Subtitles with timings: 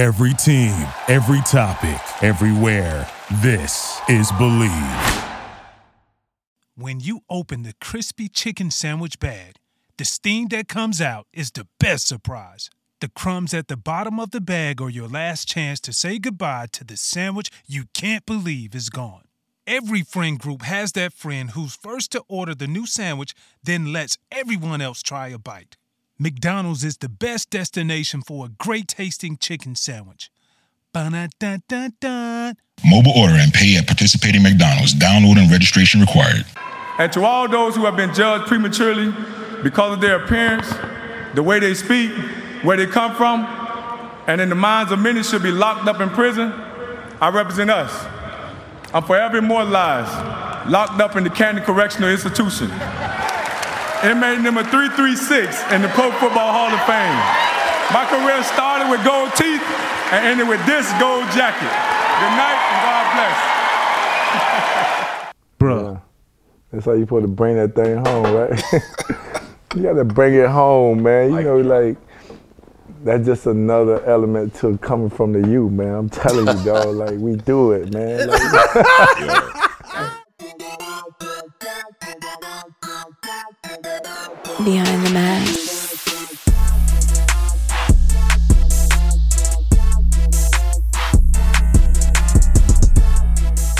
[0.00, 3.06] Every team, every topic, everywhere.
[3.42, 5.24] This is Believe.
[6.74, 9.56] When you open the crispy chicken sandwich bag,
[9.98, 12.70] the steam that comes out is the best surprise.
[13.02, 16.68] The crumbs at the bottom of the bag are your last chance to say goodbye
[16.72, 19.24] to the sandwich you can't believe is gone.
[19.66, 24.16] Every friend group has that friend who's first to order the new sandwich, then lets
[24.32, 25.76] everyone else try a bite.
[26.22, 30.30] McDonald's is the best destination for a great tasting chicken sandwich.
[30.92, 32.52] Ba-da-da-da-da.
[32.84, 34.92] Mobile order and pay at participating McDonald's.
[34.92, 36.44] Download and registration required.
[36.98, 39.14] And to all those who have been judged prematurely
[39.62, 40.70] because of their appearance,
[41.34, 42.10] the way they speak,
[42.64, 43.46] where they come from,
[44.26, 46.52] and in the minds of many should be locked up in prison,
[47.18, 47.92] I represent us.
[48.92, 52.70] I'm forever immortalized, locked up in the Canton Correctional Institution.
[54.02, 57.20] Inmate number 336 in the Pro Football Hall of Fame.
[57.92, 59.60] My career started with gold teeth
[60.10, 61.68] and ended with this gold jacket.
[61.68, 63.36] Good night and God bless.
[65.60, 66.00] Bruh.
[66.72, 68.62] That's how you put to bring that thing home, right?
[69.76, 71.34] you gotta bring it home, man.
[71.34, 71.98] You know, like
[73.04, 75.94] that's just another element to coming from the you, man.
[75.94, 76.94] I'm telling you, dog.
[76.96, 78.30] Like we do it, man.
[78.80, 79.69] Like,
[84.64, 85.96] Behind the mask.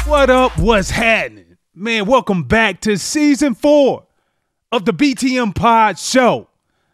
[0.08, 0.58] What up?
[0.58, 1.58] What's happening?
[1.74, 4.06] Man, welcome back to season four
[4.72, 6.48] of the BTM Pod Show.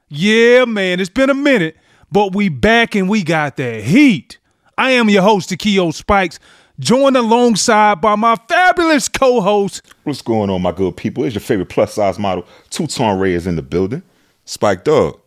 [0.08, 1.76] Yeah, man, it's been a minute,
[2.10, 4.38] but we back and we got that heat.
[4.76, 6.40] I am your host, Takeo Spikes,
[6.78, 11.24] joined alongside by my fabulous co-host, What's going on, my good people?
[11.24, 14.02] It's your favorite plus size model, Two Tone Ray is in the building.
[14.44, 15.18] Spike Dog,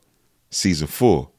[0.50, 1.30] season four.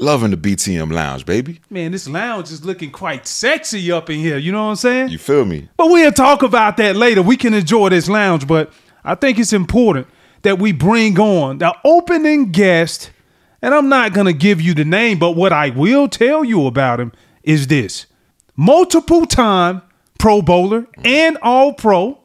[0.00, 1.60] Loving the BTM Lounge, baby.
[1.70, 5.08] man, this lounge is looking quite sexy up in here, you know what I'm saying?
[5.10, 5.68] You feel me?
[5.76, 7.22] But we'll talk about that later.
[7.22, 8.72] We can enjoy this lounge, but
[9.04, 10.08] I think it's important
[10.42, 13.10] that we bring on the opening guest.
[13.62, 16.66] And I'm not going to give you the name, but what I will tell you
[16.66, 17.12] about him
[17.44, 18.06] is this
[18.56, 19.82] multiple time
[20.18, 22.18] Pro Bowler and All Pro.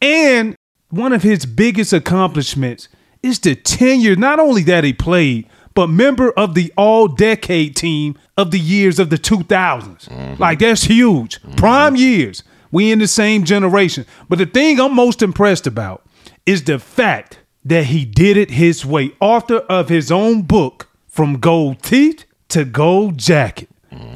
[0.00, 0.56] And
[0.90, 2.88] one of his biggest accomplishments
[3.22, 8.18] is the tenure, not only that he played, but member of the all decade team
[8.36, 10.08] of the years of the 2000s.
[10.08, 10.42] Mm-hmm.
[10.42, 11.40] Like, that's huge.
[11.40, 11.54] Mm-hmm.
[11.56, 12.42] Prime years.
[12.72, 14.06] We in the same generation.
[14.28, 16.04] But the thing I'm most impressed about
[16.46, 19.12] is the fact that he did it his way.
[19.20, 23.68] Author of his own book, From Gold Teeth to Gold Jacket.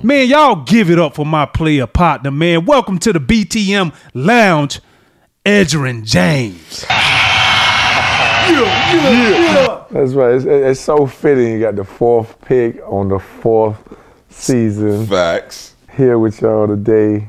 [0.02, 2.66] Man, y'all give it up for my player partner, man.
[2.66, 4.80] Welcome to the BTM Lounge,
[5.46, 6.84] Edgerrin James.
[8.46, 8.60] Yeah,
[8.94, 9.84] yeah, yeah.
[9.90, 10.34] that's right.
[10.34, 11.52] It's, it's so fitting.
[11.52, 13.78] You got the fourth pick on the fourth
[14.28, 15.74] season Facts.
[15.96, 17.28] here with y'all today.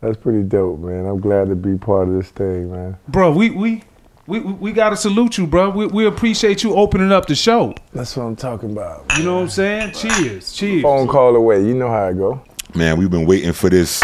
[0.00, 1.06] That's pretty dope, man.
[1.06, 2.96] I'm glad to be part of this thing, man.
[3.08, 3.82] Bro, we we
[4.26, 5.70] we we we gotta salute you, bro.
[5.70, 7.74] We, we appreciate you opening up the show.
[7.92, 9.04] That's what I'm talking about.
[9.16, 9.92] You know what I'm saying?
[9.92, 10.82] Cheers, cheers.
[10.82, 11.62] Phone call away.
[11.62, 12.42] You know how it go.
[12.74, 14.02] Man, we've been waiting for this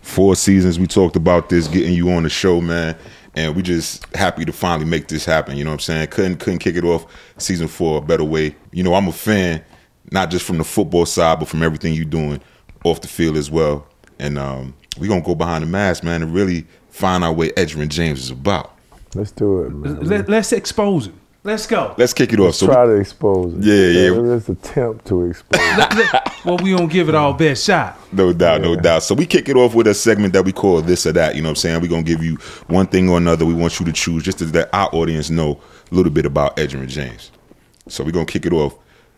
[0.00, 0.78] four seasons.
[0.78, 2.96] We talked about this, getting you on the show, man.
[3.34, 5.56] And we just happy to finally make this happen.
[5.56, 6.06] You know what I'm saying?
[6.08, 7.06] Couldn't couldn't kick it off
[7.38, 8.54] season four a better way.
[8.72, 9.62] You know, I'm a fan,
[10.12, 12.40] not just from the football side, but from everything you doing
[12.84, 13.86] off the field as well.
[14.18, 17.88] And um, we gonna go behind the mask, man, and really find out what Edgerrin
[17.88, 18.75] James is about.
[19.16, 20.00] Let's do it, man.
[20.04, 21.20] Let, let's expose him.
[21.46, 21.94] Let's go.
[21.96, 22.56] Let's kick it off.
[22.56, 23.62] So Try to expose it.
[23.62, 24.10] Yeah, yeah.
[24.10, 26.44] Let's attempt to expose it.
[26.44, 27.96] well, we don't give it all best shot.
[28.12, 29.04] No doubt, no doubt.
[29.04, 31.36] So we kick it off with a segment that we call this or that.
[31.36, 31.80] You know what I'm saying?
[31.80, 32.34] We're gonna give you
[32.66, 33.46] one thing or another.
[33.46, 35.60] We want you to choose just to let our audience know
[35.92, 37.30] a little bit about Edgerrin James.
[37.86, 38.74] So we're gonna kick it off.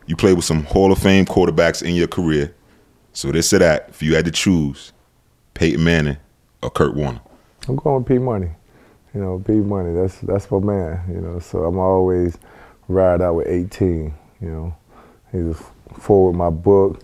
[0.07, 2.55] You played with some Hall of Fame quarterbacks in your career.
[3.15, 4.93] So this or that, if you had to choose,
[5.55, 6.19] Peyton Manning
[6.63, 7.23] or Kurt Warner.
[7.67, 8.51] I'm going P Money.
[9.15, 9.95] You know, P Money.
[9.95, 11.03] That's that's my man.
[11.09, 12.37] You know, so I'm always
[12.89, 14.15] ride out with 18.
[14.41, 14.77] You know,
[15.33, 15.63] he's
[15.99, 17.03] forward my book,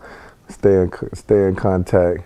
[0.48, 2.22] stay in stay in contact.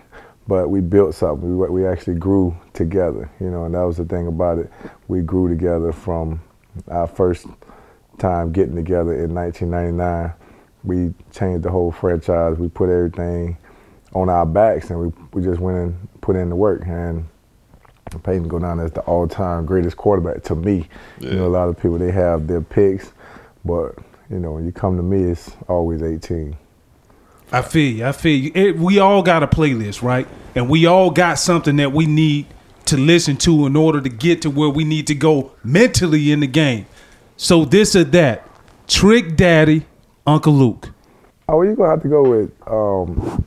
[0.47, 1.57] But we built something.
[1.57, 3.29] We we actually grew together.
[3.39, 4.71] You know, and that was the thing about it.
[5.07, 6.41] We grew together from
[6.89, 7.47] our first
[8.17, 10.33] time getting together in 1999.
[10.83, 12.57] We changed the whole franchise.
[12.57, 13.57] We put everything
[14.13, 17.25] on our backs, and we we just went and put in the work and.
[18.17, 20.87] Peyton go down as the all-time greatest quarterback to me.
[21.19, 23.11] You know, a lot of people they have their picks,
[23.63, 23.95] but
[24.29, 26.55] you know, when you come to me, it's always 18.
[27.51, 28.05] I feel you.
[28.05, 28.51] I feel you.
[28.53, 30.27] It, we all got a playlist, right?
[30.55, 32.45] And we all got something that we need
[32.85, 36.39] to listen to in order to get to where we need to go mentally in
[36.39, 36.85] the game.
[37.37, 38.47] So this or that,
[38.87, 39.85] Trick Daddy,
[40.25, 40.91] Uncle Luke.
[41.47, 42.51] Oh, you're gonna have to go with.
[42.67, 43.45] Um,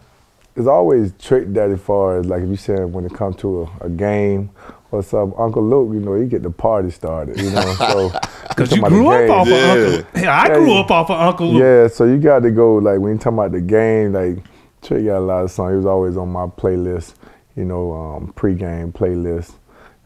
[0.54, 3.86] there's always Trick Daddy far as like if you said when it comes to a,
[3.86, 4.50] a game
[4.90, 5.38] or something.
[5.38, 7.38] Uncle Luke, you know, he get the party started.
[7.40, 8.10] You know, so
[8.48, 9.30] Because you grew up game.
[9.30, 9.54] off Yeah.
[9.54, 10.22] of Uncle.
[10.22, 11.62] Yeah, I Yeah, grew up off of Uncle Luke.
[11.62, 14.44] Yeah, so you got to go like when you talking about the game, like
[14.82, 15.72] Trick got a lot of songs.
[15.72, 17.14] He was always on my playlist,
[17.56, 19.52] you know, um, pre-game playlist.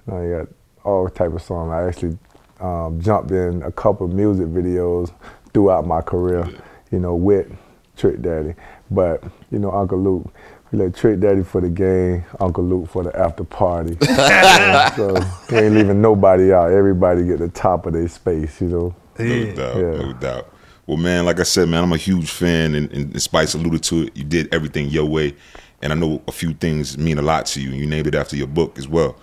[0.07, 0.49] You know, you got
[0.85, 1.73] all type of songs.
[1.73, 2.17] I actually
[2.61, 5.13] um, jumped in a couple of music videos
[5.53, 6.49] throughout my career,
[6.93, 7.49] you know, with
[7.97, 8.55] Trick Daddy.
[8.91, 9.25] But
[9.57, 10.35] you know, Uncle Luke,
[10.71, 13.97] we let Trick Daddy for the game, Uncle Luke for the after party.
[14.97, 15.15] so
[15.49, 16.71] he ain't leaving nobody out.
[16.73, 18.95] Everybody get the top of their space, you know.
[19.19, 20.03] No doubt, Yeah.
[20.03, 20.53] no doubt.
[20.87, 24.03] Well, man, like I said, man, I'm a huge fan, and, and Spice alluded to
[24.03, 24.17] it.
[24.17, 25.35] You did everything your way,
[25.81, 27.71] and I know a few things mean a lot to you.
[27.71, 29.17] and You named it after your book as well.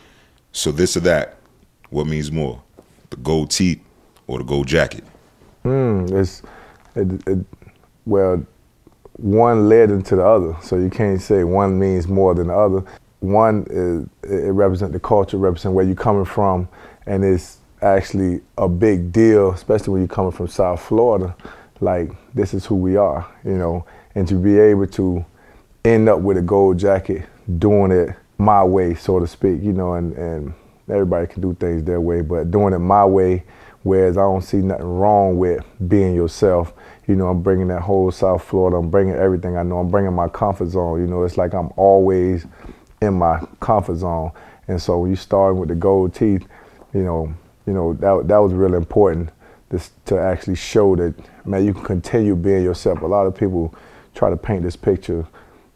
[0.52, 1.38] So this or that,
[1.92, 2.60] what means more,
[3.12, 3.80] the gold teeth
[4.26, 5.04] or the gold jacket?
[5.64, 6.42] Mm, it's
[6.96, 7.46] it, it,
[8.06, 8.44] well,
[9.18, 12.84] one led into the other, so you can't say one means more than the other.
[13.20, 16.68] One is it represents the culture, represent where you're coming from,
[17.06, 21.36] and it's actually a big deal, especially when you're coming from South Florida.
[21.80, 25.26] Like this is who we are, you know, and to be able to
[25.86, 27.28] end up with a gold jacket,
[27.60, 30.54] doing it my way, so to speak, you know, and, and
[30.90, 33.44] everybody can do things their way, but doing it my way,
[33.84, 36.74] whereas I don't see nothing wrong with being yourself.
[37.08, 40.14] You know, I'm bringing that whole South Florida, I'm bringing everything I know, I'm bringing
[40.14, 41.02] my comfort zone.
[41.02, 42.46] You know, it's like I'm always
[43.02, 44.32] in my comfort zone.
[44.68, 46.48] And so when you starting with the gold teeth,
[46.94, 47.34] you know,
[47.66, 49.30] you know that that was really important
[49.70, 51.16] this, to actually show that
[51.46, 53.02] man you can continue being yourself.
[53.02, 53.74] A lot of people
[54.16, 55.26] try to paint this picture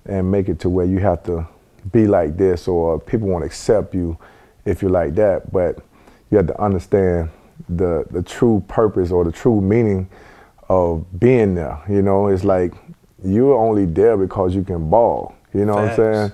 [0.05, 1.47] and make it to where you have to
[1.91, 4.17] be like this or people won't accept you
[4.65, 5.51] if you're like that.
[5.51, 5.79] But
[6.29, 7.29] you have to understand
[7.67, 10.09] the the true purpose or the true meaning
[10.69, 11.81] of being there.
[11.89, 12.73] You know, it's like
[13.23, 15.35] you're only there because you can ball.
[15.53, 16.31] You know what I'm saying?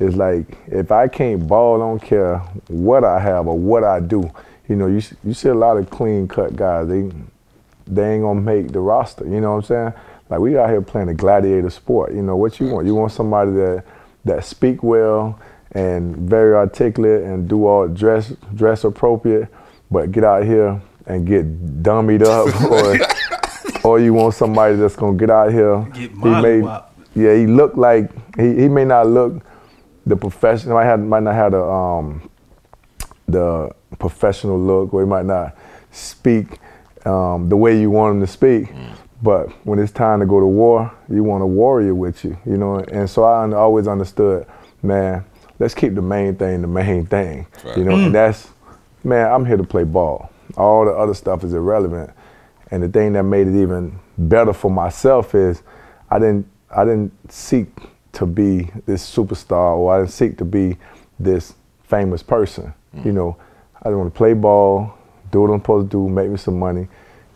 [0.00, 2.38] It's like if I can't ball, I don't care
[2.68, 4.30] what I have or what I do.
[4.68, 6.88] You know, you you see a lot of clean cut guys.
[6.88, 7.10] They
[7.86, 9.24] they ain't gonna make the roster.
[9.24, 9.92] You know what I'm saying?
[10.30, 12.12] Like we out here playing a gladiator sport.
[12.12, 12.86] You know what you want?
[12.86, 13.84] You want somebody that
[14.24, 15.38] that speak well
[15.72, 19.48] and very articulate and do all dress dress appropriate,
[19.90, 22.96] but get out here and get dummied up or
[23.84, 25.80] or you want somebody that's gonna get out here.
[25.92, 26.60] Get he may,
[27.14, 29.42] yeah, he look like he, he may not look
[30.06, 30.74] the professional.
[30.76, 32.28] Might have might not have the um
[33.28, 35.56] the professional look, or he might not
[35.90, 36.58] speak
[37.06, 38.68] um, the way you want him to speak.
[39.22, 42.58] But when it's time to go to war, you want a warrior with you, you
[42.58, 42.78] know.
[42.80, 44.46] And so I always understood,
[44.82, 45.24] man.
[45.58, 47.46] Let's keep the main thing the main thing,
[47.76, 47.92] you know.
[48.06, 48.48] And that's,
[49.02, 49.30] man.
[49.32, 50.30] I'm here to play ball.
[50.56, 52.10] All the other stuff is irrelevant.
[52.70, 55.62] And the thing that made it even better for myself is,
[56.10, 57.68] I didn't I didn't seek
[58.12, 60.76] to be this superstar or I didn't seek to be
[61.18, 62.72] this famous person.
[62.92, 63.14] You mm.
[63.14, 63.36] know,
[63.82, 64.96] I just want to play ball,
[65.30, 66.88] do what I'm supposed to do, make me some money,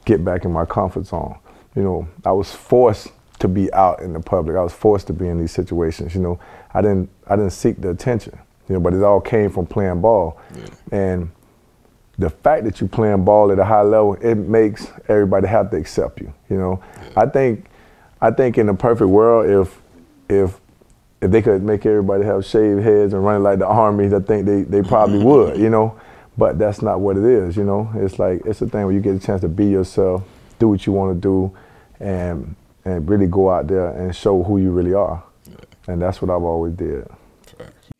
[0.04, 1.38] get back in my comfort zone.
[1.74, 4.56] You know, I was forced to be out in the public.
[4.56, 6.14] I was forced to be in these situations.
[6.14, 6.40] You know,
[6.74, 8.38] I didn't I didn't seek the attention.
[8.68, 10.40] You know, but it all came from playing ball.
[10.92, 11.30] And
[12.18, 15.76] the fact that you're playing ball at a high level, it makes everybody have to
[15.76, 16.32] accept you.
[16.50, 16.82] You know,
[17.16, 17.66] I think,
[18.20, 19.80] I think in a perfect world, if
[20.28, 20.60] if
[21.20, 24.46] if they could make everybody have shaved heads and run like the armies, I think
[24.46, 25.58] they, they probably would.
[25.58, 25.98] You know,
[26.36, 27.56] but that's not what it is.
[27.56, 30.24] You know, it's like it's a thing where you get a chance to be yourself,
[30.58, 31.56] do what you want to do,
[32.00, 35.22] and and really go out there and show who you really are.
[35.86, 37.06] And that's what I've always did.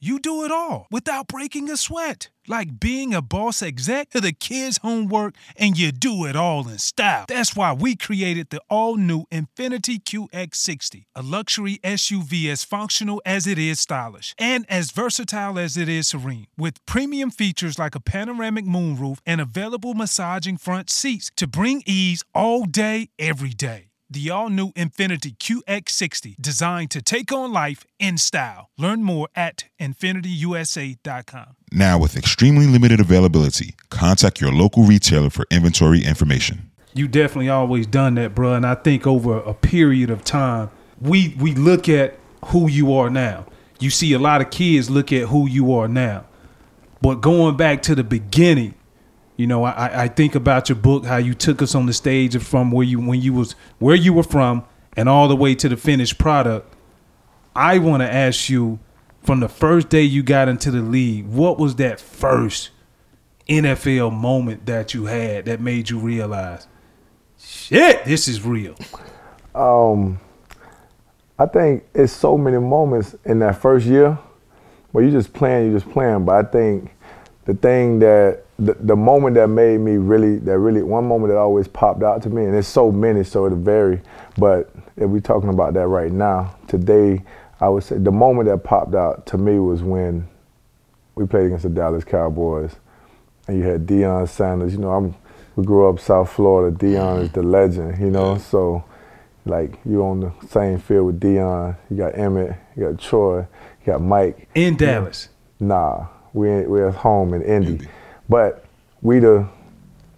[0.00, 2.28] You do it all without breaking a sweat.
[2.48, 6.78] Like being a boss exec to the kids' homework, and you do it all in
[6.78, 7.26] style.
[7.28, 13.46] That's why we created the all new Infiniti QX60, a luxury SUV as functional as
[13.46, 16.46] it is stylish and as versatile as it is serene.
[16.56, 22.24] With premium features like a panoramic moonroof and available massaging front seats to bring ease
[22.34, 23.87] all day, every day.
[24.10, 28.70] The all new Infiniti QX60, designed to take on life in style.
[28.78, 31.56] Learn more at infinitiusa.com.
[31.72, 36.70] Now, with extremely limited availability, contact your local retailer for inventory information.
[36.94, 38.54] You definitely always done that, bro.
[38.54, 43.10] And I think over a period of time, we we look at who you are
[43.10, 43.44] now.
[43.78, 46.24] You see a lot of kids look at who you are now.
[47.02, 48.74] But going back to the beginning,
[49.38, 52.36] you know, I, I think about your book, how you took us on the stage
[52.42, 54.64] from where you when you was where you were from
[54.96, 56.74] and all the way to the finished product.
[57.54, 58.80] I want to ask you
[59.22, 62.70] from the first day you got into the league, what was that first
[63.48, 66.66] NFL moment that you had that made you realize,
[67.38, 68.74] shit, this is real?
[69.54, 70.18] Um,
[71.38, 74.18] I think it's so many moments in that first year
[74.90, 76.24] where you just playing, you just playing.
[76.24, 76.92] But I think
[77.44, 81.38] the thing that the, the moment that made me really that really one moment that
[81.38, 84.00] always popped out to me, and it's so many, so it'll vary.
[84.36, 87.22] But if we're talking about that right now, today,
[87.60, 90.28] I would say the moment that popped out to me was when
[91.14, 92.74] we played against the Dallas Cowboys,
[93.46, 94.72] and you had Deion Sanders.
[94.72, 95.14] You know, I'm
[95.54, 96.76] we grew up South Florida.
[96.76, 97.98] Deion is the legend.
[98.00, 98.84] You know, so
[99.44, 103.86] like you on the same field with Deion You got Emmett, you got Troy, you
[103.86, 104.48] got Mike.
[104.56, 105.28] In Dallas.
[105.60, 107.68] Nah, we we're at home in Indy.
[107.70, 107.88] Indy.
[108.28, 108.64] But
[109.02, 109.48] we the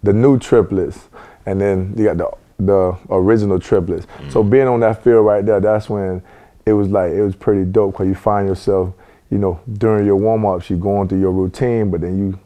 [0.03, 1.07] the new triplets,
[1.45, 2.31] and then you got the
[2.65, 4.05] the original triplets.
[4.05, 4.29] Mm-hmm.
[4.29, 6.21] So being on that field right there, that's when
[6.65, 8.93] it was like it was pretty dope because you find yourself,
[9.29, 12.39] you know, during your warm ups, you going through your routine, but then you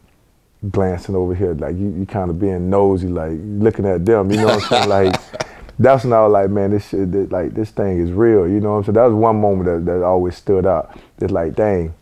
[0.70, 4.30] glancing over here, like you, you kind of being nosy, like looking at them.
[4.30, 4.88] You know what I'm saying?
[4.88, 5.20] Like
[5.78, 8.48] that's when I was like, man, this shit, this, like this thing is real.
[8.48, 8.94] You know what I'm saying?
[8.94, 10.98] That was one moment that, that always stood out.
[11.20, 11.94] It's like, dang,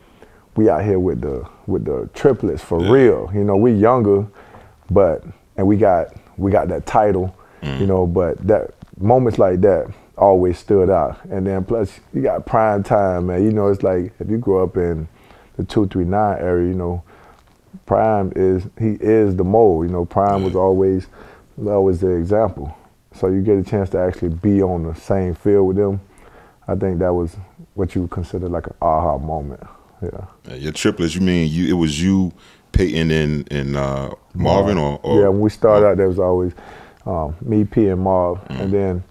[0.56, 2.90] we out here with the with the triplets for yeah.
[2.90, 3.30] real.
[3.34, 4.26] You know, we younger,
[4.90, 5.24] but
[5.56, 7.36] and we got we got that title.
[7.62, 7.80] Mm.
[7.80, 11.24] You know, but that moments like that always stood out.
[11.30, 13.44] And then plus you got prime time, man.
[13.44, 15.08] You know, it's like if you grow up in
[15.56, 17.02] the two three nine area, you know,
[17.86, 19.86] prime is he is the mold.
[19.86, 21.06] You know, prime was always
[21.64, 22.76] always the example.
[23.14, 26.00] So you get a chance to actually be on the same field with them.
[26.66, 27.36] I think that was
[27.74, 29.62] what you would consider like an aha moment.
[30.12, 30.54] Yeah.
[30.54, 31.68] Your triplets, you mean you?
[31.68, 32.32] It was you,
[32.72, 35.28] Peyton, and and uh, Marvin, or, or, yeah.
[35.28, 36.52] When we started out, there was always
[37.06, 38.60] um, me, P, and Marv, mm.
[38.60, 39.04] and then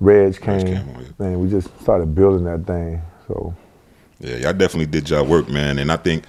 [0.00, 3.02] Reg came, came and we just started building that thing.
[3.28, 3.54] So.
[4.18, 5.78] Yeah, y'all definitely did y'all work, man.
[5.78, 6.26] And I think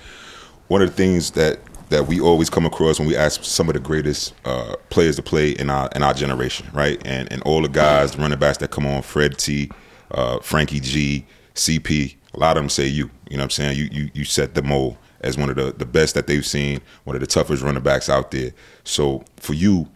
[0.67, 3.73] one of the things that that we always come across when we ask some of
[3.73, 7.01] the greatest uh, players to play in our in our generation, right?
[7.05, 9.69] And and all the guys, the running backs that come on, Fred T,
[10.11, 13.09] uh, Frankie G, CP, a lot of them say you.
[13.29, 13.77] You know what I'm saying?
[13.77, 16.81] You you you set the mold as one of the, the best that they've seen,
[17.03, 18.51] one of the toughest running backs out there.
[18.83, 19.87] So for you,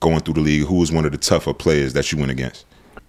[0.00, 2.64] going through the league, who was one of the tougher players that you went against?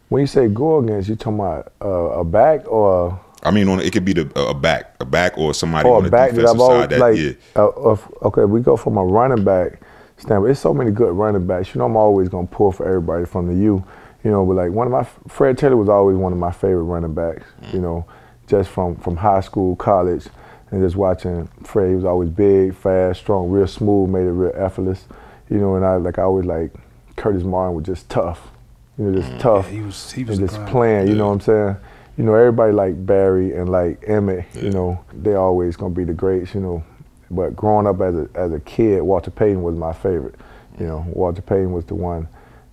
[0.10, 3.80] When you say go against, you talking about uh, a back or I mean, on
[3.80, 6.58] it could be the a back, a back, or somebody oh, on the back defensive
[6.58, 6.90] that side.
[6.90, 7.32] That, like, yeah.
[7.56, 9.82] Uh, okay, we go from a running back
[10.18, 10.46] standpoint.
[10.46, 11.74] There's so many good running backs.
[11.74, 13.84] You know, I'm always gonna pull for everybody from the U.
[14.24, 16.84] You know, but like one of my Fred Taylor was always one of my favorite
[16.84, 17.46] running backs.
[17.62, 17.74] Mm.
[17.76, 18.06] You know,
[18.50, 20.28] just from from high school, college,
[20.72, 21.90] and just watching Fred.
[21.90, 25.06] He was always big, fast, strong, real smooth, made it real effortless.
[25.50, 26.74] You know, and I like I always like
[27.16, 28.50] Curtis Martin was just tough.
[28.98, 29.40] You know, just mm.
[29.40, 29.68] tough.
[29.68, 31.08] Yeah, he was he was and just playing.
[31.08, 31.78] You know what I'm saying?
[32.20, 34.64] you know, everybody like Barry and like Emmett, yeah.
[34.64, 36.84] you know, they always gonna be the greats, you know.
[37.32, 40.36] But growing up as a as a kid, Walter Payton was my favorite.
[40.78, 42.28] You know, Walter Payton was the one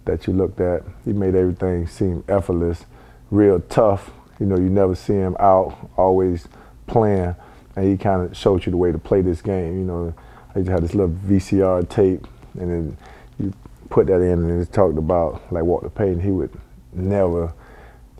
[0.04, 0.82] that you looked at.
[1.04, 2.86] He made everything seem effortless,
[3.30, 4.10] real tough.
[4.38, 6.48] You know, you never see him out, always
[6.86, 7.34] playing,
[7.74, 9.78] and he kind of showed you the way to play this game.
[9.78, 10.14] You know,
[10.54, 12.26] I to have this little VCR tape,
[12.58, 12.96] and then
[13.38, 13.52] you
[13.90, 16.20] put that in, and it talked about like Walter Payton.
[16.20, 16.50] He would
[16.92, 17.52] never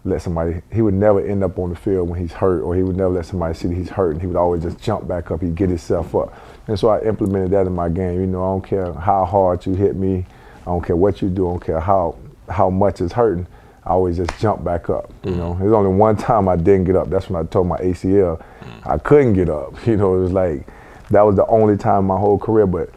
[0.04, 2.82] let somebody, he would never end up on the field when he's hurt, or he
[2.82, 5.30] would never let somebody see that he's hurt, and he would always just jump back
[5.30, 6.32] up, he'd get himself up.
[6.68, 8.20] And so I implemented that in my game.
[8.20, 10.25] You know, I don't care how hard you hit me,
[10.62, 12.16] I don't care what you do, I don't care how,
[12.49, 13.46] how much it's hurting,
[13.87, 15.12] I always just jump back up.
[15.25, 15.61] You know, mm-hmm.
[15.61, 18.88] there's only one time I didn't get up, that's when I told my ACL mm-hmm.
[18.88, 19.75] I couldn't get up.
[19.87, 20.66] You know, it was like,
[21.11, 22.90] that was the only time in my whole career, but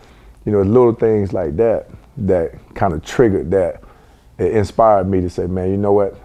[0.46, 3.84] you know, little things like that that kind of triggered that.
[4.40, 6.20] It inspired me to say, man, you know what?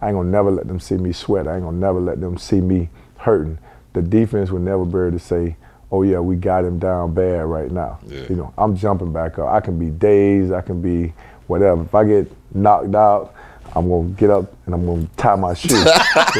[0.00, 1.48] I ain't gonna never let them see me sweat.
[1.48, 3.58] I ain't gonna never let them see me hurting.
[3.94, 5.56] The defense would never be able to say,
[5.90, 8.26] "Oh yeah, we got him down bad right now." Yeah.
[8.28, 9.48] You know, I'm jumping back up.
[9.48, 10.52] I can be dazed.
[10.52, 11.14] I can be
[11.46, 11.82] whatever.
[11.82, 13.34] If I get knocked out,
[13.76, 15.76] I'm gonna get up and I'm gonna tie my shoe.
[15.76, 15.84] you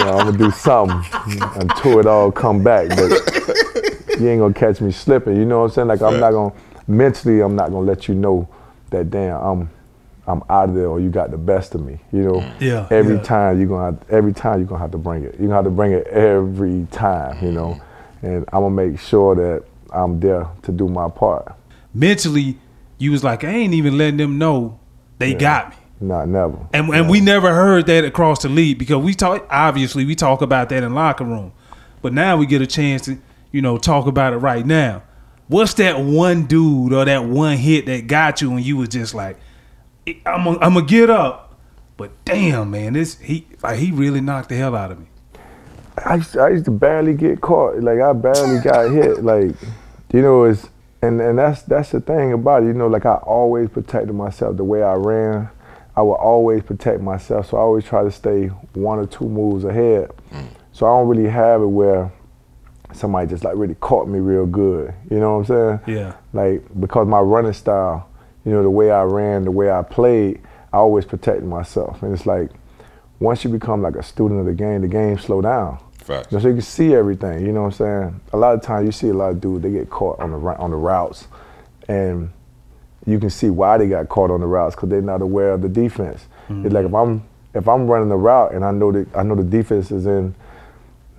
[0.05, 1.03] know, I'm gonna do something
[1.57, 2.89] until it all come back.
[2.91, 3.11] But
[4.21, 5.37] you ain't gonna catch me slipping.
[5.37, 5.89] You know what I'm saying?
[5.89, 6.55] Like I'm not gonna
[6.87, 7.41] mentally.
[7.41, 8.49] I'm not gonna let you know
[8.91, 9.71] that damn I'm
[10.27, 11.99] I'm out of there or you got the best of me.
[12.13, 12.61] You know, mm.
[12.61, 13.23] yeah, every yeah.
[13.23, 15.35] time you're gonna have, every time you're gonna have to bring it.
[15.39, 17.45] You're gonna have to bring it every time.
[17.45, 17.81] You know,
[18.23, 18.29] mm.
[18.29, 21.55] and I'm gonna make sure that I'm there to do my part.
[21.93, 22.59] Mentally,
[22.99, 24.79] you was like, I ain't even letting them know
[25.19, 25.39] they yeah.
[25.39, 25.77] got me.
[26.01, 26.59] Not never.
[26.73, 30.43] And and we never heard that across the league because we talk obviously we talk
[30.43, 31.53] about that in locker room,
[32.03, 33.19] but now we get a chance to
[33.53, 35.03] you know talk about it right now.
[35.47, 39.15] What's that one dude or that one hit that got you and you was just
[39.15, 39.39] like,
[40.27, 41.59] I'm gonna I'm get up,
[41.97, 45.07] but damn, man, this he like he really knocked the hell out of me.
[46.05, 47.81] I used to, I used to barely get caught.
[47.81, 49.23] Like I barely got hit.
[49.23, 49.55] Like
[50.13, 50.69] you know, it's
[51.03, 52.67] and and that's that's the thing about it.
[52.67, 55.49] You know, like I always protected myself the way I ran.
[55.97, 57.51] I will always protect myself.
[57.51, 60.11] So I always try to stay one or two moves ahead.
[60.33, 60.49] Mm.
[60.73, 62.13] So I don't really have it where
[62.93, 64.95] somebody just like really caught me real good.
[65.11, 65.97] You know what I'm saying?
[65.97, 66.15] Yeah.
[66.33, 68.09] Like because my running style,
[68.45, 70.41] you know, the way I ran, the way I played,
[70.73, 72.03] I always protected myself.
[72.03, 72.51] And it's like
[73.21, 75.79] once you become like a student of the game, the game slow down.
[75.99, 76.31] Facts.
[76.31, 77.47] You know, so you can see everything.
[77.47, 78.21] You know what I'm saying?
[78.33, 80.37] A lot of times you see a lot of dudes they get caught on the
[80.37, 81.29] on the routes,
[81.89, 82.31] and
[83.07, 85.63] you can see why they got caught on the routes because they're not aware of
[85.63, 86.27] the defense.
[86.49, 87.13] It's like if mm-hmm.
[87.13, 90.07] I'm if I'm running the route and I know that I know the defense is
[90.07, 90.35] in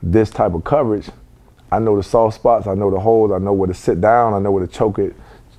[0.03, 1.09] this type of coverage,
[1.71, 4.33] I know the soft spots, I know the holes, I know where to sit down,
[4.33, 5.15] I know where to choke it,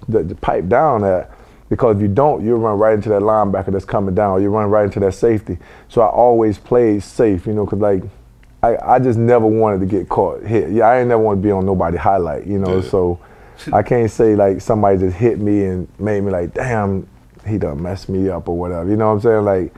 [0.09, 1.33] the, the pipe down at.
[1.68, 4.50] Because if you don't, you'll run right into that linebacker that's coming down, or you
[4.50, 5.59] run right into that safety.
[5.88, 8.04] So I always played safe, you know, because like
[8.62, 10.71] I, I just never wanted to get caught hit.
[10.71, 12.78] Yeah, I ain't never want to be on nobody highlight, you know.
[12.78, 12.88] Yeah.
[12.88, 13.18] So
[13.73, 17.09] I can't say like somebody just hit me and made me like, damn,
[17.47, 18.89] he done messed me up or whatever.
[18.89, 19.45] You know what I'm saying?
[19.45, 19.75] Like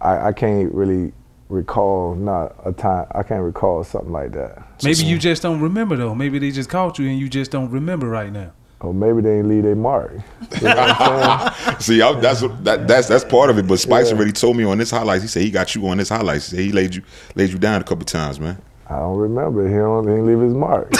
[0.00, 1.12] I, I can't really
[1.48, 3.06] recall not a time.
[3.12, 4.58] I can't recall something like that.
[4.82, 5.20] Maybe you mm-hmm.
[5.20, 6.14] just don't remember though.
[6.14, 8.52] Maybe they just caught you and you just don't remember right now.
[8.80, 10.12] Or maybe they ain't leave their mark.
[10.60, 11.80] You know what I'm saying?
[11.80, 13.66] See, I, that's that, that's that's part of it.
[13.66, 15.22] But Spice already told me on this highlights.
[15.22, 16.50] He said he got you on this highlights.
[16.50, 17.02] He said he laid you
[17.34, 18.60] laid you down a couple times, man.
[18.88, 19.66] I don't remember.
[19.66, 20.90] He don't he didn't leave his mark.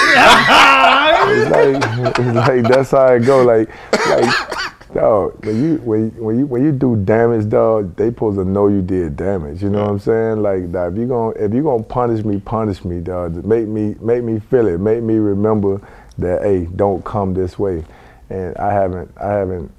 [1.29, 3.45] it's like it's like that's how it go.
[3.45, 3.69] Like
[4.09, 8.45] like dog, when you when when you when you do damage, dog, they supposed to
[8.45, 9.63] know you did damage.
[9.63, 10.43] You know what I'm saying?
[10.43, 13.45] Like dog, if you gonna if you gonna punish me, punish me, dog.
[13.45, 14.79] Make me make me feel it.
[14.79, 15.81] Make me remember
[16.19, 17.85] that hey, don't come this way.
[18.31, 19.73] And I haven't I haven't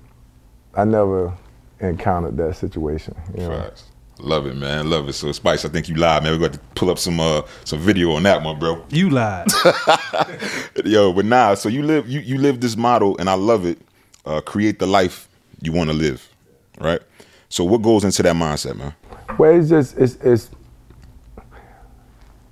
[0.75, 1.33] I never
[1.79, 3.15] encountered that situation.
[3.35, 3.61] You know?
[3.61, 3.86] Facts.
[4.19, 4.89] Love it, man.
[4.89, 5.13] Love it.
[5.13, 6.31] So Spice, I think you lied, man.
[6.31, 8.83] We got to pull up some uh some video on that one, bro.
[8.89, 9.47] You lied.
[10.85, 13.79] Yo, but nah, so you live you you live this model and I love it.
[14.25, 15.29] Uh create the life
[15.61, 16.27] you want to live.
[16.79, 17.01] Right?
[17.49, 18.93] So what goes into that mindset, man?
[19.37, 20.49] Well, it's just it's it's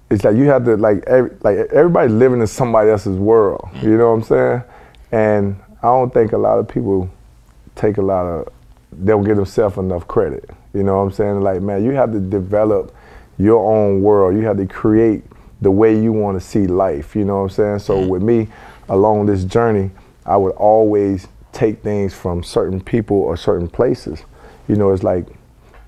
[0.10, 3.68] it's like you have to like every, like everybody living in somebody else's world.
[3.82, 4.64] You know what I'm saying?
[5.12, 7.10] And I don't think a lot of people
[7.76, 8.50] take a lot of
[8.92, 10.50] they don't give themselves enough credit.
[10.76, 11.42] You know what I'm saying?
[11.42, 12.94] Like man, you have to develop
[13.38, 14.36] your own world.
[14.36, 15.24] You have to create
[15.62, 17.16] the way you want to see life.
[17.16, 17.80] You know what I'm saying?
[17.80, 18.08] So mm.
[18.08, 18.48] with me,
[18.90, 19.90] along this journey,
[20.26, 24.24] I would always take things from certain people or certain places.
[24.68, 25.26] You know, it's like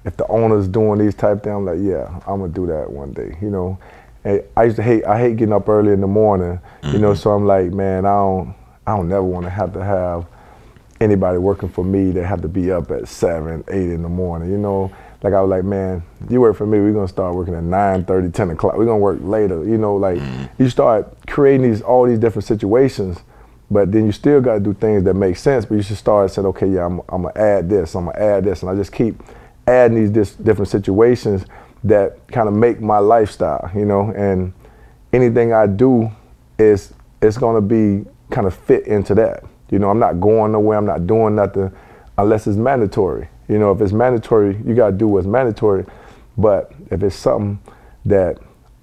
[0.06, 3.12] if the owner's doing these type things, I'm like, yeah, I'm gonna do that one
[3.12, 3.38] day.
[3.42, 3.78] You know,
[4.24, 6.60] and I used to hate I hate getting up early in the morning.
[6.84, 7.22] You know, mm-hmm.
[7.22, 10.26] so I'm like, man, I don't I don't never want to have to have
[11.00, 14.50] anybody working for me that have to be up at seven, eight in the morning.
[14.50, 14.92] You know,
[15.24, 18.06] like I was like, man, you work for me, we're gonna start working at 9,
[18.06, 18.78] 30, 10 o'clock.
[18.78, 19.64] We're gonna work later.
[19.64, 20.50] You know, like mm.
[20.58, 23.20] you start creating these all these different situations.
[23.70, 25.66] But then you still got to do things that make sense.
[25.66, 28.46] But you should start saying, okay, yeah, I'm, I'm gonna add this, I'm gonna add
[28.46, 29.22] this, and I just keep
[29.68, 31.46] adding these dis- different situations
[31.84, 34.12] that kind of make my lifestyle, you know.
[34.12, 34.54] And
[35.12, 36.10] anything I do
[36.58, 39.44] is it's gonna be kind of fit into that.
[39.70, 40.78] You know, I'm not going nowhere.
[40.78, 41.72] I'm not doing nothing
[42.18, 43.30] unless it's mandatory.
[43.48, 45.86] You know, if it's mandatory, you gotta do what's mandatory.
[46.38, 47.60] But if it's something
[48.06, 48.38] that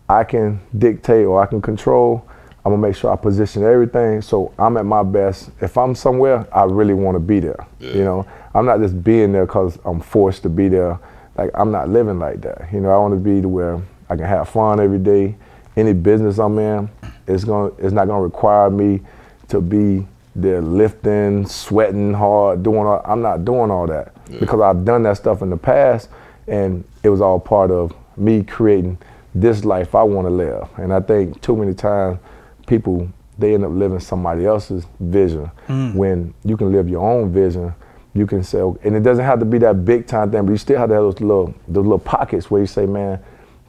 [0.08, 2.26] I can dictate or I can control,
[2.64, 5.50] I'm gonna make sure I position everything so I'm at my best.
[5.60, 7.66] If I'm somewhere, I really want to be there.
[7.78, 10.98] You know, I'm not just being there because I'm forced to be there.
[11.36, 12.68] Like I'm not living like that.
[12.72, 15.36] You know, I want to be to where I can have fun every day.
[15.76, 16.88] Any business I'm in,
[17.26, 19.00] it's gonna, it's not gonna require me
[19.48, 22.78] to be there lifting, sweating hard, doing.
[22.78, 26.08] All, I'm not doing all that because I've done that stuff in the past,
[26.48, 28.98] and it was all part of me creating
[29.34, 30.68] this life I want to live.
[30.76, 32.18] And I think too many times
[32.66, 35.94] people they end up living somebody else's vision mm.
[35.94, 37.74] when you can live your own vision.
[38.14, 40.52] You can say, okay, and it doesn't have to be that big time thing, but
[40.52, 43.18] you still have to have those little those little pockets where you say, man,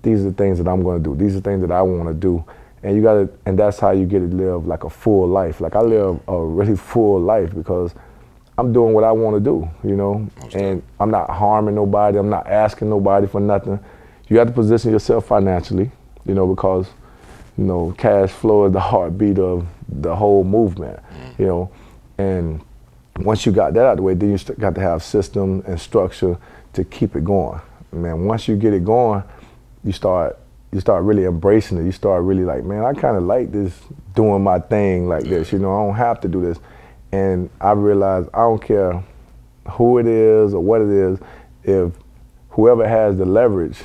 [0.04, 1.15] these are the things that I'm going to do.
[1.15, 2.45] These are the things that I want to do.
[2.86, 5.60] And you got to, and that's how you get to live like a full life.
[5.60, 7.95] Like I live a really full life because
[8.60, 12.19] I'm doing what I want to do, you know, and I'm not harming nobody.
[12.19, 13.80] I'm not asking nobody for nothing.
[14.30, 15.89] You have to position yourself financially,
[16.28, 16.88] you know, because,
[17.58, 21.39] you know, cash flow is the heartbeat of the whole movement, mm.
[21.39, 21.71] you know,
[22.19, 22.62] and
[23.17, 25.63] once you got that out of the way, then you st- got to have system
[25.65, 26.38] and structure
[26.74, 27.60] to keep it going.
[27.91, 29.24] Man, once you get it going,
[29.84, 30.38] you start
[30.75, 31.85] you start really embracing it.
[31.85, 33.79] You start really like, man, I kind of like this
[34.13, 35.53] doing my thing like this.
[35.53, 36.59] You know, I don't have to do this.
[37.13, 39.01] And I realized I don't care
[39.69, 41.19] who it is or what it is,
[41.63, 41.93] if
[42.49, 43.77] whoever has the leverage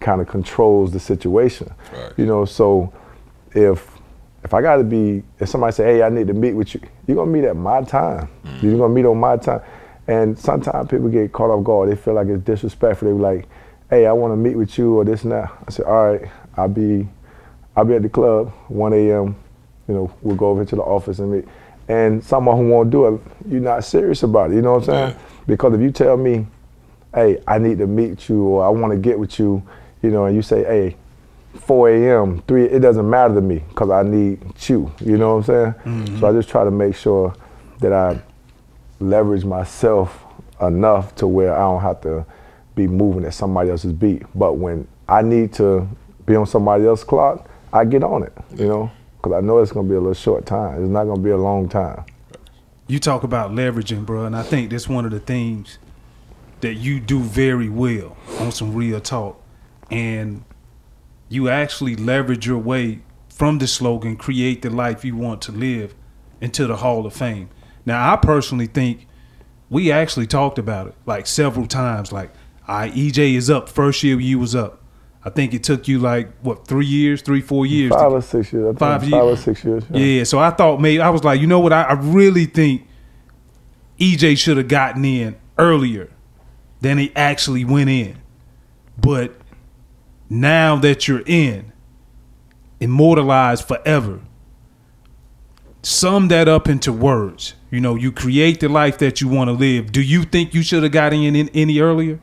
[0.00, 1.70] kind of controls the situation.
[1.92, 2.12] Right.
[2.16, 2.92] You know, so
[3.52, 3.90] if
[4.42, 6.80] if I got to be, if somebody say, hey, I need to meet with you,
[7.06, 8.30] you're gonna meet at my time.
[8.44, 8.62] Mm.
[8.62, 9.60] You're gonna meet on my time.
[10.06, 11.90] And sometimes people get caught off guard.
[11.90, 13.08] They feel like it's disrespectful.
[13.08, 13.46] They be like,
[13.90, 16.22] "Hey, I want to meet with you or this and that." I said, "All right,
[16.58, 17.08] I'll be,
[17.76, 19.36] I'll be at the club 1 a.m.
[19.86, 21.44] You know, we'll go over to the office and meet."
[21.88, 24.56] And someone who won't do it, you're not serious about it.
[24.56, 25.16] You know what I'm saying?
[25.46, 26.46] Because if you tell me,
[27.14, 29.62] "Hey, I need to meet you," or "I want to get with you,"
[30.02, 30.96] you know, and you say, "Hey,
[31.54, 34.92] 4 a.m., 3, it doesn't matter to me because I need you.
[35.00, 35.74] You know what I'm saying?
[35.84, 36.20] Mm-hmm.
[36.20, 37.34] So I just try to make sure
[37.80, 38.20] that I
[39.00, 40.24] leverage myself
[40.60, 42.26] enough to where I don't have to
[42.74, 44.22] be moving at somebody else's beat.
[44.34, 45.88] But when I need to
[46.28, 49.72] be on somebody else's clock, I get on it, you know, because I know it's
[49.72, 50.82] going to be a little short time.
[50.82, 52.04] It's not going to be a long time.
[52.86, 55.78] You talk about leveraging, bro, and I think that's one of the things
[56.60, 59.42] that you do very well on some real talk.
[59.90, 60.44] And
[61.28, 65.94] you actually leverage your way from the slogan, create the life you want to live,
[66.40, 67.48] into the Hall of Fame.
[67.84, 69.06] Now, I personally think
[69.70, 72.12] we actually talked about it like several times.
[72.12, 72.30] Like,
[72.66, 73.68] I EJ is up.
[73.68, 74.77] First year you was up.
[75.28, 77.92] I think it took you like what three years, three four years.
[77.92, 78.64] to- Five or six years.
[78.64, 79.84] I think Five five, or six years.
[79.90, 81.70] yeah, so I thought maybe I was like, you know what?
[81.74, 82.86] I, I really think
[84.00, 86.08] EJ should have gotten in earlier
[86.80, 88.16] than he actually went in.
[88.98, 89.36] But
[90.30, 91.72] now that you're in,
[92.80, 94.20] immortalized forever,
[95.82, 97.52] sum that up into words.
[97.70, 99.92] You know, you create the life that you want to live.
[99.92, 102.18] Do you think you should have gotten in any earlier?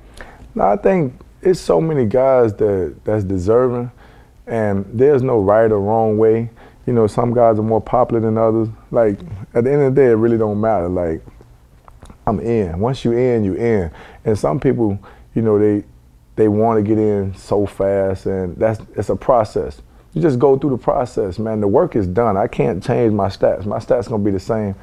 [0.56, 1.14] No, I think
[1.46, 3.92] it's so many guys that that's deserving,
[4.48, 6.50] and there's no right or wrong way.
[6.86, 8.68] You know, some guys are more popular than others.
[8.92, 9.20] Like
[9.54, 10.90] at the end of the day, it really don't matter.
[10.90, 11.24] Like
[12.28, 12.80] I'm in.
[12.80, 13.92] Once you in, you in.
[14.26, 15.00] And some people,
[15.36, 15.86] you know, they
[16.36, 19.82] they want to get in so fast, and that's it's a process.
[20.14, 21.62] You just go through the process, man.
[21.62, 22.38] The work is done.
[22.38, 23.66] I can't change my stats.
[23.66, 24.76] My stats gonna be the same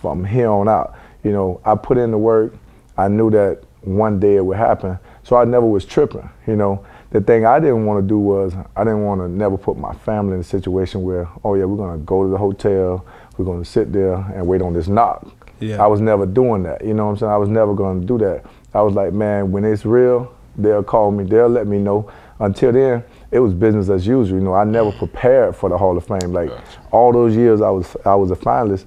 [0.00, 0.94] from here on out.
[1.22, 2.54] You know, I put in the work.
[2.96, 4.98] I knew that one day it would happen,
[5.28, 6.26] so I never was tripping.
[6.46, 9.58] You know, the thing I didn't want to do was I didn't want to never
[9.58, 13.04] put my family in a situation where, oh yeah, we're gonna go to the hotel,
[13.36, 15.28] we're gonna sit there and wait on this knock.
[15.60, 15.84] Yeah.
[15.84, 16.82] I was never doing that.
[16.82, 17.32] You know what I'm saying?
[17.32, 18.46] I was never gonna do that.
[18.72, 22.10] I was like, man, when it's real, they'll call me, they'll let me know.
[22.40, 24.38] Until then, it was business as usual.
[24.38, 26.32] You know, I never prepared for the Hall of Fame.
[26.32, 26.50] Like
[26.90, 28.86] all those years I was I was a finalist,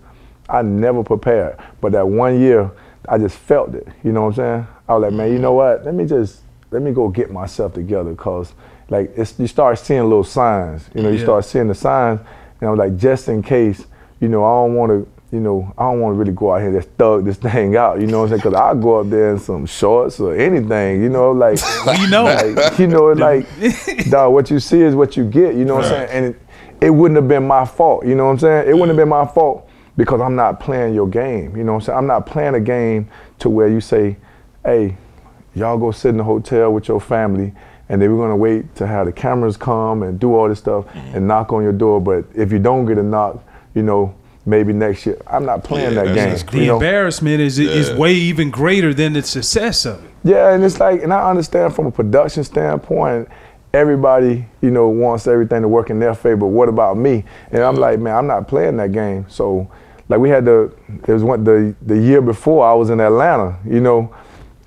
[0.49, 1.59] I never prepared.
[1.81, 2.71] But that one year,
[3.07, 3.87] I just felt it.
[4.03, 4.67] You know what I'm saying?
[4.87, 5.85] I was like, man, you know what?
[5.85, 8.53] Let me just let me go get myself together, cause
[8.89, 10.89] like it's, you start seeing little signs.
[10.93, 11.23] You know, you Yeah.
[11.23, 12.19] start seeing the signs,
[12.59, 13.85] and I was like, just in case,
[14.19, 15.07] you know, I don't want to.
[15.33, 17.77] You know, I don't want to really go out here and just thug this thing
[17.77, 18.01] out.
[18.01, 18.39] You know what I'm saying?
[18.39, 21.01] Because I'll go up there in some shorts or anything.
[21.01, 22.25] You know, like We know.
[22.25, 23.45] like, you know, like,
[24.09, 26.09] dog, what you see is what you get, you know what I'm saying?
[26.11, 26.41] And it,
[26.81, 28.67] it wouldn't have been my fault, you know what I'm saying?
[28.69, 31.79] It wouldn't have been my fault because I'm not playing your game, you know what
[31.79, 31.97] I'm saying?
[31.97, 34.17] I'm not playing a game to where you say,
[34.63, 34.97] hey,
[35.53, 37.53] y'all go sit in the hotel with your family
[37.89, 40.85] and then we're gonna wait to have the cameras come and do all this stuff
[40.95, 41.99] and knock on your door.
[41.99, 43.43] But if you don't get a knock,
[43.75, 45.17] you know, maybe next year.
[45.27, 46.29] I'm not playing Yeah, that game.
[46.29, 46.73] that's The you know?
[46.75, 50.09] embarrassment is is way even greater than the success of it.
[50.23, 53.27] Yeah, and it's like, and I understand from a production standpoint,
[53.73, 56.37] everybody, you know, wants everything to work in their favor.
[56.37, 57.23] But what about me?
[57.51, 59.25] And I'm like, man, I'm not playing that game.
[59.29, 59.69] So,
[60.11, 60.73] like, we had the,
[61.07, 64.13] it was one the the year before I was in Atlanta, you know,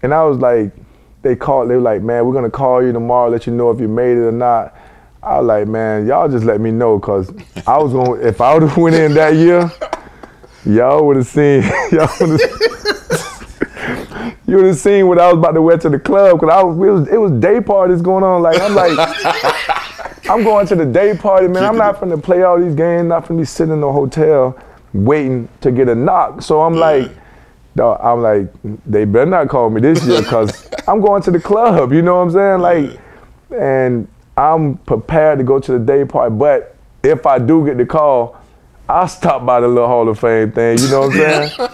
[0.02, 0.72] and I was like,
[1.20, 3.78] they called, they were like, man, we're gonna call you tomorrow, let you know if
[3.78, 4.74] you made it or not.
[5.22, 7.30] I was like, man, y'all just let me know, cause
[7.66, 9.70] I was gonna, if I would have went in that year,
[10.64, 12.40] y'all would have seen, y'all would have.
[14.46, 16.62] You would have seen what I was about to wear to the club because I
[16.62, 18.42] was, it was it was day parties going on.
[18.42, 18.92] Like I'm like,
[20.28, 21.64] I'm going to the day party, man.
[21.64, 23.08] I'm not finna play all these games.
[23.08, 24.56] Not finna be sitting in the hotel
[24.94, 26.40] waiting to get a knock.
[26.40, 27.10] So I'm like,
[27.78, 28.48] I'm like,
[28.86, 31.92] they better not call me this year because I'm going to the club.
[31.92, 32.60] You know what I'm saying?
[32.60, 33.00] Like,
[33.50, 36.34] and I'm prepared to go to the day party.
[36.34, 38.40] But if I do get the call,
[38.88, 40.78] I'll stop by the little Hall of Fame thing.
[40.78, 41.68] You know what I'm saying?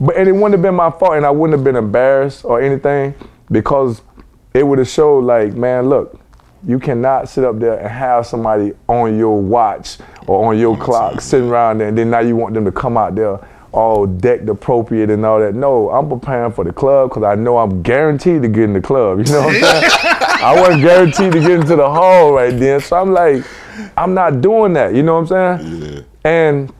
[0.00, 2.60] But and it wouldn't have been my fault, and I wouldn't have been embarrassed or
[2.60, 3.14] anything
[3.50, 4.02] because
[4.54, 6.18] it would have showed like, man, look,
[6.66, 10.84] you cannot sit up there and have somebody on your watch or on your mm-hmm.
[10.84, 13.40] clock sitting around there, and then now you want them to come out there
[13.72, 15.54] all decked appropriate and all that.
[15.54, 18.80] No, I'm preparing for the club because I know I'm guaranteed to get in the
[18.80, 19.18] club.
[19.18, 19.90] You know what I'm saying?
[20.42, 23.44] I wasn't guaranteed to get into the hall right then, so I'm like,
[23.96, 24.94] I'm not doing that.
[24.94, 26.04] You know what I'm saying?
[26.24, 26.72] And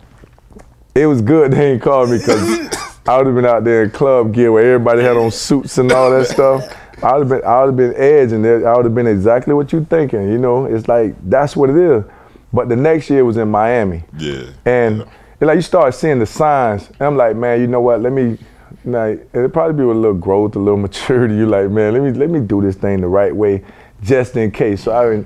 [0.95, 2.43] it was good they ain't called me because
[3.07, 5.91] I would have been out there in club gear where everybody had on suits and
[5.91, 6.63] all that stuff.
[7.05, 8.67] I would have been, I would have been edging there.
[8.69, 10.29] I would have been exactly what you thinking.
[10.31, 12.05] You know, it's like that's what it is.
[12.53, 14.43] But the next year was in Miami, Yeah.
[14.67, 15.09] and it's
[15.43, 18.01] like you start seeing the signs, and I'm like, man, you know what?
[18.01, 18.39] Let me
[18.85, 21.35] like it'd probably be with a little growth, a little maturity.
[21.35, 23.65] You like, man, let me let me do this thing the right way,
[24.03, 24.83] just in case.
[24.85, 25.25] So I,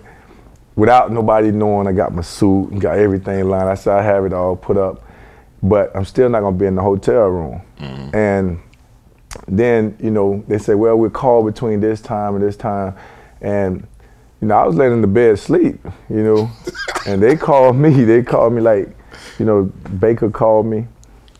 [0.76, 3.68] without nobody knowing, I got my suit and got everything lined.
[3.68, 5.02] I said I have it all put up,
[5.62, 7.60] but I'm still not gonna be in the hotel room.
[7.80, 8.16] Mm-hmm.
[8.16, 8.60] And
[9.48, 12.94] then you know they say, well, we're called between this time and this time,
[13.40, 13.86] and
[14.40, 16.50] you know I was laying in the bed sleep, you know,
[17.06, 18.04] and they called me.
[18.04, 18.88] They called me like,
[19.38, 19.64] you know,
[19.98, 20.86] Baker called me,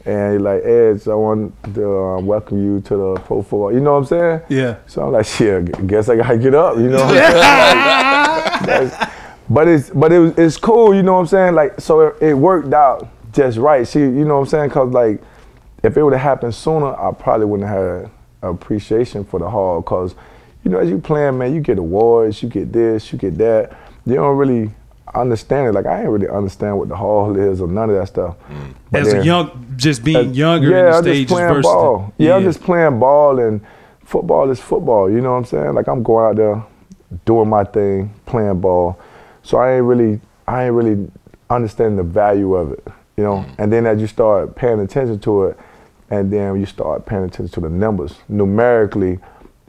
[0.05, 3.73] and he like, Ed, I want to uh, welcome you to the Pro Football.
[3.73, 4.41] You know what I'm saying?
[4.49, 4.77] Yeah.
[4.87, 6.77] So I'm like, shit, guess I gotta get up.
[6.77, 7.05] You know.
[7.05, 8.91] What I'm saying?
[8.91, 9.11] Like,
[9.49, 10.95] but it's but it was, it's cool.
[10.95, 11.55] You know what I'm saying?
[11.55, 13.87] Like so it, it worked out just right.
[13.87, 14.71] See, you know what I'm saying?
[14.71, 15.21] Cause like
[15.87, 18.11] if it would have happened sooner, I probably wouldn't have had
[18.43, 19.81] appreciation for the hall.
[19.83, 20.15] Cause
[20.65, 23.77] you know, as you playing, man, you get awards, you get this, you get that.
[24.05, 24.73] You don't really
[25.15, 25.73] understand it.
[25.73, 28.37] Like I ain't really understand what the hall is or none of that stuff.
[28.49, 28.75] Mm.
[28.91, 31.63] But As a young, just being as- younger yeah, in the I'm just playing versus.
[31.63, 32.13] the- ball.
[32.19, 33.61] yeah, I'm just playing ball, and
[34.05, 35.09] football is football.
[35.09, 35.75] You know what I'm saying?
[35.75, 36.65] Like I'm going out there,
[37.25, 38.99] doing my thing, playing ball.
[39.45, 41.09] So I ain't really, I ain't really
[41.49, 42.85] understanding the value of it.
[43.17, 43.55] You know, mm.
[43.59, 45.59] and then as you start paying attention to it,
[46.11, 48.17] and then you start paying attention to the numbers.
[48.29, 49.19] Numerically,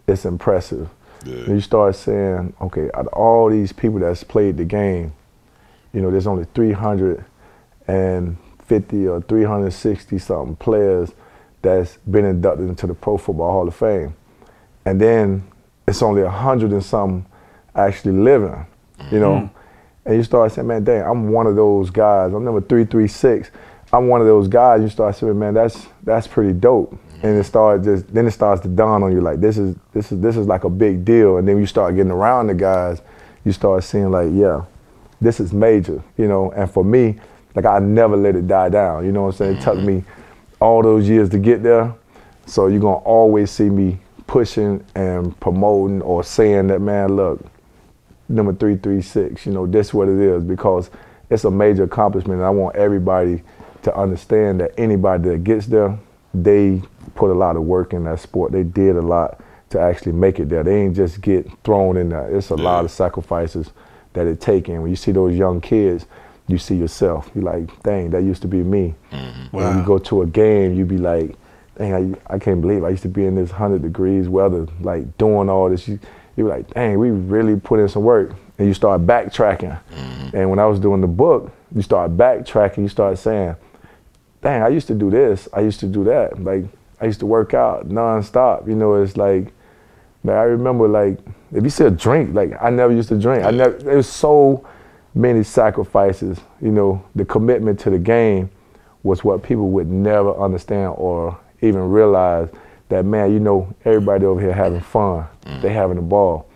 [0.07, 0.89] it's impressive.
[1.25, 5.13] And you start saying, okay, out of all these people that's played the game,
[5.91, 11.11] you know, there's only 350 or 360 something players
[11.61, 14.15] that's been inducted into the Pro Football Hall of Fame.
[14.85, 15.43] And then
[15.85, 17.25] it's only a hundred and some
[17.75, 18.65] actually living,
[19.11, 19.33] you know.
[19.33, 19.57] Mm-hmm.
[20.05, 22.31] And you start saying, man, dang, I'm one of those guys.
[22.31, 23.51] I'm number 336.
[23.91, 24.81] I'm one of those guys.
[24.81, 26.97] You start saying, man, that's that's pretty dope.
[27.23, 30.11] And it starts just then it starts to dawn on you like this is this
[30.11, 31.37] is this is like a big deal.
[31.37, 33.01] And then you start getting around the guys,
[33.43, 34.65] you start seeing like, yeah,
[35.21, 36.51] this is major, you know.
[36.51, 37.19] And for me,
[37.55, 39.05] like I never let it die down.
[39.05, 39.57] You know what I'm saying?
[39.57, 39.87] It took mm-hmm.
[39.87, 40.03] me
[40.59, 41.93] all those years to get there.
[42.45, 47.39] So you're gonna always see me pushing and promoting or saying that, man, look,
[48.29, 50.89] number 336, you know, this is what it is because
[51.29, 53.41] it's a major accomplishment and I want everybody
[53.83, 55.97] to understand that anybody that gets there,
[56.33, 56.81] they
[57.15, 58.51] put a lot of work in that sport.
[58.51, 60.63] They did a lot to actually make it there.
[60.63, 62.35] They ain't just get thrown in there.
[62.35, 63.71] It's a lot of sacrifices
[64.13, 66.05] that it take and when you see those young kids,
[66.47, 67.29] you see yourself.
[67.35, 68.95] You're like, dang, that used to be me.
[69.11, 69.55] Mm-hmm.
[69.55, 71.35] When you go to a game, you be like,
[71.77, 75.17] dang, I, I can't believe I used to be in this 100 degrees weather, like
[75.17, 75.87] doing all this.
[75.87, 75.99] You,
[76.35, 78.31] you be like, dang, we really put in some work.
[78.57, 79.79] And you start backtracking.
[79.91, 80.35] Mm-hmm.
[80.35, 83.55] And when I was doing the book, you start backtracking, you start saying,
[84.41, 86.43] dang, I used to do this, I used to do that.
[86.43, 86.65] Like,
[86.99, 88.67] I used to work out nonstop.
[88.67, 89.53] You know, it's like,
[90.23, 91.19] man, I remember like,
[91.53, 93.45] if you said drink, like I never used to drink.
[93.45, 94.67] I never, there was so
[95.15, 98.49] many sacrifices, you know, the commitment to the game
[99.03, 102.49] was what people would never understand or even realize
[102.89, 105.25] that, man, you know, everybody over here having fun.
[105.45, 105.61] Mm.
[105.61, 106.47] They having a ball.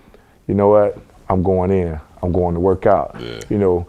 [0.47, 0.97] You know what?
[1.29, 1.99] I'm going in.
[2.21, 3.19] I'm going to work out.
[3.49, 3.87] You know,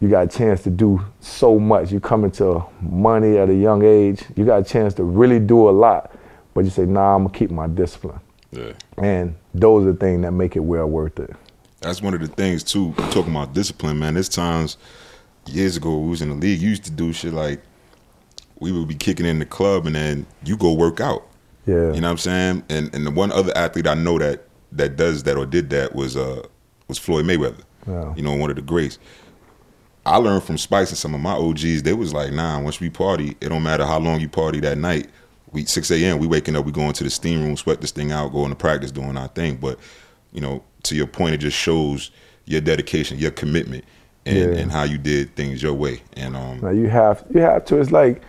[0.00, 1.90] you got a chance to do so much.
[1.90, 4.22] You come into money at a young age.
[4.36, 6.12] You got a chance to really do a lot.
[6.54, 8.20] But you say, nah, I'm gonna keep my discipline.
[8.50, 8.72] Yeah.
[8.96, 11.34] And those are the things that make it well worth it.
[11.80, 12.92] That's one of the things too.
[13.10, 14.14] Talking about discipline, man.
[14.14, 14.76] There's times
[15.46, 16.60] years ago we was in the league.
[16.60, 17.60] You used to do shit like
[18.60, 21.26] we would be kicking in the club and then you go work out.
[21.66, 21.92] Yeah.
[21.92, 22.64] You know what I'm saying?
[22.68, 25.94] And and the one other athlete I know that that does that or did that
[25.94, 26.42] was uh
[26.88, 27.62] was Floyd Mayweather.
[27.86, 28.14] Yeah.
[28.14, 28.98] You know, one of the greats.
[30.08, 31.82] I learned from Spice and some of my OGs.
[31.82, 34.78] They was like, nah, once we party, it don't matter how long you party that
[34.78, 35.08] night.
[35.52, 36.18] We 6 a.m.
[36.18, 38.56] We waking up, we going to the steam room, sweat this thing out, going to
[38.56, 39.56] practice, doing our thing.
[39.56, 39.78] But
[40.32, 42.10] you know, to your point, it just shows
[42.44, 43.84] your dedication, your commitment,
[44.26, 44.60] and, Yeah.
[44.60, 46.02] and how you did things your way.
[46.16, 47.80] And um, Now you have you have to.
[47.80, 48.22] It's like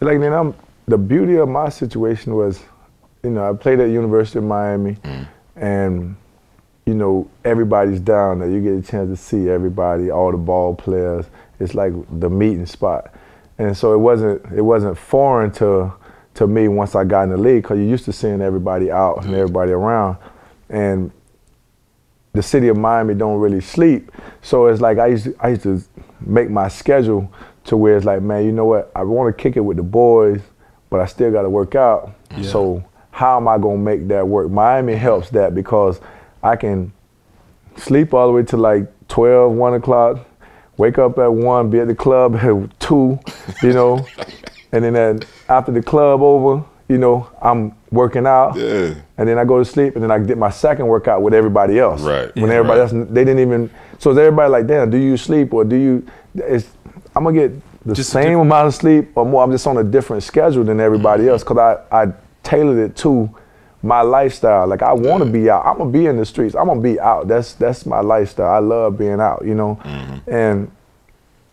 [0.00, 0.54] like then I'm
[0.86, 2.60] the beauty of my situation was,
[3.22, 4.96] you know, I played at University of Miami,
[5.56, 6.16] and
[6.86, 8.50] you know everybody's down there.
[8.50, 11.26] You get a chance to see everybody, all the ball players.
[11.60, 13.14] It's like the meeting spot,
[13.58, 15.92] and so it wasn't it wasn't foreign to
[16.34, 19.24] to me once I got in the league because you're used to seeing everybody out
[19.24, 20.18] and everybody around,
[20.68, 21.10] and
[22.32, 24.10] the city of Miami don't really sleep.
[24.42, 25.80] So it's like I used to, I used to
[26.20, 27.32] make my schedule
[27.64, 28.90] to where it's like, man, you know what?
[28.94, 30.42] I want to kick it with the boys,
[30.90, 32.12] but I still got to work out.
[32.42, 34.50] So how am I going to make that work?
[34.50, 36.00] Miami helps that because
[36.44, 36.92] I can
[37.76, 40.18] sleep all the way to like 12, 1 o'clock,
[40.76, 43.18] wake up at 1, be at the club at 2,
[43.62, 44.06] you know,
[44.70, 48.56] and then at, after the club over, you know, I'm working out.
[48.56, 48.94] Yeah.
[49.16, 51.78] And then I go to sleep, and then I get my second workout with everybody
[51.78, 52.02] else.
[52.02, 52.34] Right.
[52.36, 52.56] When Yeah.
[52.56, 52.92] everybody Right.
[52.92, 53.70] else, they didn't even.
[53.98, 56.02] So is everybody like, damn, do you sleep or do you?
[56.34, 56.68] It's,
[57.16, 57.52] I'm gonna get
[57.86, 59.42] the Just same amount of sleep or more.
[59.42, 61.30] I'm just on a different schedule than everybody mm-hmm.
[61.32, 63.30] else because I, I tailored it to
[63.84, 64.66] my lifestyle.
[64.66, 65.64] Like I want to be out.
[65.66, 66.54] I'm gonna be in the streets.
[66.54, 67.28] I'm gonna be out.
[67.28, 68.50] That's that's my lifestyle.
[68.50, 69.42] I love being out.
[69.44, 70.30] You know, mm-hmm.
[70.30, 70.70] and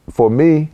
[0.09, 0.69] for me,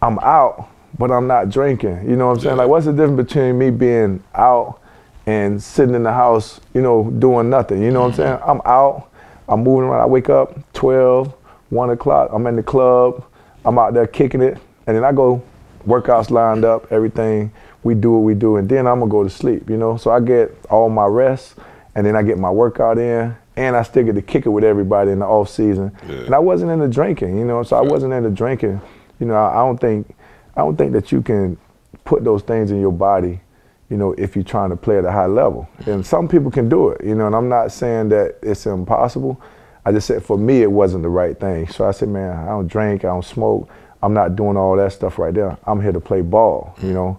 [0.00, 2.08] I'm out, but I'm not drinking.
[2.08, 2.56] You know what I'm saying?
[2.56, 4.80] Like, what's the difference between me being out
[5.26, 7.82] and sitting in the house, you know, doing nothing?
[7.82, 8.42] You know what I'm mm-hmm.
[8.42, 8.42] saying?
[8.46, 9.10] I'm out,
[9.48, 10.00] I'm moving around.
[10.00, 11.34] I wake up 12,
[11.70, 13.24] 1 o'clock, I'm in the club,
[13.64, 15.42] I'm out there kicking it, and then I go
[15.86, 17.52] workouts lined up, everything.
[17.88, 19.96] We do what we do, and then I'm gonna go to sleep, you know?
[19.96, 21.54] So I get all my rest,
[21.94, 24.62] and then I get my workout in, and I still get to kick it with
[24.62, 25.90] everybody in the off season.
[26.26, 28.78] And I wasn't into drinking, you know, so I wasn't into drinking.
[29.18, 30.14] You know, I I don't think
[30.54, 31.56] I don't think that you can
[32.04, 33.40] put those things in your body,
[33.88, 35.66] you know, if you're trying to play at a high level.
[35.86, 39.40] And some people can do it, you know, and I'm not saying that it's impossible.
[39.86, 41.68] I just said for me it wasn't the right thing.
[41.68, 43.70] So I said, man, I don't drink, I don't smoke,
[44.02, 45.56] I'm not doing all that stuff right there.
[45.64, 47.18] I'm here to play ball, you know.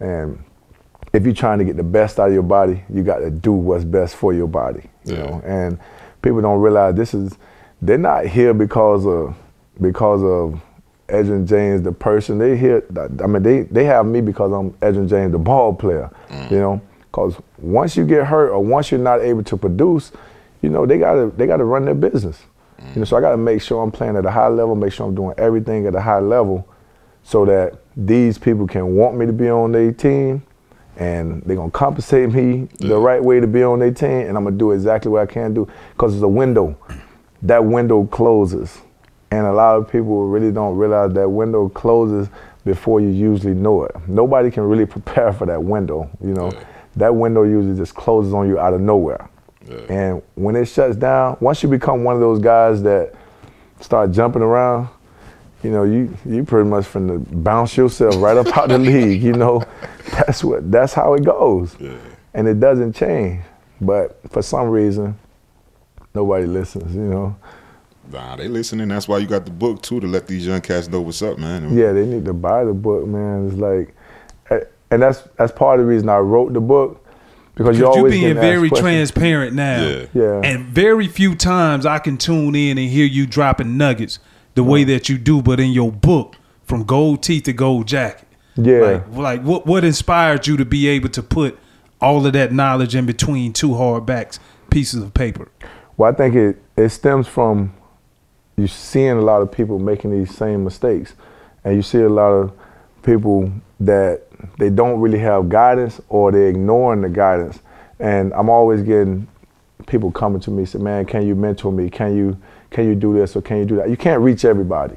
[0.00, 0.42] And
[1.12, 3.52] if you're trying to get the best out of your body, you got to do
[3.52, 5.26] what's best for your body, you Yeah.
[5.26, 5.42] know.
[5.44, 5.78] And
[6.22, 7.36] people don't realize this is
[7.82, 9.34] they're not here because of
[9.80, 10.60] because of
[11.08, 12.38] Edgerrin James the person.
[12.38, 12.84] They here.
[13.22, 16.50] I mean, they they have me because I'm Edgerrin James the ball player, mm.
[16.50, 16.80] you know.
[17.10, 20.12] Because once you get hurt or once you're not able to produce,
[20.62, 22.42] you know they gotta they gotta run their business.
[22.78, 23.08] You know, mm.
[23.08, 25.34] so I gotta make sure I'm playing at a high level, make sure I'm doing
[25.36, 26.68] everything at a high level,
[27.24, 30.42] so that these people can want me to be on their team,
[30.96, 34.44] and they're gonna compensate me the right way to be on their team, and I'm
[34.44, 36.76] gonna do exactly what I can do because it's a window.
[37.42, 38.80] That window closes,
[39.30, 42.28] and a lot of people really don't realize that window closes
[42.64, 43.96] before you usually know it.
[44.06, 46.10] Nobody can really prepare for that window.
[46.22, 46.52] You know,
[46.96, 49.28] that window usually just closes on you out of nowhere.
[49.88, 53.14] And when it shuts down, once you become one of those guys that
[53.80, 54.88] start jumping around,
[55.62, 59.22] you know, you you pretty much from the bounce yourself right up out the league.
[59.22, 59.62] You know,
[60.12, 61.76] that's what that's how it goes,
[62.34, 63.42] and it doesn't change.
[63.80, 65.18] But for some reason,
[66.14, 66.94] nobody listens.
[66.94, 67.36] You know,
[68.10, 68.88] Nah, they listening.
[68.88, 71.38] That's why you got the book too to let these young cats know what's up,
[71.38, 71.76] man.
[71.76, 73.48] yeah, they need to buy the book, man.
[73.48, 73.94] It's like,
[74.90, 77.06] and that's that's part of the reason I wrote the book
[77.54, 79.86] because you Because you always being very transparent now.
[79.86, 80.06] Yeah.
[80.14, 80.40] Yeah.
[80.42, 84.18] And very few times I can tune in and hear you dropping nuggets
[84.60, 88.28] the way that you do, but in your book, from gold teeth to gold jacket.
[88.56, 88.80] Yeah.
[88.80, 91.58] Like, like what what inspired you to be able to put
[91.98, 95.50] all of that knowledge in between two hardbacks pieces of paper?
[95.96, 97.72] Well, I think it, it stems from
[98.58, 101.14] you seeing a lot of people making these same mistakes.
[101.64, 102.52] And you see a lot of
[103.02, 104.22] people that
[104.58, 107.60] they don't really have guidance or they're ignoring the guidance.
[107.98, 109.26] And I'm always getting
[109.86, 111.88] people coming to me say, man, can you mentor me?
[111.88, 112.36] Can you
[112.70, 113.90] can you do this or can you do that?
[113.90, 114.96] You can't reach everybody,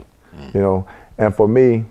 [0.54, 0.88] you know.
[1.18, 1.86] And for me,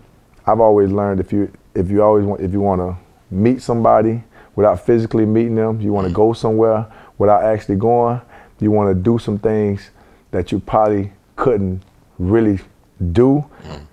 [0.47, 2.97] I've always learned if you if you always want if you want to
[3.31, 4.23] meet somebody
[4.55, 6.17] without physically meeting them, you want to mm.
[6.17, 6.87] go somewhere
[7.19, 8.21] without actually going,
[8.61, 9.91] you want to do some things
[10.31, 11.83] that you probably couldn't
[12.19, 12.59] really
[13.13, 13.45] do.
[13.65, 13.87] Mm.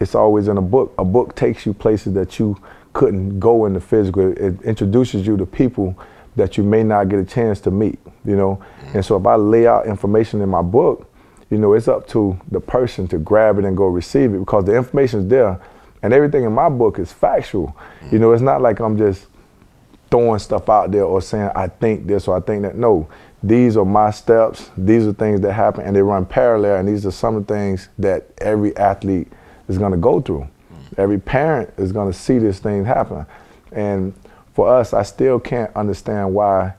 [0.00, 0.94] It's always in a book.
[0.98, 2.56] A book takes you places that you
[2.92, 4.32] couldn't go in the physical.
[4.32, 5.98] It introduces you to people
[6.36, 8.62] that you may not get a chance to meet, you know.
[8.82, 8.94] Mm.
[8.96, 11.07] And so if I lay out information in my book,
[11.50, 14.64] you know, it's up to the person to grab it and go receive it because
[14.64, 15.60] the information is there.
[16.02, 17.76] And everything in my book is factual.
[18.12, 19.26] You know, it's not like I'm just
[20.10, 22.76] throwing stuff out there or saying I think this or I think that.
[22.76, 23.08] No,
[23.42, 24.70] these are my steps.
[24.76, 26.76] These are things that happen and they run parallel.
[26.76, 29.28] And these are some of the things that every athlete
[29.68, 30.48] is going to go through.
[30.96, 33.26] Every parent is going to see this thing happen.
[33.72, 34.14] And
[34.54, 36.74] for us, I still can't understand why,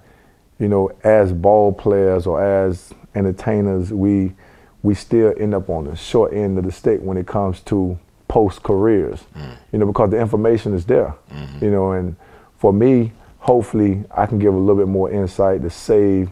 [0.59, 4.33] you know, as ball players or as entertainers, we
[4.81, 7.99] we still end up on the short end of the stick when it comes to
[8.27, 9.23] post careers.
[9.35, 9.57] Mm.
[9.71, 11.15] You know, because the information is there.
[11.31, 11.65] Mm-hmm.
[11.65, 12.15] You know, and
[12.57, 16.29] for me, hopefully, I can give a little bit more insight to save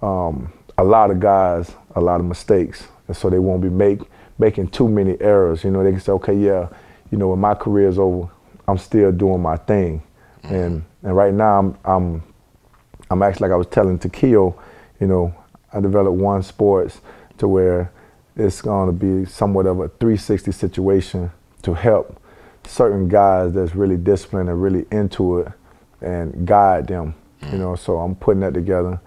[0.00, 4.00] um, a lot of guys a lot of mistakes, and so they won't be make
[4.38, 5.64] making too many errors.
[5.64, 6.68] You know, they can say, okay, yeah,
[7.10, 8.30] you know, when my career is over,
[8.66, 10.02] I'm still doing my thing,
[10.42, 10.54] mm-hmm.
[10.54, 12.22] and and right now I'm I'm
[13.10, 14.58] I'm actually like I was telling Takeo,
[15.00, 15.34] you know,
[15.72, 17.00] I developed one sports
[17.42, 17.90] to where
[18.36, 21.28] it's going to be somewhat of a 360 situation
[21.62, 22.22] to help
[22.64, 25.48] certain guys that's really disciplined and really into it
[26.00, 27.14] and guide them.
[27.50, 29.00] You know, so I'm putting that together,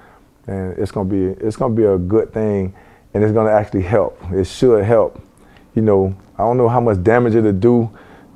[0.45, 2.73] and it's gonna be it's gonna be a good thing,
[3.13, 4.19] and it's gonna actually help.
[4.33, 5.21] It should help.
[5.73, 7.89] You know, I don't know how much damage it'll do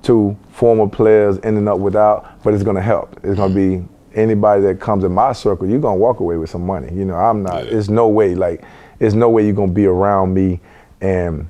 [0.03, 3.19] to former players ending up without, but it's gonna help.
[3.25, 3.83] It's gonna be
[4.15, 6.93] anybody that comes in my circle, you're gonna walk away with some money.
[6.93, 7.65] You know, I'm not.
[7.65, 8.35] There's no way.
[8.35, 8.63] Like,
[8.99, 10.59] there's no way you're gonna be around me,
[11.01, 11.47] and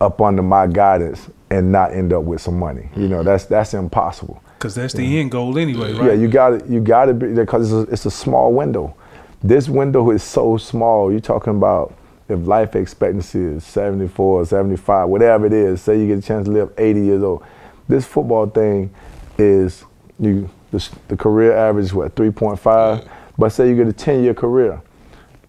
[0.00, 2.88] up under my guidance and not end up with some money.
[2.96, 3.26] You know, mm-hmm.
[3.26, 4.42] that's that's impossible.
[4.58, 6.06] Because that's the end goal anyway, right?
[6.06, 8.96] Yeah, you got to you got to be because it's a, it's a small window.
[9.42, 11.10] This window is so small.
[11.10, 11.94] You're talking about
[12.28, 15.82] if life expectancy is 74, 75, whatever it is.
[15.82, 17.44] Say you get a chance to live 80 years old.
[17.86, 18.94] This football thing
[19.36, 19.84] is
[20.18, 23.08] you the, the career average is what 3.5.
[23.36, 24.80] But say you get a 10 year career,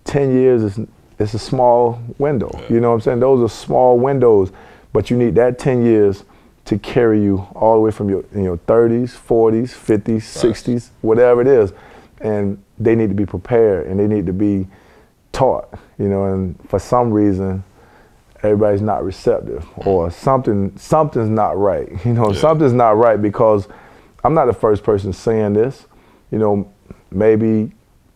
[0.03, 0.87] 10 years is
[1.19, 2.49] it's a small window.
[2.69, 3.19] You know what I'm saying?
[3.19, 4.51] Those are small windows,
[4.93, 6.23] but you need that 10 years
[6.65, 11.41] to carry you all the way from your in your 30s, 40s, 50s, 60s, whatever
[11.41, 11.71] it is.
[12.21, 14.67] And they need to be prepared and they need to be
[15.31, 17.63] taught, you know, and for some reason
[18.41, 21.89] everybody's not receptive or something something's not right.
[22.05, 23.67] You know, something's not right because
[24.23, 25.85] I'm not the first person saying this.
[26.31, 26.73] You know,
[27.11, 27.71] maybe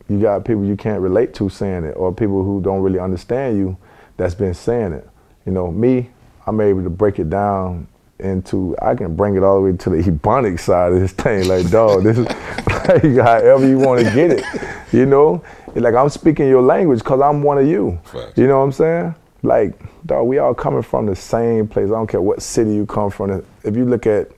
[0.10, 3.58] you got people you can't relate to saying it or people who don't really understand
[3.58, 3.78] you
[4.18, 5.08] that's been saying it.
[5.46, 6.10] You know, me,
[6.46, 7.88] I'm able to break it down
[8.20, 11.48] into I can bring it all the way to the Ebonic side of this thing.
[11.48, 14.44] Like, dog, this is like however you want to get it.
[14.92, 15.44] You know?
[15.76, 18.00] Like I'm speaking your language because I'm one of you.
[18.36, 19.16] You know what I'm saying?
[19.42, 21.88] Like, dog, we all coming from the same place.
[21.88, 23.46] I don't care what city you come from.
[23.64, 24.30] If you look at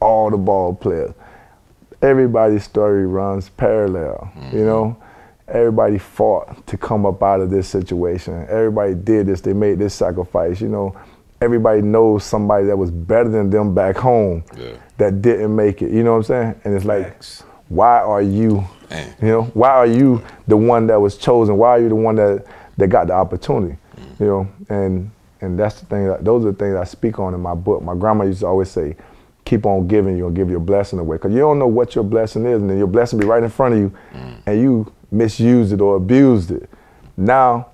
[0.00, 1.12] all the ball players,
[2.02, 4.32] everybody's story runs parallel.
[4.52, 5.56] You know, mm-hmm.
[5.56, 8.46] everybody fought to come up out of this situation.
[8.48, 9.40] Everybody did this.
[9.40, 10.60] They made this sacrifice.
[10.60, 10.96] You know,
[11.40, 14.72] everybody knows somebody that was better than them back home Yeah.
[14.98, 15.90] that didn't make it.
[15.90, 16.60] You know what I'm saying?
[16.64, 17.22] And it's like,
[17.68, 18.64] why are you?
[19.22, 21.56] You know, why are you the one that was chosen?
[21.56, 22.44] Why are you the one that
[22.76, 23.76] that got the opportunity?
[23.96, 24.20] Mm.
[24.20, 26.06] You know, and and that's the thing.
[26.08, 27.82] That, those are the things I speak on in my book.
[27.82, 28.96] My grandma used to always say,
[29.50, 32.46] "Keep on giving, you'll give your blessing away." Because you don't know what your blessing
[32.46, 34.36] is, and then your blessing be right in front of you, mm.
[34.46, 36.70] and you misused it or abused it.
[37.16, 37.66] Now,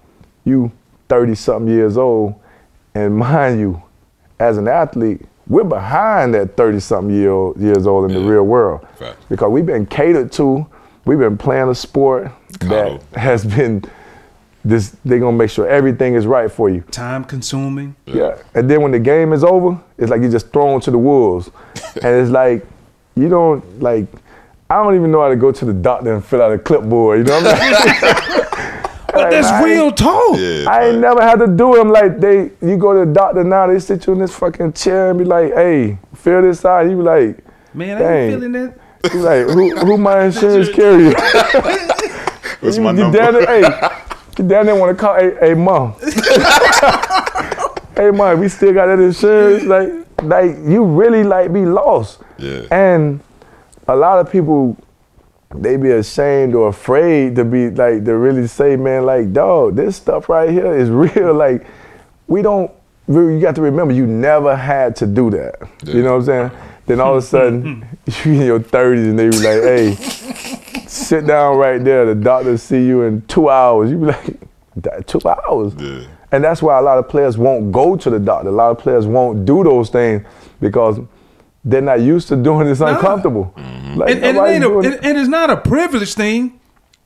[0.45, 0.73] you
[1.09, 2.35] thirty something years old,
[2.95, 3.83] and mind you,
[4.39, 8.43] as an athlete, we're behind that 30 something year old, years old in the real
[8.43, 8.87] world.
[8.97, 9.25] Facts.
[9.29, 10.67] Because we've been catered to,
[11.05, 13.85] we've been playing a sport that has been
[14.69, 16.81] this they're gonna make sure everything is right for you.
[16.91, 17.95] Time consuming.
[18.07, 18.37] Yeah.
[18.55, 21.51] And then when the game is over, it's like you're just thrown to the wolves.
[22.03, 22.67] and it's like
[23.15, 24.07] you don't like
[24.69, 27.19] I don't even know how to go to the doctor and fill out a clipboard,
[27.19, 28.15] you know what I mean?
[29.17, 30.37] But that's I- real talk.
[30.37, 32.51] Yeah, I ain't never had to do them like they.
[32.61, 35.25] You go to the doctor now, they sit you in this fucking chair and be
[35.25, 37.39] like, "Hey, fill this out." You be like,
[37.73, 38.17] Man, I Dang.
[38.17, 38.79] ain't feeling that.
[39.15, 39.75] "You like who?
[39.87, 41.15] Who my insurance carrier?"
[42.61, 43.17] What's you, my you number?
[43.19, 43.63] down there, hey,
[44.37, 45.95] down there want to call, hey, hey, mom,
[47.97, 49.65] hey, mom, we still got that insurance.
[49.65, 52.21] Like, like you really like be lost.
[52.39, 52.67] Yeah.
[52.71, 53.21] And
[53.89, 54.77] a lot of people,
[55.55, 59.97] they be ashamed or afraid to be like to really say, man, like, dog, this
[59.97, 61.35] stuff right here is real.
[61.35, 61.67] Like,
[62.27, 62.71] we don't.
[63.09, 65.55] You got to remember, you never had to do that.
[65.85, 66.51] You know what I'm saying?
[66.87, 67.31] Then all of a hmm.
[67.31, 68.29] sudden, hmm.
[68.29, 69.95] you in your 30s and they be like, hey,
[70.87, 72.07] sit down right there.
[72.07, 73.91] The doctor see you in two hours.
[73.91, 74.41] You be like,
[74.77, 75.75] "That- two hours.
[75.75, 76.07] Yeah.
[76.33, 78.49] And that's why a lot of players won't go to the doctor.
[78.49, 80.27] A lot of players won't do those things
[80.61, 80.99] because
[81.65, 83.53] they're not used to doing this uncomfortable.
[83.57, 83.95] Mm-hmm.
[83.95, 85.05] Like, And, and, it nobody's ain't a, and, it.
[85.05, 86.61] and it's not a privilege thing.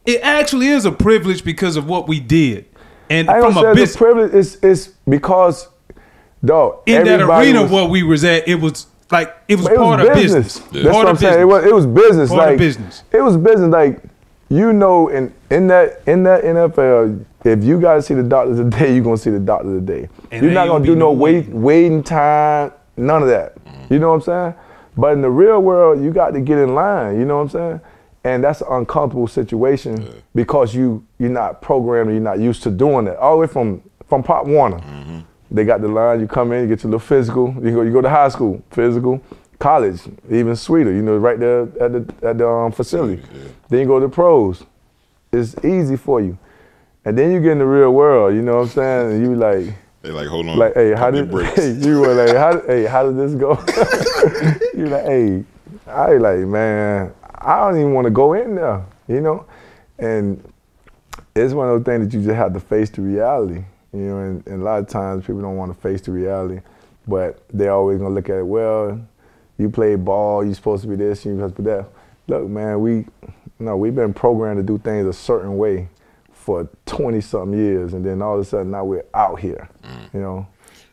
[0.07, 2.66] It actually is a privilege because of what we did.
[3.11, 4.35] And I ain't from a say it's business a privilege.
[4.35, 5.68] It's, it's because,
[6.45, 9.67] dog, in that everybody arena was- where we was at, it was like it was
[9.67, 10.59] it part was of business.
[10.59, 10.85] business.
[10.85, 11.41] That's Part what I'm saying.
[11.41, 12.31] It was, it was business.
[12.31, 13.03] Part of like business.
[13.13, 13.69] It was business.
[13.71, 14.03] Like
[14.49, 18.57] you know, in in that in that NFL, if you got to see the doctor
[18.57, 20.09] today, you're gonna see the doctor today.
[20.31, 21.63] And you're not gonna gonna do no no wait waiting.
[21.63, 22.73] waiting time.
[22.97, 23.55] None of that.
[23.65, 23.95] Mm-hmm.
[23.95, 24.55] You know what I'm saying?
[24.97, 27.19] But in the real world, you got to get in line.
[27.19, 27.81] You know what I'm saying?
[28.23, 33.07] And that's an uncomfortable situation because you you're not programmed, you're not used to doing
[33.07, 33.17] that.
[33.17, 34.79] All the way from from Pop Warner.
[34.79, 35.21] Mm-hmm.
[35.51, 36.21] They got the line.
[36.21, 37.55] You come in, you get your little physical.
[37.63, 39.21] You go, you go to high school, physical.
[39.59, 40.91] College, even sweeter.
[40.93, 43.23] You know, right there at the at the um, facility.
[43.69, 44.65] Then you go to pros.
[45.33, 46.39] It's easy for you,
[47.05, 48.35] and then you get in the real world.
[48.35, 49.13] You know what I'm saying?
[49.13, 49.67] And you like,
[50.01, 50.57] They like, hold on.
[50.57, 51.59] like, hey, how did brakes.
[51.87, 53.51] you were like, how, hey, how did this go?
[54.79, 55.45] you like, hey,
[55.87, 58.83] I like, man, I don't even want to go in there.
[59.09, 59.45] You know,
[59.99, 60.43] and
[61.37, 63.63] it's one of those things that you just have to face the reality.
[63.93, 66.61] You know, and, and a lot of times people don't want to face the reality,
[67.09, 68.47] but they're always gonna look at it.
[68.47, 69.01] Well,
[69.59, 71.86] you play ball, you're supposed to be this, you're supposed to be that.
[72.28, 73.07] Look, man, we
[73.59, 75.88] no, we've been programmed to do things a certain way
[76.32, 79.68] for 20 something years, and then all of a sudden now we're out here.
[79.84, 80.14] Mm.
[80.14, 80.47] You know,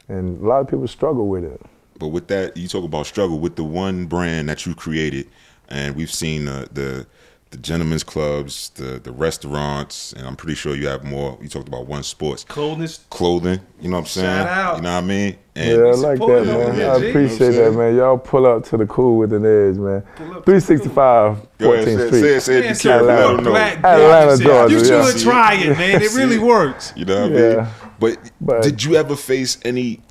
[0.09, 1.61] and a lot of people struggle with it.
[1.97, 5.29] But with that, you talk about struggle with the one brand that you created,
[5.69, 7.07] and we've seen the the,
[7.49, 11.37] the gentlemen's clubs, the the restaurants, and I'm pretty sure you have more.
[11.41, 12.89] You talked about one sports Clothing.
[13.09, 13.59] clothing.
[13.79, 14.45] You know what I'm saying?
[14.45, 14.75] Shout out.
[14.77, 15.37] You know what I mean?
[15.55, 16.45] And Yeah, I like that, man.
[16.45, 17.09] them, yeah, I G.
[17.09, 17.95] appreciate You know that, man.
[17.95, 20.03] Y'all pull up to the cool with an edge, man.
[20.43, 22.19] 365 Go ahead, 14th say, it, Street.
[22.21, 23.49] say it, say it, Man, be so careful, let Atlanta.
[23.49, 24.43] Black Atlanta.
[24.43, 25.11] Georgia, You yeah.
[25.11, 26.01] should try it, man.
[26.01, 26.93] It really works.
[26.95, 27.67] You know what I mean?
[27.99, 30.01] But, But- did you ever face any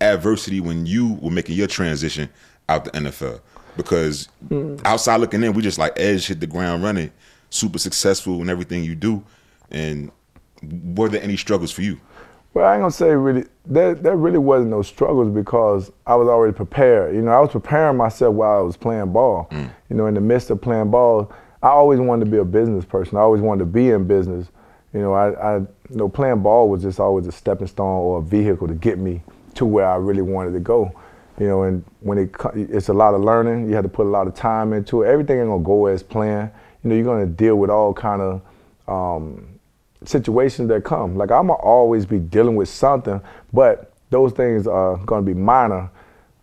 [0.00, 2.28] adversity when you were making your transition
[2.68, 3.40] out the NFL?
[3.78, 4.78] Because Mm.
[4.84, 7.10] outside looking in, we just like Edge hit the ground running,
[7.48, 9.22] super successful in everything you do.
[9.70, 10.10] And
[10.94, 11.96] were there any struggles for you?
[12.52, 13.44] Well, I ain't gonna say really.
[13.64, 17.14] There, there really wasn't no struggles because I was already prepared.
[17.14, 19.48] You know, I was preparing myself while I was playing ball.
[19.52, 21.30] You know, in the midst of playing ball,
[21.62, 23.16] I always wanted to be a business person.
[23.18, 24.48] I always wanted to be in business.
[24.94, 28.18] You know, I, I you know, playing ball was just always a stepping stone or
[28.18, 29.22] a vehicle to get me
[29.54, 30.90] to where I really wanted to go.
[31.38, 34.10] You know, and when it it's a lot of learning, you have to put a
[34.10, 35.08] lot of time into it.
[35.08, 36.50] Everything ain't gonna go as planned.
[36.82, 38.42] You know, you're gonna deal with all kind of
[38.88, 39.58] um,
[40.04, 41.16] situations that come.
[41.16, 43.20] Like I'm gonna always be dealing with something,
[43.52, 45.90] but those things are gonna be minor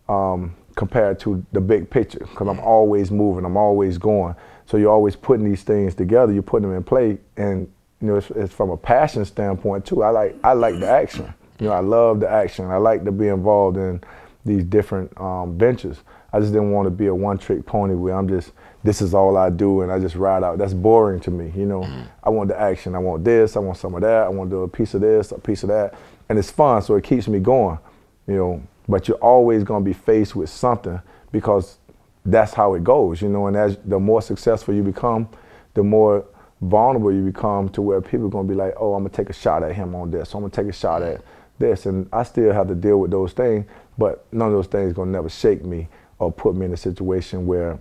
[0.08, 4.34] um, compared to the big picture because I'm always moving, I'm always going.
[4.66, 7.70] So you're always putting these things together, you're putting them in play, and
[8.00, 10.02] you know it's, it's from a passion standpoint too.
[10.02, 11.32] I like I like the action.
[11.58, 12.66] You know, I love the action.
[12.66, 14.02] I like to be involved in
[14.46, 15.98] these different um, ventures.
[16.32, 19.36] I just didn't want to be a one-trick pony where I'm just this is all
[19.36, 20.58] I do and I just ride out.
[20.58, 21.52] That's boring to me.
[21.56, 21.82] You know,
[22.22, 22.94] I want the action.
[22.94, 23.56] I want this.
[23.56, 24.22] I want some of that.
[24.22, 25.94] I want to do a piece of this, a piece of that,
[26.28, 26.82] and it's fun.
[26.82, 27.78] So it keeps me going.
[28.26, 31.00] You know, but you're always gonna be faced with something
[31.32, 31.78] because
[32.24, 33.20] that's how it goes.
[33.20, 35.28] You know, and as the more successful you become,
[35.74, 36.24] the more
[36.60, 39.34] vulnerable you become to where people are gonna be like, oh, I'm gonna take a
[39.34, 40.30] shot at him on this.
[40.30, 41.22] So I'm gonna take a shot at
[41.58, 43.66] this, and I still have to deal with those things.
[43.98, 45.88] But none of those things gonna never shake me
[46.18, 47.78] or put me in a situation where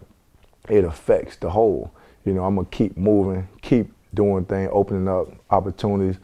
[0.70, 1.93] it affects the whole.
[2.26, 6.18] You know, I'm gonna keep moving, keep doing things, opening up opportunities,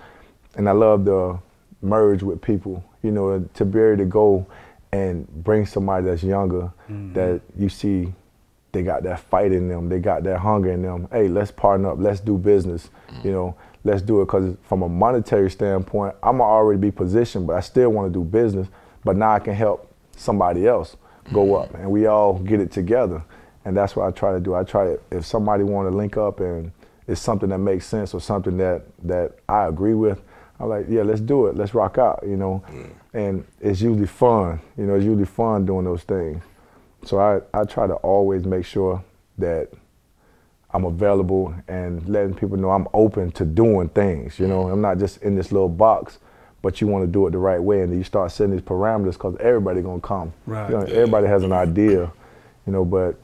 [0.56, 1.40] and I love to
[1.82, 2.84] merge with people.
[3.04, 4.48] You know, to be able to go
[4.92, 7.14] and bring somebody that's younger mm-hmm.
[7.14, 8.14] that you see
[8.72, 11.08] they got that fight in them, they got that hunger in them.
[11.12, 12.90] Hey, let's partner up, let's do business.
[13.10, 13.26] Mm.
[13.26, 17.56] You know, let's do it because from a monetary standpoint, I'm already be positioned, but
[17.56, 18.68] I still want to do business.
[19.04, 20.98] But now I can help somebody else
[21.34, 21.74] go mm-hmm.
[21.74, 23.24] up, and we all get it together.
[23.64, 24.56] And that's what I try to do.
[24.56, 26.72] I try to, if somebody want to link up and
[27.08, 30.22] it's something that makes sense or something that that I agree with,
[30.60, 31.56] I'm like, yeah, let's do it.
[31.56, 32.64] Let's rock out, you know.
[33.14, 34.96] And it's usually fun, you know.
[34.96, 36.44] It's usually fun doing those things.
[37.04, 39.04] So I, I try to always make sure
[39.38, 39.70] that
[40.74, 44.40] I'm available and letting people know I'm open to doing things.
[44.40, 46.20] You know, I'm not just in this little box,
[46.62, 48.62] but you want to do it the right way, and then you start setting these
[48.62, 50.34] parameters because everybody gonna come.
[50.46, 50.70] Right.
[50.70, 52.12] You know, everybody has an idea,
[52.66, 53.16] you know, but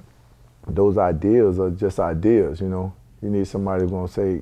[0.68, 2.60] those ideas are just ideas.
[2.60, 4.42] You know, you need somebody who's gonna say,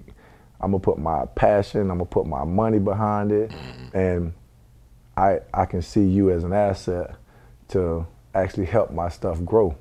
[0.62, 3.52] I'm gonna put my passion, I'm gonna put my money behind it,
[3.93, 4.34] and
[5.18, 7.16] I I can see you as an asset
[7.70, 9.76] to actually help my stuff grow.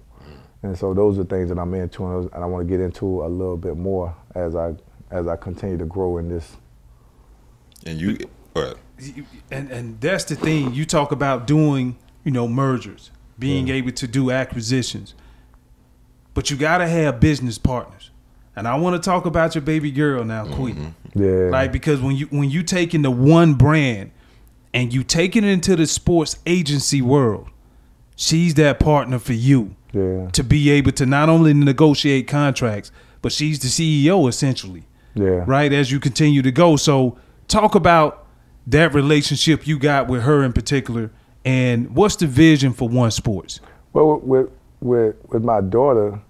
[0.62, 3.28] And so those are things that I'm into, and, I want to get into a
[3.28, 4.74] little bit more as I
[5.10, 6.56] as I continue to grow in this.
[7.84, 8.16] And you,
[8.56, 8.72] uh,
[9.50, 14.06] and and that's the thing you talk about doing you know mergers being able to
[14.06, 15.14] do acquisitions.
[16.34, 18.10] But you got to have business partners.
[18.56, 20.54] And i want to talk about your baby girl now mm-hmm.
[20.54, 20.76] quick
[21.14, 21.50] Yeah.
[21.50, 24.12] like because when you when you take into one brand
[24.72, 27.48] and you take it into the sports agency world
[28.14, 30.28] she's that partner for you Yeah.
[30.30, 32.92] to be able to not only negotiate contracts
[33.22, 34.84] but she's the ceo essentially.
[35.14, 35.44] Yeah.
[35.46, 35.72] right?
[35.72, 36.76] As you continue to go.
[36.76, 37.16] So
[37.48, 38.23] talk about
[38.66, 41.10] that relationship you got with her in particular
[41.44, 43.60] and what's the vision for one sports
[43.92, 44.50] Well, with
[44.80, 46.20] with with my daughter,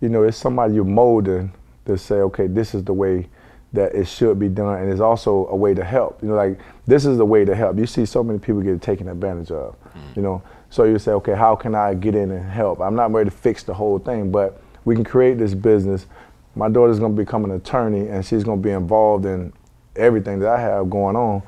[0.00, 1.52] you know, it's somebody you're molding
[1.86, 3.28] to say, okay, this is the way
[3.72, 6.22] that it should be done, and it's also a way to help.
[6.22, 7.76] You know, like this is the way to help.
[7.76, 9.74] You see so many people get taken advantage of.
[9.96, 10.16] Mm.
[10.16, 12.80] You know, so you say, okay, how can I get in and help?
[12.80, 16.06] I'm not ready to fix the whole thing, but we can create this business.
[16.54, 19.52] My daughter's gonna become an attorney, and she's gonna be involved in
[19.96, 21.42] everything that I have going on,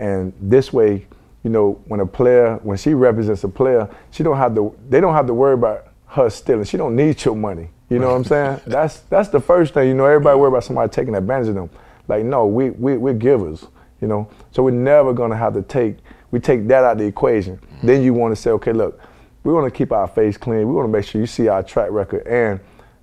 [0.00, 1.06] and this way
[1.42, 5.00] you know, when a player, when she represents a player, she don't have to, they
[5.00, 6.64] don't have to worry about her stealing.
[6.64, 7.70] She don't need your money.
[7.88, 8.60] You know what I'm saying?
[8.66, 9.88] That's that's the first thing.
[9.88, 11.70] You know, everybody worry about somebody taking advantage of them.
[12.06, 13.66] Like, no, we we we're givers.
[14.00, 15.96] You know, so we're never gonna have to take.
[16.30, 17.56] We take that out of the equation.
[17.56, 17.86] Mm-hmm.
[17.86, 19.00] Then you want to say, okay, look,
[19.42, 20.68] we want to keep our face clean.
[20.68, 22.26] We want to make sure you see our track record.
[22.28, 22.60] And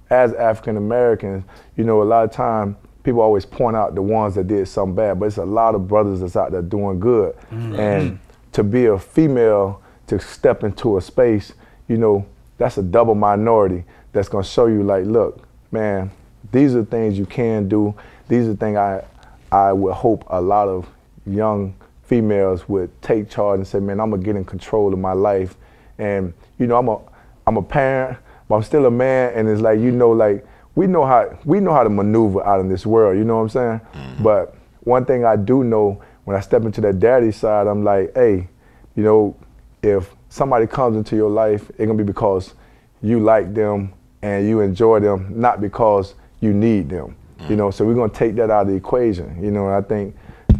[0.10, 1.44] as African Americans,
[1.76, 2.78] you know, a lot of time
[3.08, 5.88] people always point out the ones that did something bad, but it's a lot of
[5.88, 7.34] brothers that's out there doing good.
[7.38, 7.80] Mm-hmm.
[7.80, 8.52] And mm-hmm.
[8.52, 11.54] to be a female to step into a space,
[11.88, 12.26] you know,
[12.58, 16.12] that's a double minority that's gonna show you like, look, man,
[16.52, 17.96] these are things you can do.
[18.28, 19.06] These are things I
[19.54, 20.86] I would hope a lot of
[21.26, 25.14] young females would take charge and say, man, I'm gonna get in control of my
[25.14, 25.56] life.
[25.98, 27.00] And you know, I'm a
[27.48, 28.18] I'm a parent,
[28.50, 29.32] but I'm still a man.
[29.34, 30.46] And it's like you know, like
[30.78, 33.18] we know how we know how to maneuver out in this world.
[33.18, 33.82] You know what I'm saying?
[33.96, 34.24] Mm-hmm.
[34.24, 38.14] But one thing I do know when I step into that daddy side, I'm like,
[38.14, 38.48] hey,
[38.96, 39.36] you know,
[39.82, 42.54] if somebody comes into your life, it's gonna be because
[43.02, 47.16] you like them and you enjoy them, not because you need them.
[47.40, 47.50] Mm.
[47.50, 49.44] You know, so we're gonna take that out of the equation.
[49.44, 50.16] You know, I think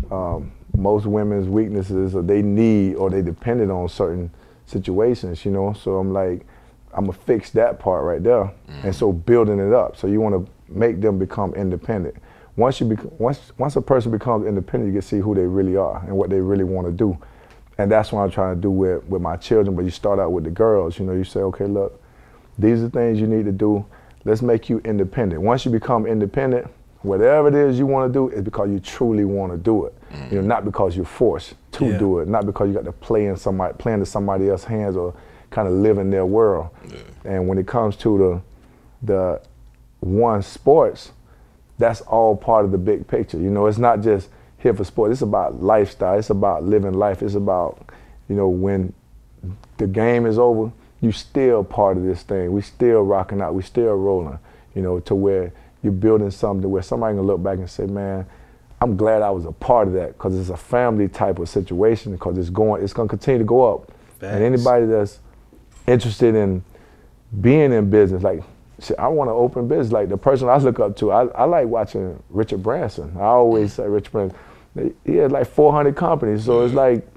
[0.10, 4.32] um, most women's weaknesses are they need or they dependent on certain
[4.66, 5.46] situations.
[5.46, 6.44] You know, so I'm like,
[6.98, 8.84] I'm gonna fix that part right there, mm.
[8.84, 9.96] and so building it up.
[9.96, 12.16] So you want to make them become independent.
[12.56, 15.78] Once you bec- once once a person becomes independent, you can see who they really
[15.78, 17.16] are and what they really want to do,
[17.78, 19.76] and that's what I'm trying to do with with my children.
[19.76, 20.98] But you start out with the girls.
[20.98, 22.02] You know, you say, okay, look,
[22.58, 23.86] these are things you need to do.
[24.26, 25.40] Let's make you independent.
[25.44, 26.68] Once you become independent,
[27.04, 29.94] whatever it is you want to do is because you truly want to do it.
[30.12, 30.32] Mm.
[30.32, 31.98] You know, not because you're forced to yeah.
[32.00, 34.96] do it, not because you got to play in somebody play into somebody else's hands
[34.96, 35.14] or
[35.58, 36.70] kind of live in their world.
[36.88, 37.00] Yeah.
[37.26, 38.42] And when it comes to the
[39.02, 39.42] the
[40.02, 41.12] one sports,
[41.80, 43.40] that's all part of the big picture.
[43.40, 44.30] You know, it's not just
[44.60, 45.12] here for sport.
[45.12, 46.20] It's about lifestyle.
[46.20, 47.24] It's about living life.
[47.24, 47.90] It's about,
[48.30, 48.94] you know, when
[49.78, 52.52] the game is over, you still part of this thing.
[52.52, 53.56] We still rocking out.
[53.56, 54.38] We still rolling.
[54.76, 58.28] You know, to where you're building something where somebody can look back and say, man,
[58.80, 62.12] I'm glad I was a part of that because it's a family type of situation
[62.12, 63.92] because it's going, it's going to continue to go up.
[64.20, 64.36] Thanks.
[64.36, 65.20] And anybody that's
[65.88, 66.64] interested in
[67.42, 68.44] being in business, like,
[69.00, 69.92] I want to open business.
[69.92, 73.12] Like the person I look up to, I, I like watching Richard Branson.
[73.18, 74.38] I always say Richard Branson.
[75.04, 77.08] He had like 400 companies, so it's like,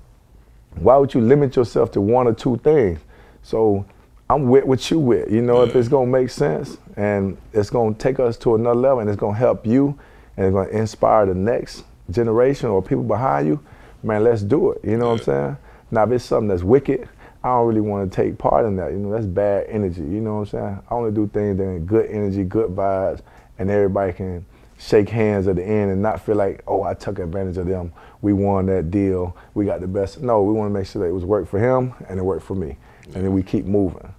[0.77, 3.01] why would you limit yourself to one or two things?
[3.43, 3.85] So
[4.31, 5.31] I'm with what you with.
[5.31, 9.01] You know, if it's gonna make sense and it's gonna take us to another level
[9.01, 9.99] and it's gonna help you
[10.37, 13.61] and it's gonna inspire the next generation or people behind you,
[14.03, 14.81] man, let's do it.
[14.85, 15.57] You know what I'm saying?
[15.91, 17.09] Now if it's something that's wicked,
[17.43, 18.93] I don't really want to take part in that.
[18.93, 20.03] You know, that's bad energy.
[20.03, 20.83] You know what I'm saying?
[20.91, 23.23] I only do things that are good energy, good vibes,
[23.59, 24.45] and everybody can
[24.79, 27.93] shake hands at the end and not feel like, oh, I took advantage of them.
[28.23, 29.37] We won that deal.
[29.55, 30.21] We got the best.
[30.21, 32.45] No, we want to make sure that it was work for him and it worked
[32.45, 32.77] for me
[33.15, 34.15] and then we keep moving.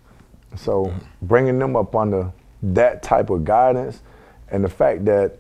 [0.56, 2.32] So bringing them up under
[2.64, 4.02] that type of guidance
[4.50, 5.38] and the fact that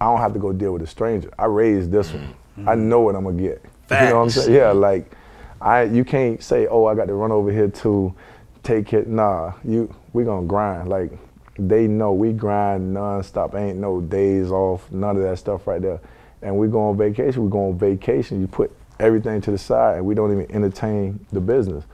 [0.00, 1.32] I don't have to go deal with a stranger.
[1.38, 2.34] I raised this one.
[2.58, 2.68] Mm-hmm.
[2.68, 3.62] I know what I'm gonna get.
[3.86, 4.02] Facts.
[4.02, 4.54] You know what I'm saying?
[4.54, 5.12] Yeah, like
[5.60, 8.14] I you can't say, oh, I got to run over here to
[8.62, 9.08] take it.
[9.08, 10.88] Nah, you we gonna grind.
[10.88, 11.10] Like
[11.58, 13.54] they know we grind nonstop.
[13.54, 16.00] Ain't no days off, none of that stuff right there.
[16.42, 19.96] And we go on vacation, we go on vacation, you put everything to the side
[19.96, 21.84] and we don't even entertain the business.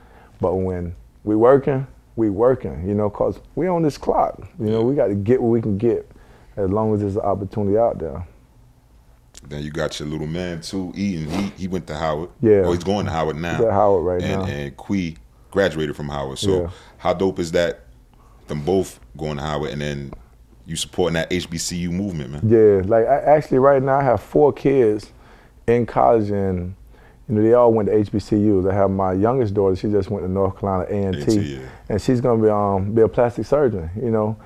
[0.41, 4.39] But when we working, we working, you know, cause we on this clock.
[4.59, 6.09] You know, we got to get what we can get,
[6.57, 8.25] as long as there's an opportunity out there.
[9.47, 11.29] Then you got your little man too, Eden.
[11.29, 12.29] He he went to Howard.
[12.41, 12.63] Yeah.
[12.65, 13.57] Oh, he's going to Howard now.
[13.57, 14.47] He's at Howard right and, now.
[14.47, 15.17] And Quee
[15.51, 16.39] graduated from Howard.
[16.39, 16.69] So yeah.
[16.97, 17.81] how dope is that?
[18.47, 20.13] Them both going to Howard, and then
[20.65, 22.41] you supporting that HBCU movement, man.
[22.45, 25.11] Yeah, like I, actually right now I have four kids
[25.67, 26.75] in college and
[27.27, 28.69] you know, they all went to HBCUs.
[28.69, 29.75] I have my youngest daughter.
[29.75, 33.45] She just went to North Carolina A&T, and she's gonna be um be a plastic
[33.45, 33.89] surgeon.
[33.95, 34.37] You know,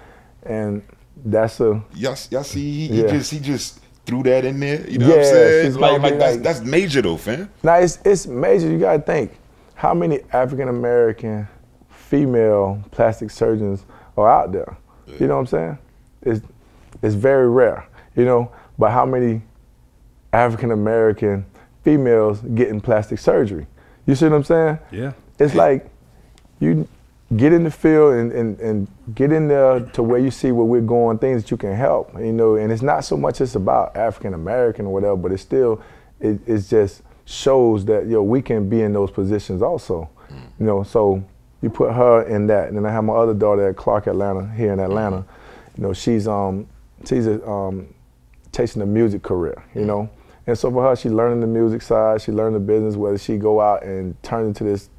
[0.44, 0.84] and
[1.26, 3.06] that's a y'all, y'all see he, yeah.
[3.06, 4.90] he just he just threw that in there.
[4.90, 5.76] You know yeah, what I'm saying?
[5.76, 7.50] Like, like, that's, like, that's major though, fam.
[7.62, 8.72] Now it's it's major.
[8.72, 9.38] You gotta think
[9.76, 11.48] how many African American
[11.90, 13.86] female plastic surgeons
[14.16, 14.78] are out there.
[15.06, 15.16] Yeah.
[15.20, 15.78] You know what I'm saying?
[16.24, 16.42] It's
[17.04, 17.86] it's very rare.
[18.16, 19.42] You know, but how many
[20.34, 21.46] African American
[21.84, 23.68] females getting plastic surgery.
[24.06, 24.80] You see what I'm saying?
[24.92, 25.12] Yeah.
[25.38, 25.90] It's like
[26.60, 26.88] you
[27.36, 30.66] get in the field and, and, and get in there to where you see where
[30.66, 33.56] we're going, things that you can help, you know, and it's not so much it's
[33.56, 35.82] about African American or whatever, but it's still,
[36.22, 40.10] it it's just shows that, yo, we can be in those positions also,
[40.58, 41.22] you know, so
[41.62, 42.70] you put her in that.
[42.70, 45.26] And then I have my other daughter at Clark Atlanta, here in Atlanta,
[45.76, 46.66] you know, she's, um,
[47.06, 47.94] she's a, um,
[48.56, 50.10] chasing a music career, you know,
[50.48, 53.36] and so for her, she learning the music side, she learned the business, whether she
[53.36, 54.90] go out and turn into this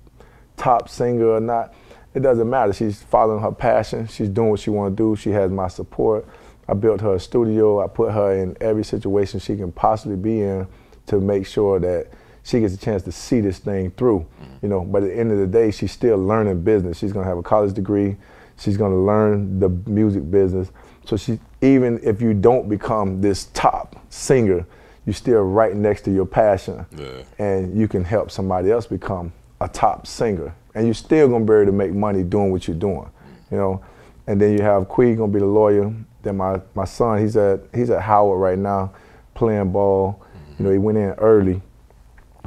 [0.59, 1.73] top singer or not,
[2.15, 2.73] it doesn't matter.
[2.73, 4.07] She's following her passion.
[4.07, 5.17] She's doing what she want to do.
[5.17, 6.27] She has my support.
[6.67, 7.83] I built her a studio.
[7.83, 10.67] I put her in every situation she can possibly be in
[11.07, 12.09] to make sure that
[12.43, 14.27] she gets a chance to see this thing through.
[14.43, 14.63] Mm.
[14.63, 16.99] You know, but at the end of the day, she's still learning business.
[16.99, 18.17] She's gonna have a college degree.
[18.59, 20.71] She's gonna learn the music business.
[21.05, 24.67] So she, even if you don't become this top singer,
[25.07, 26.85] you're still right next to your passion.
[26.97, 27.23] Yeah.
[27.39, 30.55] And you can help somebody else become a top singer.
[30.75, 33.11] And you're still gonna be able to make money doing what you're doing.
[33.51, 33.85] You know?
[34.27, 35.93] And then you have Quee gonna be the lawyer
[36.23, 38.93] Then my, my son, he's at he's at Howard right now,
[39.35, 40.23] playing ball.
[40.59, 41.63] You know, he went in early,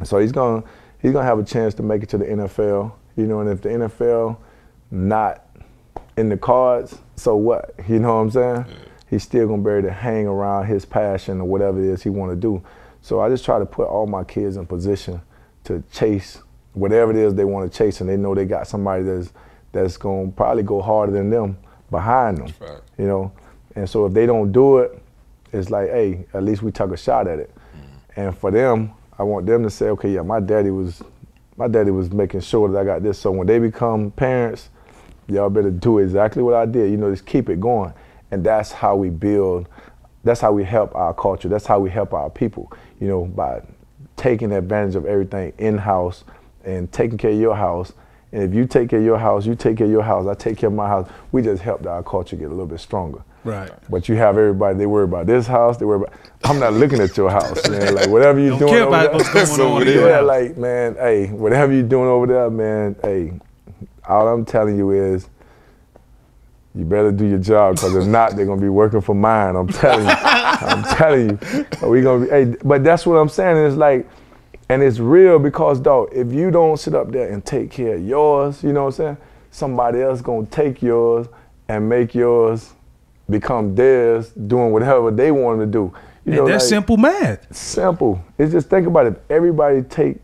[0.04, 0.64] so he's gonna
[1.02, 2.92] he's gonna have a chance to make it to the NFL.
[3.16, 4.38] You know, and if the NFL
[4.92, 5.46] not
[6.18, 7.74] in the cards, so what?
[7.88, 8.66] You know what I'm saying?
[9.10, 12.10] He's still gonna be able to hang around his passion or whatever it is he
[12.10, 12.62] want to do.
[13.02, 15.22] So I just try to put all my kids in position
[15.64, 16.42] to chase
[16.74, 19.34] whatever it is they want to chase, and they know they got somebody that's
[19.72, 21.58] that's gonna probably go harder than them
[21.90, 22.54] behind them.
[22.60, 22.80] Right.
[22.98, 23.32] You know,
[23.76, 25.02] and so if they don't do it,
[25.54, 27.52] it's like, hey, at least we took a shot at it.
[27.76, 27.84] Mm.
[28.16, 31.02] And for them, I want them to say, okay, yeah, my daddy was,
[31.58, 33.20] my daddy was making sure that I got this.
[33.20, 34.70] So when they become parents,
[35.28, 36.92] y'all better do exactly what I did.
[36.92, 37.94] You know, just keep it going.
[38.32, 39.68] And that's how we build.
[40.24, 41.50] That's how we help our culture.
[41.50, 42.72] That's how we help our people.
[43.00, 43.62] You know, by
[44.16, 46.24] taking advantage of everything in house
[46.66, 47.94] and taking care of your house.
[48.34, 50.26] And if you take care of your house, you take care of your house.
[50.26, 51.10] I take care of my house.
[51.32, 53.24] We just helped our culture get a little bit stronger.
[53.44, 53.72] Right.
[53.90, 57.00] But you have everybody, they worry about this house, they worry about, I'm not looking
[57.02, 57.96] at your house, man.
[57.96, 59.14] Like, whatever you're Don't doing care over about there.
[59.14, 59.82] what's going So on.
[59.82, 60.28] it in yeah, house.
[60.28, 63.34] like, man, hey, whatever you're doing over there, man, hey,
[64.08, 65.28] all I'm telling you is,
[66.74, 69.56] you better do your job, because if not, they're gonna be working for mine.
[69.58, 70.14] I'm telling you.
[70.24, 71.90] I'm telling you.
[71.90, 73.58] We gonna be, hey, but that's what I'm saying.
[73.58, 74.08] It's like,
[74.72, 78.06] and it's real because, dog, if you don't sit up there and take care of
[78.08, 79.18] yours, you know what I'm saying?
[79.52, 81.28] Somebody else gonna take yours
[81.68, 82.72] and make yours
[83.30, 85.94] become theirs, doing whatever they want to do.
[86.26, 87.54] You And that's like- simple math.
[87.54, 88.22] simple.
[88.38, 89.22] It's just think about it.
[89.30, 90.18] Everybody take,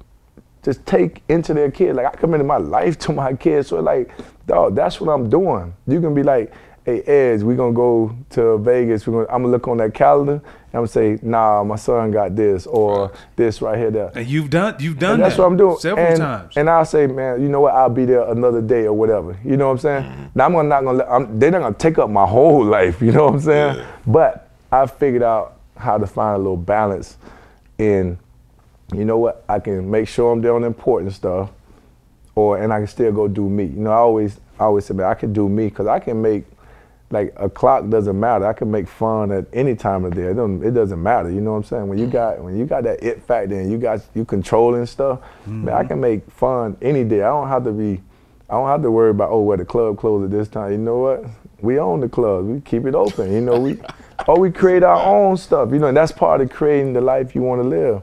[0.64, 1.96] just take into their kid.
[1.98, 4.12] Like I committed my life to my kids, so like,
[4.46, 5.74] dog, that's what I'm doing.
[5.88, 6.54] You can be like,
[6.86, 9.06] hey, Eds, we gonna go to Vegas.
[9.08, 10.42] We're gonna, I'm gonna look on that calendar.
[10.74, 14.12] I'm gonna say, nah, my son got this or this right here, there.
[14.14, 15.78] And you've done you've done And that's that what I'm doing.
[15.78, 16.58] several and, times.
[16.58, 17.74] And I'll say, man, you know what?
[17.74, 19.38] I'll be there another day or whatever.
[19.46, 20.04] You know what I'm saying?
[20.04, 20.26] Mm-hmm.
[20.36, 20.98] Now I'm gonna not gonna.
[20.98, 23.02] Let, I'm, they're not gonna take up my whole life.
[23.02, 23.86] You know what I'm saying?
[24.06, 27.18] But I figured out how to find a little balance
[27.78, 28.20] in.
[28.94, 29.46] You know what?
[29.48, 31.50] I can make sure I'm doing important stuff,
[32.36, 33.64] or and I can still go do me.
[33.64, 36.22] You know, I always I always say, man, I can do me because I can
[36.22, 36.44] make.
[37.10, 38.46] Like a clock doesn't matter.
[38.46, 40.28] I can make fun at any time of the day.
[40.28, 41.30] It doesn't, it doesn't matter.
[41.30, 41.88] You know what I'm saying?
[41.88, 42.12] When you mm.
[42.12, 45.80] got when you got that it factor and you got you controlling stuff, man, I
[45.80, 45.88] mm-hmm.
[45.88, 47.22] can make fun any day.
[47.22, 48.02] I don't have to be
[48.50, 50.72] I don't have to worry about oh where the club closed at this time.
[50.74, 51.26] You know what?
[51.62, 52.46] We own the club.
[52.46, 53.32] We keep it open.
[53.32, 53.80] You know we
[54.28, 55.72] or we create our own stuff.
[55.72, 58.02] You know, and that's part of creating the life you want to live.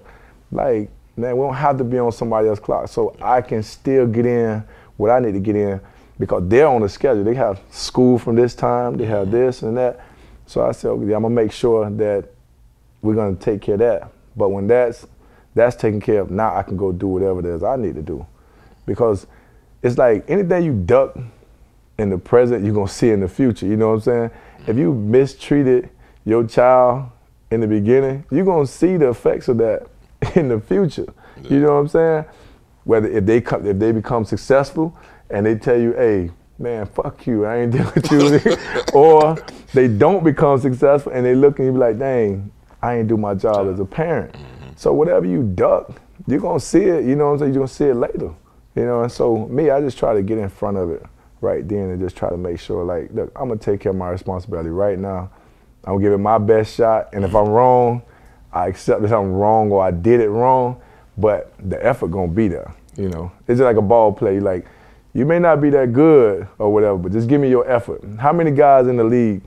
[0.51, 2.89] Like man, we don't have to be on somebody else's clock.
[2.89, 4.65] So I can still get in
[4.97, 5.81] what I need to get in
[6.19, 7.25] because they're on the schedule.
[7.25, 8.97] They have school from this time.
[8.97, 10.01] They have this and that.
[10.47, 12.29] So I said, okay, I'm gonna make sure that
[13.03, 14.11] we're gonna take care of that.
[14.37, 15.07] But when that's
[15.55, 18.03] that's taken care of, now I can go do whatever it is I need to
[18.03, 18.27] do.
[18.87, 19.27] Because
[19.83, 21.17] it's like anything you duck
[21.99, 23.67] in the present, you're gonna see in the future.
[23.67, 24.31] You know what I'm saying?
[24.67, 25.91] If you mistreated
[26.25, 27.11] your child
[27.51, 29.87] in the beginning, you're gonna see the effects of that
[30.35, 31.13] in the future.
[31.43, 32.25] You know what I'm saying?
[32.85, 34.97] Whether if they come, if they become successful
[35.31, 37.73] and they tell you, hey, man, fuck you, I ain't
[38.09, 38.57] dealing with you,
[38.95, 39.37] or
[39.73, 42.53] they don't become successful and they look and you be like, dang,
[42.83, 44.33] I ain't do my job as a parent.
[44.33, 44.73] Mm-hmm.
[44.77, 47.05] So whatever you duck, you're gonna see it.
[47.05, 47.55] You know what I'm saying?
[47.55, 48.35] You're gonna see it later.
[48.77, 51.05] You know, and so me, I just try to get in front of it
[51.41, 53.97] right then and just try to make sure, like, look, I'm gonna take care of
[53.97, 55.31] my responsibility right now.
[55.85, 58.03] I'm gonna give it my best shot, and if I'm wrong,
[58.53, 60.81] I accept that I'm wrong or I did it wrong,
[61.19, 62.75] but the effort gonna be there.
[62.97, 64.41] You know, it's just like a ball play.
[64.41, 64.67] Like,
[65.15, 68.03] you may not be that good or whatever, but just give me your effort.
[68.19, 69.43] How many guys in the league,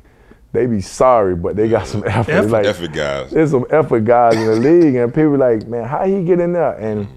[0.53, 2.31] they be sorry, but they got some effort.
[2.31, 3.31] It's like, Effort guys.
[3.31, 6.53] there's some effort guys in the league, and people like, man, how he get in
[6.53, 6.73] there?
[6.79, 7.07] And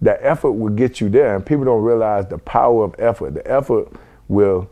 [0.00, 3.34] that effort will get you there, and people don't realize the power of effort.
[3.34, 3.88] The effort
[4.28, 4.68] will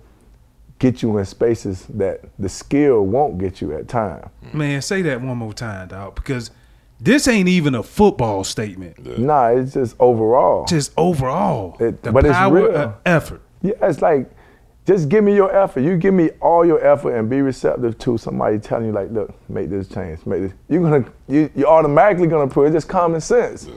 [0.78, 4.30] get you in spaces that the skill won't get you at time.
[4.52, 6.50] Man, say that one more time, dog, because
[7.00, 9.18] this ain't even a football statement.
[9.18, 10.64] Nah, it's just overall.
[10.66, 12.74] Just overall, It- the but it's real.
[12.74, 13.40] of effort.
[13.62, 14.30] Yeah, it's like,
[14.86, 15.80] just give me your effort.
[15.80, 19.32] You give me all your effort and be receptive to somebody telling you, like, look,
[19.48, 20.52] make this change, make this.
[20.68, 22.66] You're gonna, you, you're automatically gonna improve.
[22.66, 23.68] It's just common sense.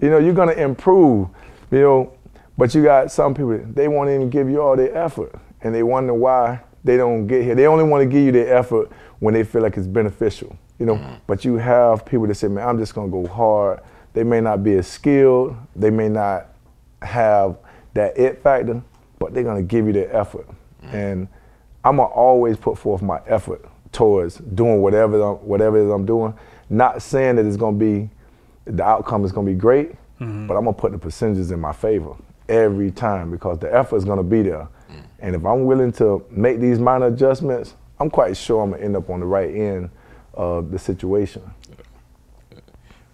[0.00, 1.28] You know, you're gonna improve.
[1.70, 2.12] You know,
[2.58, 5.82] but you got some people they won't even give you all their effort, and they
[5.82, 7.54] wonder why they don't get here.
[7.54, 10.56] They only want to give you their effort when they feel like it's beneficial.
[10.78, 11.20] You know, mm.
[11.26, 13.80] but you have people that say, man, I'm just gonna go hard.
[14.12, 15.56] They may not be as skilled.
[15.74, 16.46] They may not
[17.02, 17.58] have
[17.94, 18.82] that it factor,
[19.18, 20.46] but they're gonna give you their effort.
[20.84, 20.94] Mm.
[20.94, 21.28] And
[21.84, 26.06] I'm gonna always put forth my effort towards doing whatever I'm, whatever it is I'm
[26.06, 26.34] doing.
[26.68, 28.10] Not saying that it's gonna be
[28.64, 30.46] the outcome is gonna be great, mm-hmm.
[30.46, 32.14] but I'm gonna put the percentages in my favor
[32.48, 34.68] every time because the effort is gonna be there.
[35.18, 38.96] And if I'm willing to make these minor adjustments, I'm quite sure I'm gonna end
[38.96, 39.90] up on the right end
[40.34, 41.42] of the situation.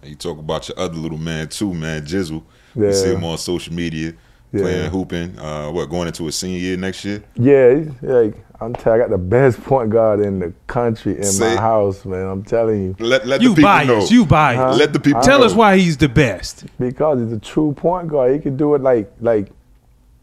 [0.01, 2.43] And you talk about your other little man too, man, Jizzle.
[2.75, 2.87] Yeah.
[2.87, 4.13] You see him on social media
[4.51, 5.39] playing hooping.
[5.39, 7.23] Uh, what going into a senior year next year?
[7.35, 11.23] Yeah, like I'm telling you, I got the best point guard in the country in
[11.23, 12.25] Say- my house, man.
[12.27, 12.95] I'm telling you.
[12.99, 14.11] Let let You the people biased.
[14.11, 14.17] know.
[14.17, 14.77] You biased.
[14.79, 15.45] Let the people Tell know.
[15.45, 16.65] us why he's the best.
[16.79, 18.33] Because he's a true point guard.
[18.33, 19.47] He can do it like like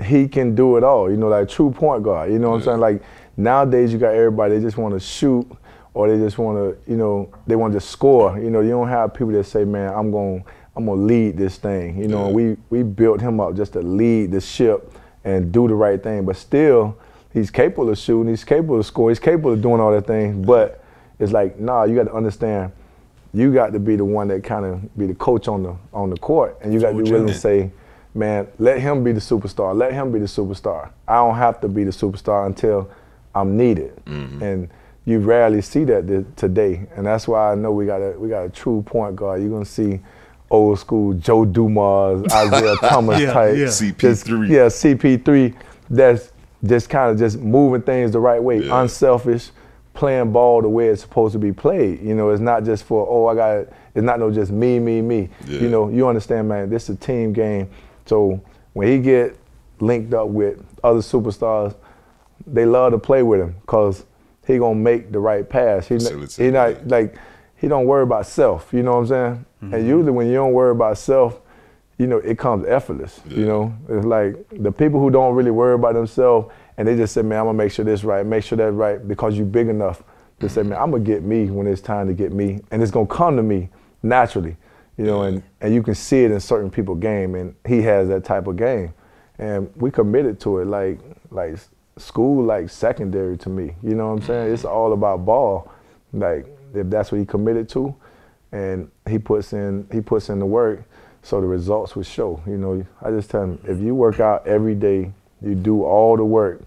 [0.02, 1.10] he can do it all.
[1.10, 2.32] You know, like true point guard.
[2.32, 2.80] You know what I'm saying?
[2.80, 3.02] Like
[3.36, 5.46] nowadays you got everybody they just want to shoot
[5.94, 8.38] or they just want to, you know, they want to score.
[8.38, 10.44] You know, you don't have people that say, "Man, I'm going
[10.76, 12.32] I'm going to lead this thing." You know, Yeah.
[12.32, 14.92] we we built him up just to lead the ship
[15.24, 16.96] and do the right thing, but still
[17.32, 20.42] he's capable of shooting, he's capable of scoring, he's capable of doing all that thing,
[20.42, 20.82] but
[21.18, 22.72] it's like, nah, you got to understand
[23.32, 26.10] you got to be the one that kind of be the coach on the on
[26.10, 27.70] the court, and you got to be willing in to say,
[28.14, 29.74] "Man, let him be the superstar.
[29.76, 30.90] Let him be the superstar.
[31.06, 32.88] I don't have to be the superstar until
[33.34, 34.42] I'm needed." Mm-hmm.
[34.42, 34.68] And
[35.04, 38.28] you rarely see that th- today, and that's why I know we got a we
[38.28, 39.40] got a true point guard.
[39.40, 40.00] You're gonna see
[40.50, 43.64] old school Joe Dumars, Isiah Thomas Yeah, type, yeah.
[43.66, 44.48] CP3.
[44.48, 45.54] yeah, CP3.
[45.88, 46.32] That's
[46.64, 48.82] just kind of just moving things the right way, Yeah.
[48.82, 49.50] unselfish,
[49.94, 52.02] playing ball the way it's supposed to be played.
[52.02, 53.72] You know, it's not just for oh I got.
[53.94, 55.28] It's not no just me, me, me.
[55.46, 55.60] Yeah.
[55.60, 56.68] You know, you understand, man.
[56.70, 57.68] This is a team game.
[58.10, 58.42] So
[58.72, 59.36] when he get
[59.78, 61.76] linked up with other superstars,
[62.44, 64.04] they love to play with him because
[64.44, 65.86] he gonna make the right pass.
[65.86, 66.78] He, he not yeah.
[66.86, 67.16] like
[67.54, 68.72] he don't worry about self.
[68.72, 69.44] You know what I'm saying?
[69.62, 69.74] Mm-hmm.
[69.74, 71.40] And usually when you don't worry about self,
[71.98, 73.20] you know it comes effortless.
[73.28, 77.14] You know, it's like the people who don't really worry about themselves and they just
[77.14, 79.68] say, man, I'm gonna make sure this right, make sure that right because you big
[79.68, 80.02] enough
[80.40, 82.90] to say, man, I'm gonna get me when it's time to get me, and it's
[82.90, 83.68] gonna come to me
[84.02, 84.56] naturally.
[84.96, 88.08] You know, and, and you can see it in certain people game, and he has
[88.08, 88.92] that type of game,
[89.38, 90.98] and we committed to it like
[91.30, 91.58] like
[91.96, 93.74] school like secondary to me.
[93.82, 94.52] You know what I'm saying?
[94.52, 95.72] It's all about ball.
[96.12, 97.94] Like if that's what he committed to,
[98.52, 100.82] and he puts in he puts in the work,
[101.22, 102.42] so the results would show.
[102.46, 106.16] You know, I just tell him if you work out every day, you do all
[106.16, 106.62] the work,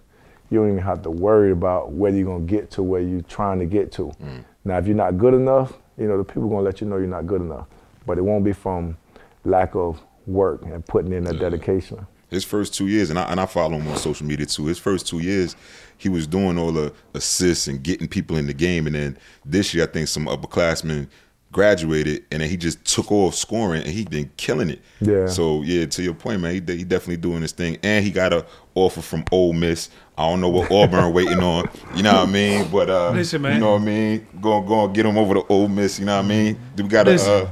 [0.49, 3.59] you don't even have to worry about whether you're gonna get to where you're trying
[3.59, 4.13] to get to.
[4.23, 4.43] Mm.
[4.65, 7.07] Now, if you're not good enough, you know the people gonna let you know you're
[7.07, 7.67] not good enough,
[8.05, 8.97] but it won't be from
[9.45, 12.05] lack of work and putting in that dedication.
[12.29, 14.65] His first two years, and I and I follow him on social media too.
[14.65, 15.55] His first two years,
[15.97, 19.73] he was doing all the assists and getting people in the game, and then this
[19.73, 21.07] year, I think some upperclassmen
[21.51, 24.81] graduated, and then he just took off scoring, and he been killing it.
[24.99, 25.27] Yeah.
[25.27, 28.33] So yeah, to your point, man, he, he definitely doing his thing, and he got
[28.33, 29.89] a offer from Ole Miss.
[30.17, 31.69] I don't know what Auburn waiting on.
[31.95, 32.67] You know what I mean?
[32.71, 33.53] But uh, Listen, man.
[33.53, 34.27] you know what I mean?
[34.41, 35.99] Go go get him over to Ole Miss.
[35.99, 36.59] You know what I mean?
[36.75, 37.51] We got to.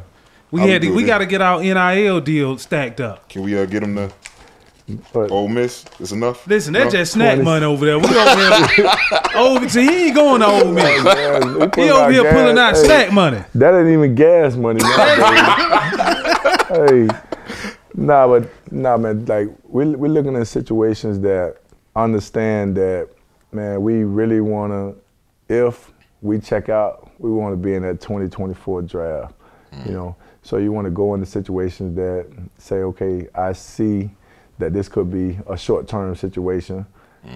[0.52, 3.30] Listen, We had to, we got to get our NIL deal stacked up.
[3.30, 4.12] Can we uh, get them to
[5.14, 5.86] But Ole Miss?
[6.00, 6.46] Is enough?
[6.46, 7.00] Listen, that's No?
[7.00, 7.44] just snack 20.
[7.44, 7.98] money over there.
[8.00, 8.86] We over here.
[9.36, 11.04] oh, see, he ain't going to Ole Miss.
[11.04, 12.82] Man, He over out here pulling out gas.
[12.82, 13.44] Hey, snack money.
[13.56, 15.88] That ain't even gas money nowadays.
[16.68, 17.08] hey,
[17.96, 19.26] nah, but nah, man.
[19.26, 21.58] Like we we're looking at situations that
[21.96, 23.08] understand that,
[23.54, 23.82] man.
[23.82, 24.96] We really wanna,
[25.48, 25.92] if
[26.22, 29.34] we check out, we want to be in that 2024 draft.
[29.86, 32.28] You know, so you want to go into situations that
[32.58, 34.10] say, okay, I see
[34.58, 36.86] that this could be a short-term situation.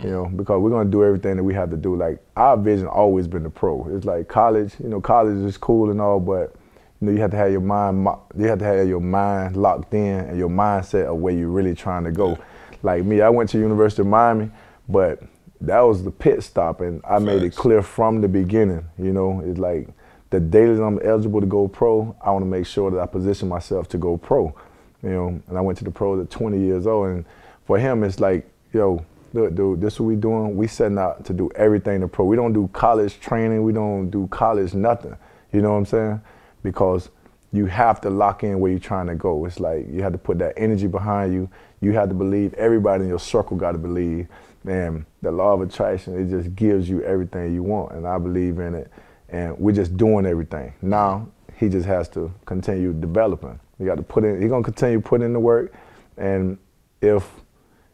[0.03, 0.37] You know, mm.
[0.37, 1.95] because we're gonna do everything that we have to do.
[1.95, 3.87] Like our vision always been the pro.
[3.95, 4.73] It's like college.
[4.81, 6.55] You know, college is cool and all, but
[6.99, 8.07] you know, you have to have your mind.
[8.35, 11.75] You have to have your mind locked in and your mindset of where you're really
[11.75, 12.35] trying to go.
[12.81, 14.49] Like me, I went to University of Miami,
[14.89, 15.21] but
[15.61, 18.85] that was the pit stop, and I made it clear from the beginning.
[18.97, 19.89] You know, it's like
[20.29, 23.05] the day that I'm eligible to go pro, I want to make sure that I
[23.05, 24.55] position myself to go pro.
[25.03, 27.25] You know, and I went to the pros at 20 years old, and
[27.65, 30.55] for him, it's like, yo, look, dude, this is what we doing.
[30.55, 32.25] We setting out to do everything to pro.
[32.25, 33.63] We don't do college training.
[33.63, 35.15] We don't do college nothing.
[35.51, 36.21] You know what I'm saying?
[36.63, 37.09] Because
[37.51, 39.45] you have to lock in where you're trying to go.
[39.45, 41.49] It's like you have to put that energy behind you.
[41.81, 42.53] You have to believe.
[42.55, 44.27] Everybody in your circle got to believe.
[44.63, 47.93] Man, the law of attraction, it just gives you everything you want.
[47.93, 48.91] And I believe in it.
[49.29, 50.73] And we're just doing everything.
[50.81, 53.59] Now, he just has to continue developing.
[53.79, 55.73] You got to put in, he's going to continue putting in the work.
[56.17, 56.57] And
[57.01, 57.29] if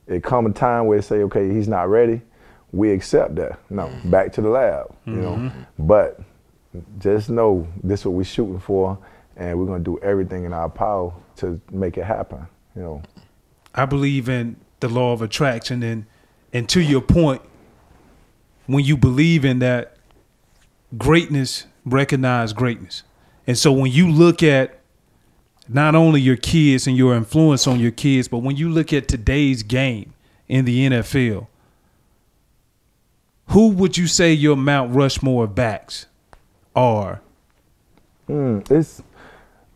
[0.08, 2.22] it come a time where they say, okay, he's not ready,
[2.72, 3.60] we accept that.
[3.70, 4.10] No, mm-hmm.
[4.10, 5.36] back to the lab, you know.
[5.36, 5.86] Mm-hmm.
[5.86, 6.20] But
[7.00, 8.98] just know this is what we're shooting for,
[9.36, 12.48] and we're gonna do everything in our power to make it happen.
[12.76, 13.02] You know.
[13.76, 16.06] I believe in the law of attraction and
[16.54, 17.42] and to your point,
[18.68, 19.91] when you believe in that,
[20.98, 23.04] greatness recognize greatness.
[23.48, 24.80] And so when you look at
[25.68, 29.08] not only your kids and your influence on your kids, but when you look at
[29.08, 30.14] today's game
[30.48, 31.48] in the NFL,
[33.48, 36.06] who would you say your Mount Rushmore backs
[36.76, 37.22] are?
[38.30, 39.02] Mm, it's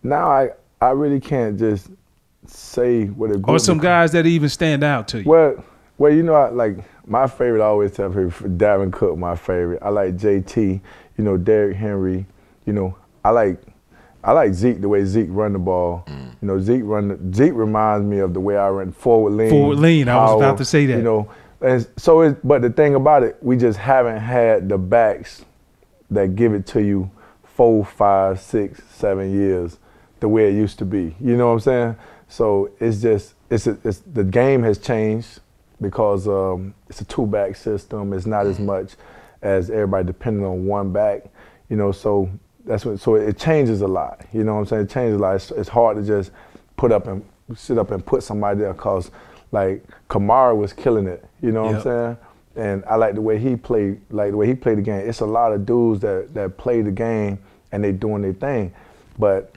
[0.03, 0.49] now I
[0.80, 1.89] I really can't just
[2.47, 5.30] say what a group Or some guys that even stand out to you?
[5.30, 5.63] Well,
[5.97, 7.61] well, you know, I, like my favorite.
[7.61, 9.80] I always tell people Dalvin Cook, my favorite.
[9.82, 10.82] I like JT.
[11.18, 12.26] You know, Derrick Henry.
[12.66, 13.61] You know, I like
[14.24, 16.03] I like Zeke the way Zeke run the ball.
[16.07, 19.49] You know, Zeke run the, Zeke reminds me of the way I run forward lean.
[19.49, 20.97] Forward lean, I was about to say that.
[20.97, 24.78] You know, and so it, but the thing about it, we just haven't had the
[24.78, 25.45] backs
[26.11, 27.09] that give it to you
[27.43, 29.78] four, five, six, seven years
[30.20, 31.16] the way it used to be.
[31.20, 31.95] You know what I'm saying?
[32.28, 35.39] So it's just it's, a, it's the game has changed
[35.80, 38.11] because um, it's a two back system.
[38.13, 38.93] It's not as much
[39.46, 41.24] as everybody depending on one back.
[41.70, 42.30] You know, so
[42.66, 43.00] that's what.
[43.00, 44.26] So it changes a lot.
[44.34, 44.82] You know what I'm saying?
[44.84, 45.36] It changes a lot.
[45.36, 46.32] It's, it's hard to just
[46.78, 47.24] put up and
[47.56, 49.12] sit up and put somebody there because
[49.52, 51.24] like Kamara was killing it.
[51.41, 51.78] You know what Yep.
[51.78, 52.18] I'm saying?
[52.58, 55.08] And I like the way he played, like the way he played the game.
[55.08, 57.39] It's a lot of dudes that that play the game
[57.72, 58.74] and they doing their thing,
[59.20, 59.54] but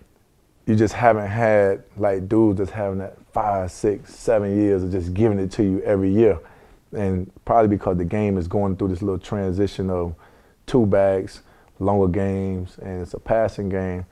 [0.67, 5.15] you just haven't had like dudes that's having that five, six, seven years of just
[5.15, 6.39] giving it to you every year.
[6.93, 10.15] And probably because the game is going through this little transition of
[10.67, 11.43] two bags,
[11.79, 14.07] longer games, and it's a passing game,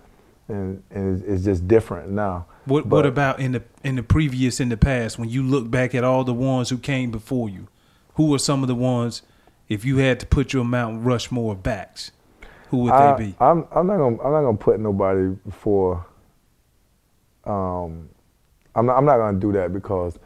[0.48, 2.46] and, and it's, it's just different now.
[2.66, 5.70] What But- What about in the in the previous in the past when you look
[5.70, 7.68] back at all the ones who came before you?
[8.14, 9.22] Who are some of the ones?
[9.68, 12.12] If you had to put your Mount Rushmore backs,
[12.70, 13.34] who would I, they be?
[13.40, 16.04] I'm, I'm not gonna I'm not gonna put nobody before.
[17.44, 18.08] Um,
[18.74, 20.18] I'm not I'm not gonna do that because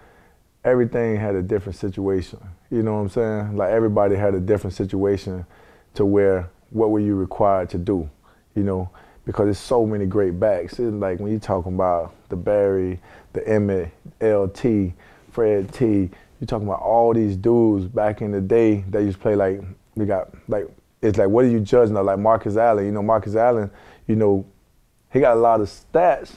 [0.64, 2.38] everything had a different situation.
[2.70, 3.56] You know what I'm saying?
[3.56, 5.46] Like everybody had a different situation
[5.94, 8.08] to where what were you required to do?
[8.54, 8.90] You know,
[9.24, 10.78] because there's so many great backs.
[10.78, 13.00] It's like when you're talking about the Barry,
[13.32, 13.90] the Emmett,
[14.20, 14.92] LT,
[15.32, 16.10] Fred T.
[16.40, 19.60] You're talking about all these dudes back in the day that used to play like
[19.94, 20.66] we got like
[21.02, 21.94] it's like what are you judging?
[21.94, 23.70] Like Marcus Allen, you know, Marcus Allen,
[24.06, 24.46] you know,
[25.12, 26.36] he got a lot of stats,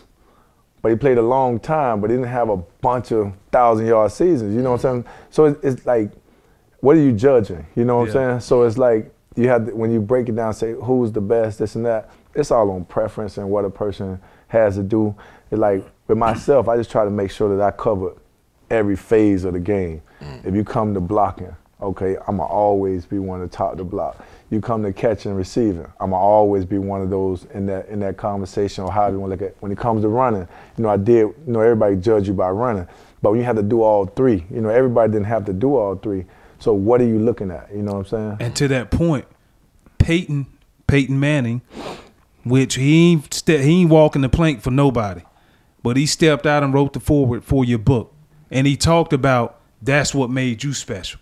[0.83, 4.11] but he played a long time, but he didn't have a bunch of thousand yard
[4.11, 4.53] seasons.
[4.53, 5.13] You know what I'm saying?
[5.31, 6.11] So it's, it's like,
[6.81, 7.65] what are you judging?
[7.73, 8.19] You know what Yeah.
[8.19, 8.39] I'm saying?
[8.41, 11.57] So it's like you have to, when you break it down, say who's the best,
[11.57, 12.11] this and that.
[12.35, 14.19] It's all on preference and what a person
[14.49, 15.15] has to do.
[15.49, 18.13] It's like with myself, I just try to make sure that I cover
[18.69, 20.01] every phase of the game.
[20.21, 20.45] Mm.
[20.45, 24.17] If you come to blocking, okay, I'ma always be one to top the block.
[24.53, 27.99] You come to catch and receiving, I'ma always be one of those in that in
[28.01, 30.47] that conversation or how you want to look at when it comes to running.
[30.77, 32.87] You know, I did, you know, everybody judge you by running.
[33.21, 35.75] But when you have to do all three, you know, everybody didn't have to do
[35.75, 36.25] all three.
[36.59, 37.69] So what are you looking at?
[37.73, 38.37] You know what I'm saying?
[38.41, 39.25] And to that point,
[39.97, 40.45] Peyton
[40.87, 41.61] Peyton Manning,
[42.43, 45.21] which he ain't ste- he ain't walking the plank for nobody,
[45.81, 48.13] but he stepped out and wrote the forward for your book,
[48.51, 51.19] and he talked about that's what made you special,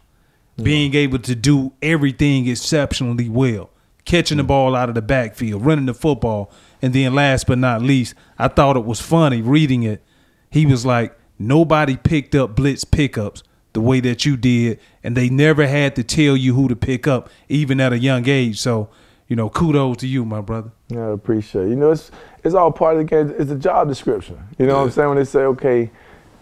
[0.62, 3.70] being able to do everything exceptionally well,
[4.06, 7.82] catching the ball out of the backfield, running the football, and then last but not
[7.82, 10.04] least, I thought it was funny reading it.
[10.50, 13.44] He was like, nobody picked up blitz pickups
[13.74, 17.08] the way that you did, and they never had to tell you who to pick
[17.08, 18.60] up, even at a young age.
[18.60, 18.90] So,
[19.28, 20.72] you know, kudos to you, my brother.
[20.90, 21.68] Yeah, I appreciate.
[21.68, 21.70] it.
[21.70, 22.12] You know, it's
[22.44, 23.34] it's all part of the game.
[23.38, 24.38] It's a job description.
[24.58, 25.08] You know what I'm saying?
[25.08, 25.90] When they say, okay,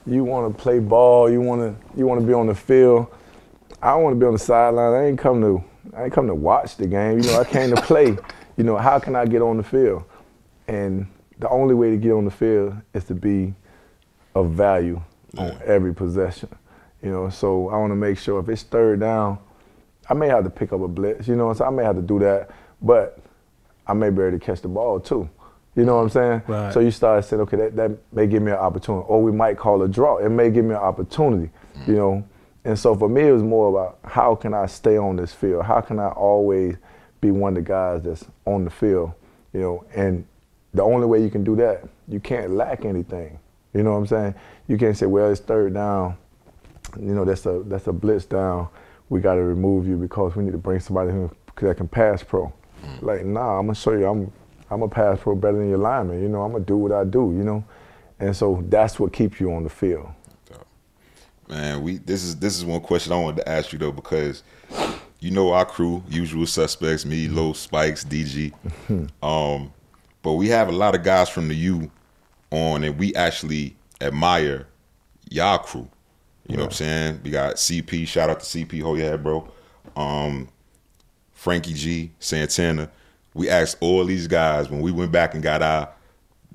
[0.08, 3.08] you want to play ball, you want to you want to be on the field.
[3.82, 4.94] I want to be on the sideline.
[4.94, 5.64] I ain't come to
[5.96, 7.20] I ain't come to watch the game.
[7.20, 8.18] You know, I came to play.
[8.58, 10.04] You know, how can I get on the field?
[10.68, 11.08] And
[11.40, 13.54] the only way to get on the field is to be
[14.36, 15.02] of value
[15.38, 16.50] on every possession.
[17.02, 19.40] You know, so I want to make sure if it's third down,
[20.10, 21.28] I may have to pick up a blitz.
[21.28, 22.50] You know, so I may have to do that,
[22.82, 23.20] but
[23.88, 25.30] I may be able to catch the ball too.
[25.76, 26.42] You know what I'm saying?
[26.48, 26.74] Right.
[26.74, 29.58] So you start saying, okay, that, that may give me an opportunity, or we might
[29.58, 30.18] call a draw.
[30.18, 31.52] It may give me an opportunity.
[31.78, 31.88] Mm.
[31.88, 32.28] You know,
[32.66, 35.66] and so for me, it was more about how can I stay on this field?
[35.66, 36.76] How can I always
[37.22, 39.14] be one of the guys that's on the field?
[39.54, 40.26] You know, and
[40.74, 43.40] the only way you can do that, you can't lack anything.
[43.74, 44.36] You know what I'm saying?
[44.68, 46.18] You can't say, well, it's third down.
[47.00, 48.68] You know, that's a that's a blitz down.
[49.10, 51.32] We got to remove you because we need to bring somebody who
[51.62, 52.52] that can pass pro.
[52.84, 53.02] Mm.
[53.02, 54.08] Like, nah, I'm gonna show you.
[54.08, 54.32] I'm
[54.72, 56.22] I'm a pass pro better than your lineman.
[56.22, 57.34] You know, I'm gonna do what I do.
[57.38, 57.64] You know,
[58.20, 60.10] and so that's what keeps you on the field.
[61.50, 64.44] Man, we this is this is one question I wanted to ask you though because
[65.20, 68.54] you know our crew, usual suspects, me, Low, Spikes, DG.
[69.24, 69.74] Um,
[70.22, 71.90] but we have a lot of guys from the U
[72.52, 74.68] on, and we actually admire
[75.30, 75.90] y'all crew.
[76.48, 77.22] You know what I'm saying?
[77.24, 78.08] We got CP.
[78.08, 78.82] Shout out to CP.
[78.82, 79.50] Hold your head, bro.
[79.96, 80.50] Um,
[81.32, 82.90] Frankie G, Santana.
[83.34, 85.90] We asked all these guys when we went back and got our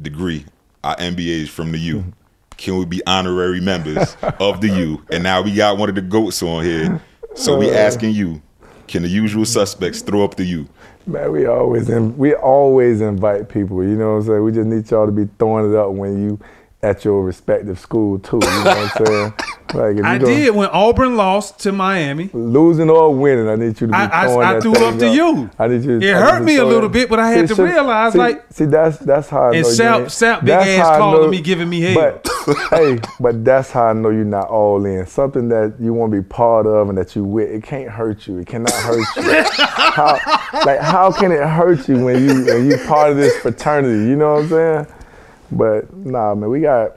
[0.01, 0.45] degree,
[0.83, 2.13] our MBAs from the U.
[2.57, 5.03] Can we be honorary members of the U?
[5.11, 7.01] And now we got one of the goats on here.
[7.35, 8.41] So we uh, asking you,
[8.87, 10.69] Can the usual suspects throw up the U?
[11.07, 13.83] Man, we always in, we always invite people.
[13.83, 14.45] You know what I'm saying?
[14.45, 16.41] We just need y'all to be throwing it up when you
[16.83, 18.41] at your respective school too.
[18.43, 19.35] You know what I'm saying?
[19.73, 22.31] Like I go- did when Auburn lost to Miami.
[22.33, 25.09] losing or winning, I need you to be I- I- I that threw up to
[25.09, 25.51] you.
[25.59, 25.99] I need you.
[26.01, 28.67] To, It hurt me a little bit, but I had to realize, see, like- see,
[28.67, 31.81] that's that's how I And Sapp- Sapp big that's ass calling know- me, giving me
[31.81, 31.95] hell.
[31.95, 32.29] But
[32.71, 35.07] hey, but that's how I know you're not all in.
[35.07, 37.49] Something that you want to be part of and that you with.
[37.51, 38.39] It can't hurt you.
[38.39, 39.23] It cannot hurt you.
[39.59, 40.19] how,
[40.67, 44.09] like how can it hurt you when you when you part of this fraternity?
[44.11, 44.87] You know what I'm saying?
[45.51, 46.97] But nah, man, we got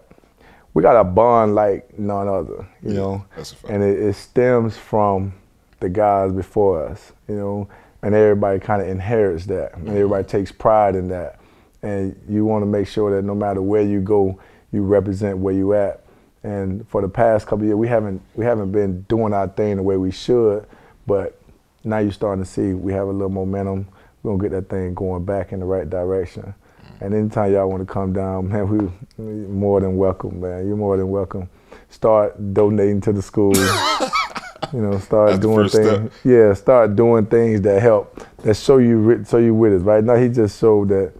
[0.78, 2.64] we got a bond like none other.
[2.84, 3.74] You know, that's a fact.
[3.74, 5.34] and it, it stems from
[5.80, 7.14] the guys before us.
[7.28, 7.70] You know,
[8.04, 9.96] and everybody kind of inherits that, and mm-hmm.
[9.96, 11.40] everybody takes pride in that.
[11.82, 14.40] And you want to make sure that no matter where you go,
[14.72, 16.04] you represent where you at.
[16.44, 19.82] And for the past couple years, we haven't we haven't been doing our thing the
[19.82, 20.68] way we should,
[21.08, 21.42] but
[21.86, 23.88] now you're starting to see we have a little momentum.
[24.22, 26.54] We're gonna get that thing going back in the right direction.
[27.00, 30.68] And anytime y'all want to come down, man, we we more than welcome, man.
[30.68, 31.50] You're more than welcome.
[31.90, 33.54] Start donating to the school.
[34.74, 36.00] you know, start That's doing first step.
[36.00, 36.12] things.
[36.26, 39.82] Yeah, start doing things that help, that show you, ri- show you with us.
[39.84, 41.14] Right now, he just showed that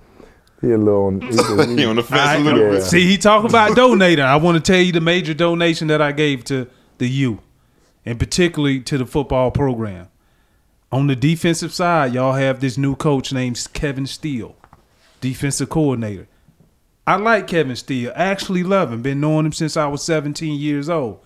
[0.62, 1.06] he a little.
[1.06, 2.70] On, he just- He on the fence I- a little Yeah.
[2.72, 2.84] bit.
[2.84, 4.26] See, he talk about donating.
[4.26, 6.68] I want to tell you the major donation that I gave to
[6.98, 7.40] the U,
[8.06, 10.08] and particularly to the football program.
[10.92, 14.56] On the defensive side, y'all have this new coach named Kevin Steele,
[15.28, 16.28] defensive coordinator.
[17.06, 18.12] I like Kevin Steele.
[18.16, 19.02] I actually love him.
[19.02, 21.20] Been knowing him since I was 17 years old.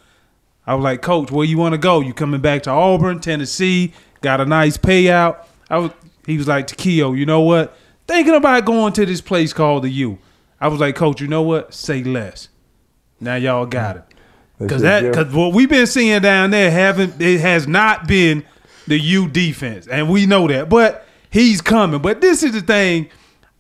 [0.66, 2.02] I was like, Coach, where you want to go?
[2.02, 3.94] You coming back to Auburn, Tennessee?
[4.22, 5.46] Got a nice payout.
[5.70, 5.92] I was.
[6.28, 7.76] He was like, Takeo, you know what?
[8.08, 10.20] Thinking about going to this place called the U.
[10.60, 11.74] I was like, Coach, you know what?
[11.74, 12.48] Say less.
[13.20, 14.04] Now y'all got it.
[14.70, 18.46] Cause that, cause what we've been seeing down there haven't it has not been
[18.86, 20.70] the U defense, and we know that.
[20.70, 22.00] But he's coming.
[22.00, 23.10] But this is the thing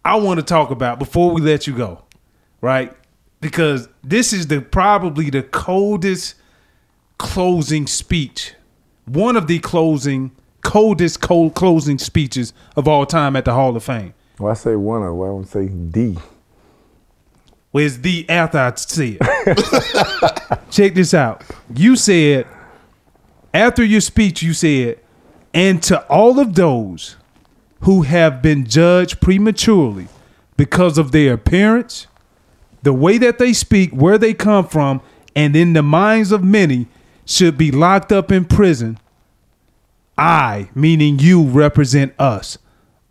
[0.03, 2.03] I want to talk about before we let you go,
[2.59, 2.95] right?
[3.39, 6.35] Because this is the probably the coldest
[7.17, 8.53] closing speech,
[9.05, 10.31] one of the closing
[10.61, 14.13] coldest cold closing speeches of all time at the Hall of Fame.
[14.39, 15.15] well, I say one of.
[15.15, 16.17] Well, I don't say D.
[17.71, 20.59] Where's the after I say it?
[20.71, 21.43] Check this out.
[21.73, 22.45] You said
[23.53, 24.99] after your speech, you said,
[25.53, 27.17] and to all of those
[27.81, 30.07] who have been judged prematurely
[30.57, 32.07] because of their appearance,
[32.83, 35.01] the way that they speak, where they come from,
[35.35, 36.87] and in the minds of many,
[37.25, 38.97] should be locked up in prison.
[40.17, 42.57] I, meaning you, represent us.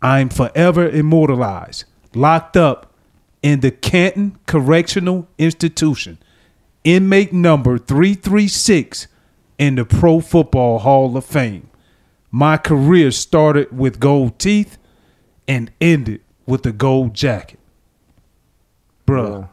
[0.01, 2.93] I'm forever immortalized, locked up
[3.43, 6.17] in the Canton Correctional Institution,
[6.83, 9.07] inmate number 336
[9.57, 11.70] in the Pro Football Hall of Fame.
[12.31, 14.77] My career started with gold teeth
[15.47, 17.59] and ended with a gold jacket.
[19.05, 19.41] Bruh.
[19.41, 19.47] Yeah.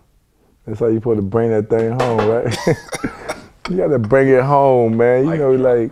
[0.67, 2.57] That's how you supposed to bring that thing home, right?
[3.71, 5.27] you got to bring it home, man.
[5.27, 5.91] You know, like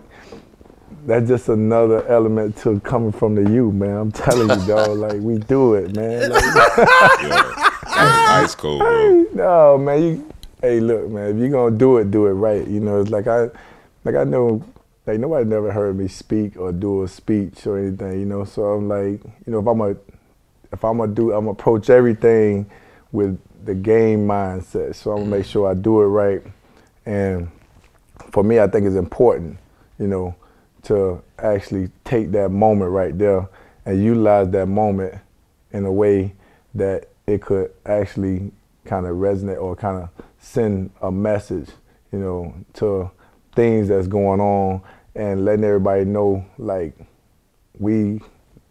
[1.07, 3.97] that's just another element to coming from the you, man.
[3.97, 4.87] I'm telling you, dog.
[4.99, 6.30] Like we do it, man.
[6.30, 6.43] Like,
[7.99, 9.26] Ice cold, bro.
[9.32, 10.03] no, man.
[10.03, 11.30] You, hey, look, man.
[11.30, 12.66] If you're gonna do it, do it right.
[12.66, 13.49] You know, it's like I,
[14.05, 14.62] like I know,
[15.07, 18.20] like nobody never heard me speak or do a speech or anything.
[18.20, 19.90] You know, so I'm like, you know, if I'm a,
[20.72, 22.68] if I'm gonna do, I'm gonna approach everything
[23.12, 24.96] with the game mindset.
[24.96, 26.42] So I'm gonna make sure I do it right.
[27.07, 27.50] And
[28.32, 29.59] for me, I think it's important,
[29.98, 30.34] you know,
[30.84, 33.49] to actually take that moment right there
[33.84, 35.14] and utilize that moment
[35.72, 36.34] in a way
[36.74, 38.50] that it could actually
[38.84, 40.08] kind of resonate or kind of
[40.38, 41.68] send a message,
[42.12, 43.11] you know, to
[43.54, 44.80] things that's going on
[45.17, 46.95] and letting everybody know like
[47.79, 48.21] we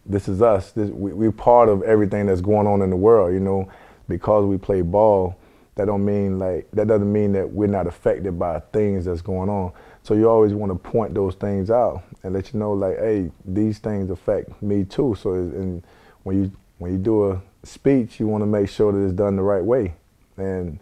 [0.08, 0.70] this is us.
[0.72, 3.68] This, we, we're part of everything that's going on in the world, you know,
[4.08, 5.36] because we play ball.
[5.74, 9.50] That don't mean like that doesn't mean that we're not affected by things that's going
[9.50, 9.72] on.
[10.04, 13.30] So you always want to point those things out and let you know like, hey,
[13.44, 15.16] these things affect me too.
[15.20, 15.82] So and
[16.22, 19.36] when you when you do a speech, you want to make sure that it's done
[19.36, 19.94] the right way.
[20.38, 20.78] And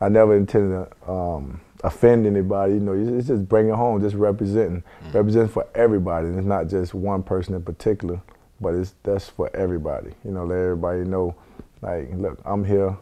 [0.00, 2.74] I never intended to um, offend anybody.
[2.74, 4.82] You know, it's just bring it home, just representing,
[5.12, 6.28] representing for everybody.
[6.28, 8.20] And it's not just one person in particular,
[8.60, 10.12] but it's that's for everybody.
[10.24, 11.34] You know, let everybody know,
[11.82, 12.96] like, look, I'm here.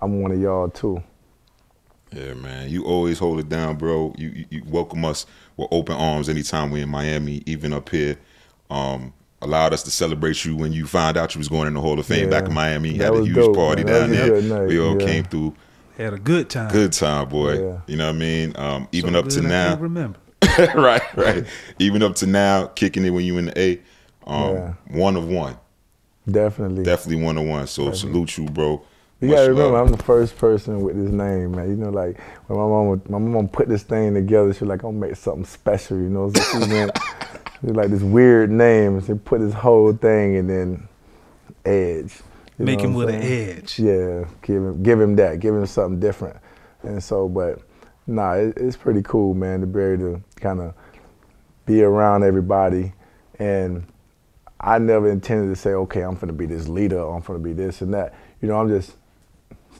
[0.00, 1.02] I'm one of y'all too.
[2.12, 2.68] Yeah, man.
[2.70, 4.14] You always hold it down, bro.
[4.16, 5.26] You, you, you welcome us
[5.56, 8.16] with open arms anytime we're in Miami, even up here.
[8.70, 9.12] Um,
[9.42, 11.98] allowed us to celebrate you when you found out you was going in the Hall
[11.98, 12.30] of Fame Yeah.
[12.40, 12.90] back in Miami.
[12.94, 14.10] You Had a huge dope, party man.
[14.10, 14.66] Down there.
[14.66, 15.06] We all yeah.
[15.06, 15.54] came through.
[15.96, 16.70] Had a good time.
[16.70, 17.52] Good time, boy.
[17.64, 17.78] Yeah.
[17.86, 18.52] You know what I mean?
[18.56, 19.68] Um, even So up to good I now.
[19.70, 20.18] can't remember.
[20.74, 21.44] right, right.
[21.78, 23.80] Even up to now, kicking it when you in the A,
[24.26, 24.72] um, Yeah.
[24.90, 25.56] one of one,
[26.30, 26.84] Definitely.
[26.84, 27.66] definitely one of one.
[27.66, 28.82] So salute you, bro.
[29.20, 29.86] You Much gotta remember, love.
[29.86, 31.70] I'm the first person with this name, man.
[31.70, 34.82] You know, like when my mom, my mom put this thing together, she was like,
[34.82, 36.30] "I'm gonna make something special," you know.
[36.30, 36.90] So she went,
[37.60, 40.88] she was like this weird name, and she put this whole thing, and then
[41.64, 42.12] Edge.
[42.58, 43.78] Make him with an edge.
[43.78, 46.36] Yeah, give him, give him that, give him something different,
[46.82, 47.60] and so, but
[48.06, 50.74] nah, it, it's pretty cool, man, to be able to kind of
[51.66, 52.92] be around everybody,
[53.38, 53.86] and
[54.60, 57.82] I never intended to say, okay, I'm gonna be this leader, I'm gonna be this
[57.82, 58.14] and that.
[58.40, 58.94] You know, I'm just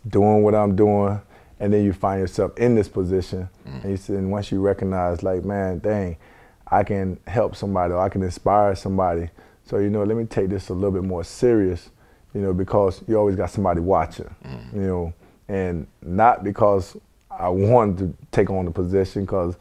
[0.09, 1.21] doing what I'm doing,
[1.61, 3.83] and then you find yourself in this position, mm.
[3.83, 6.17] and you see, and once you recognize, like, man, dang,
[6.69, 9.31] I can help somebody, or I can inspire somebody.
[9.65, 11.91] So you know, let me take this a little bit more serious,
[12.37, 14.75] you know, because you always got somebody watching, mm.
[14.75, 15.15] you know,
[15.49, 16.95] and not because
[17.31, 19.57] I wanted to take on the position, because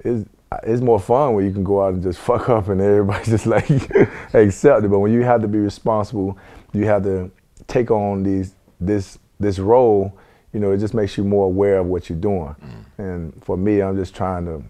[0.00, 0.26] it's
[0.62, 3.44] it's more fun when you can go out and just fuck up and everybody just
[3.44, 3.68] like
[4.32, 4.88] accept it.
[4.88, 6.38] But when you have to be responsible,
[6.72, 7.30] you have to
[7.66, 10.16] take on these this this role.
[10.54, 12.56] You know, it just makes you more aware of what you're doing.
[12.58, 12.84] Mm.
[12.96, 14.64] And for me, I'm just trying to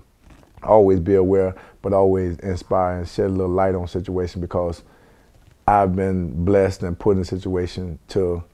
[0.64, 4.82] always be aware, but always inspire and shed a little light on situation because
[5.66, 8.44] I've been blessed and put in a situation to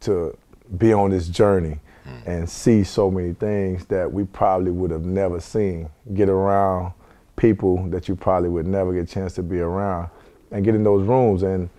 [0.00, 0.36] to
[0.76, 2.30] be on this journey hmm.
[2.30, 5.90] and see so many things that we probably would have never seen.
[6.14, 6.92] Get around
[7.36, 10.10] people that you probably would never get a chance to be around
[10.50, 11.70] and get in those rooms and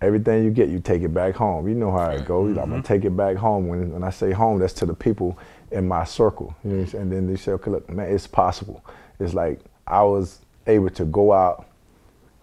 [0.00, 1.68] everything you get, you take it back home.
[1.68, 2.50] You know how it goes.
[2.50, 2.82] I'm gonna mm-hmm.
[2.82, 3.68] take it back home.
[3.68, 5.38] When, when I say home, that's to the people
[5.70, 6.54] in my circle.
[6.64, 7.02] You know what I'm saying?
[7.02, 8.84] And then they say, okay, look, man, it's possible.
[9.18, 11.66] It's like I was able to go out,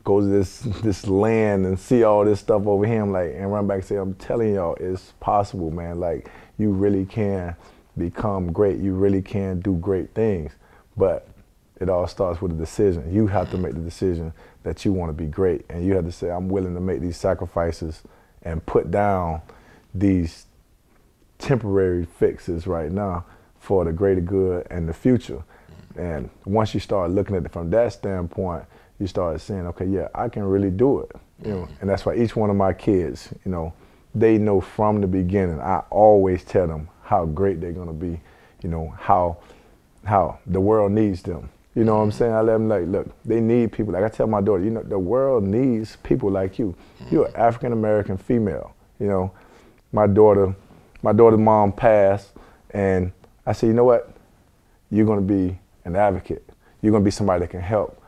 [0.04, 3.02] go to this this land and see all this stuff over here.
[3.02, 6.00] I'm like, and run back and say, I'm telling y'all, it's possible, man.
[6.00, 7.56] Like you really can
[7.98, 8.80] become great.
[8.80, 10.54] You really can do great things.
[10.96, 11.28] But
[11.80, 13.14] it all starts with a decision.
[13.14, 16.06] You have to make the decision that you want to be great, and you have
[16.06, 18.02] to say, I'm willing to make these sacrifices
[18.44, 19.42] and put down
[19.94, 20.46] these
[21.40, 23.26] temporary fixes right now
[23.60, 25.44] for the greater good and the future.
[25.98, 28.66] And once you start looking at it from that standpoint,
[29.00, 31.12] you start saying, okay, yeah, I can really do it.
[31.44, 33.74] You know, and that's why each one of my kids, you know,
[34.16, 35.60] they know from the beginning.
[35.60, 38.20] I always tell them how great they're gonna be.
[38.62, 39.38] You know how
[40.06, 41.50] how the world needs them.
[41.76, 42.34] You know what I'm saying?
[42.34, 43.94] I let them like, look, they need people.
[43.94, 46.76] Like I tell my daughter, you know, the world needs people like you.
[47.10, 48.76] You're an African American female.
[49.00, 49.32] You know,
[49.92, 50.56] my daughter,
[51.02, 52.32] my daughter's mom passed,
[52.70, 53.12] and
[53.46, 54.14] I said, you know what?
[54.92, 56.48] You're gonna be an advocate.
[56.82, 58.03] You're gonna be somebody that can help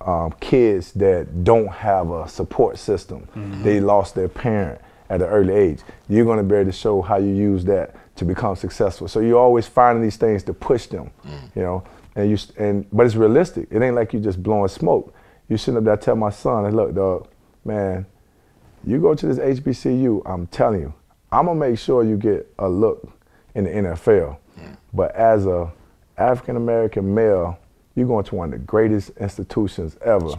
[0.00, 3.26] um, kids that don't have a support system.
[3.62, 4.80] They lost their parent
[5.10, 5.80] at an early age.
[6.08, 9.08] You're going to be able to show how you use that to become successful.
[9.08, 11.10] So you're always finding these things to push them,
[11.54, 11.84] you know.
[12.16, 13.68] And you and but it's realistic.
[13.70, 15.14] It ain't like you just blowing smoke.
[15.48, 17.28] You sitting up there tell my son, hey, look, dog,
[17.64, 18.06] man,
[18.84, 20.22] you go to this HBCU.
[20.26, 20.94] I'm telling you,
[21.30, 23.08] I'm gonna make sure you get a look
[23.54, 24.36] in the NFL.
[24.92, 25.70] But as a
[26.16, 27.58] African American male,
[27.98, 30.30] you're going to one of the greatest institutions ever.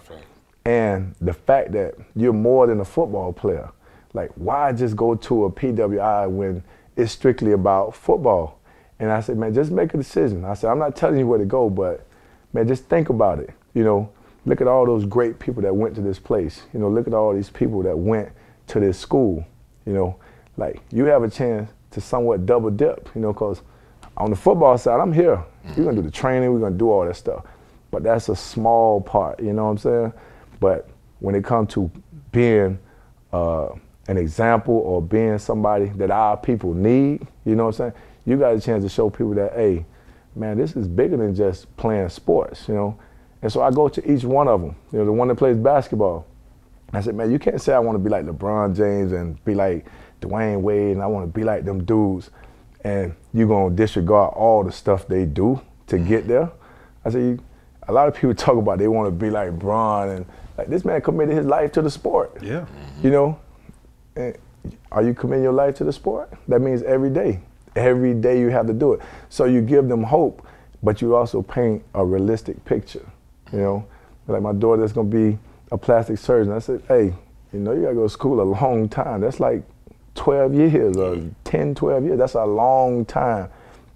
[0.65, 3.69] And the fact that you're more than a football player,
[4.14, 6.64] like why just go to a PWI when
[6.95, 8.60] it's strictly about football?
[8.99, 10.45] And I said, man, just make a decision.
[10.45, 12.06] I said, I'm not telling you where to go, but
[12.53, 13.52] man, just think about it.
[13.73, 14.11] You know,
[14.45, 16.64] look at all those great people that went to this place.
[16.73, 18.30] You know, look at all these people that went
[18.68, 19.45] to this school.
[19.86, 20.15] You know,
[20.57, 23.10] like you have a chance to somewhat double dip.
[23.15, 23.61] You know, because
[24.18, 25.44] on the football side, I'm here.
[25.77, 26.51] We're gonna do the training.
[26.51, 27.45] We're gonna do all that stuff.
[27.91, 29.39] But that's a small part.
[29.39, 30.13] You know what I'm saying?
[30.59, 30.89] But
[31.19, 31.91] when it comes to
[32.31, 32.79] being
[33.33, 33.69] uh,
[34.07, 37.93] an example or being somebody that our people need, you know what I'm saying?
[38.25, 39.85] You got a chance to show people that, hey,
[40.35, 42.99] man, this is bigger than just playing sports, you know?
[43.41, 44.75] And so I go to each one of them.
[44.91, 46.27] You know, the one that plays basketball.
[46.91, 49.55] I said, man, you can't say I want to be like LeBron James and be
[49.55, 49.85] like
[50.21, 52.31] Dwyane Wade and I want to be like them dudes.
[52.83, 56.07] And you're going to disregard all the stuff they do to mm-hmm.
[56.07, 56.51] get there.
[57.06, 57.39] I said, you,
[57.88, 60.26] a lot of people talk about they want to be like Bron and
[60.57, 62.38] like this man committed his life to the sport.
[62.41, 62.61] Yeah.
[62.61, 63.06] Mm-hmm.
[63.06, 63.39] You know,
[64.15, 64.38] and
[64.91, 66.31] are you committing your life to the sport?
[66.47, 67.39] That means every day.
[67.76, 69.01] Every day you have to do it.
[69.30, 70.45] So you give them hope,
[70.84, 73.06] but you also paint a realistic picture.
[73.53, 73.85] You know,
[74.27, 75.38] like my daughter that's gonna be
[75.72, 76.51] a plastic surgeon.
[76.51, 77.14] I said, hey,
[77.53, 79.22] you know, you gotta go to school a long time.
[79.22, 79.64] That's like
[80.19, 82.17] 12 years or 10, 12 years.
[82.17, 83.49] That's a long time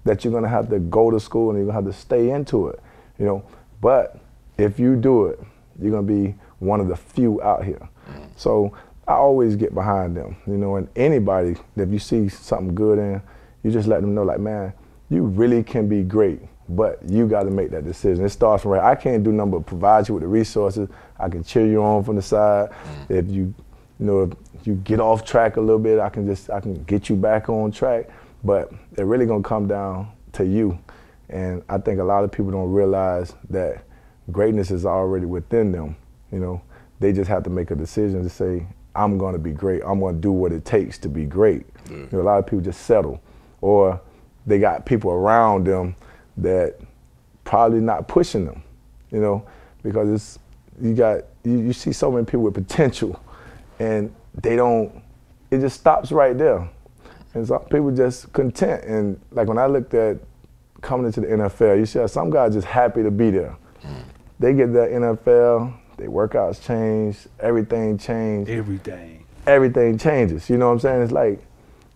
[0.04, 2.68] that you're gonna have to go to school and you're gonna have to stay into
[2.68, 2.80] it.
[3.18, 3.44] You know,
[3.82, 4.18] but
[4.56, 5.38] if you do it,
[5.78, 7.88] you're gonna be one of the few out here.
[8.10, 8.26] Mm.
[8.36, 8.72] So
[9.06, 12.98] I always get behind them, you know, and anybody that if you see something good
[12.98, 13.20] in,
[13.62, 14.72] you just let them know like, man,
[15.10, 16.40] you really can be great.
[16.70, 18.24] But you got to make that decision.
[18.24, 18.82] It starts from right.
[18.82, 20.88] I can't do nothing but provide you with the resources.
[21.18, 22.70] I can cheer you on from the side.
[22.70, 23.10] Mm.
[23.10, 23.54] If you,
[24.00, 24.30] you know, if
[24.66, 27.48] you get off track a little bit, I can just I can get you back
[27.48, 28.08] on track.
[28.42, 30.78] But it really gonna come down to you.
[31.28, 33.84] And I think a lot of people don't realize that
[34.30, 35.96] greatness is already within them.
[36.30, 36.62] You know,
[37.00, 39.82] they just have to make a decision to say, I'm going to be great.
[39.84, 41.66] I'm going to do what it takes to be great.
[41.90, 43.20] You know, a lot of people just settle,
[43.60, 44.00] or
[44.46, 45.96] they got people around them
[46.36, 46.78] that
[47.44, 48.62] probably not pushing them.
[49.10, 49.46] You know,
[49.82, 50.38] because it's
[50.80, 53.20] you got you, you see so many people with potential,
[53.78, 55.02] and they don't.
[55.50, 56.68] It just stops right there,
[57.34, 58.84] and some people just content.
[58.84, 60.18] And like when I looked at
[60.80, 63.56] coming into the NFL, you see some guys just happy to be there.
[63.82, 64.02] Mm.
[64.40, 69.24] They get the NFL, their workouts change, everything changed Everything.
[69.46, 70.50] everything changes.
[70.50, 71.02] You know what I'm saying?
[71.02, 71.40] It's like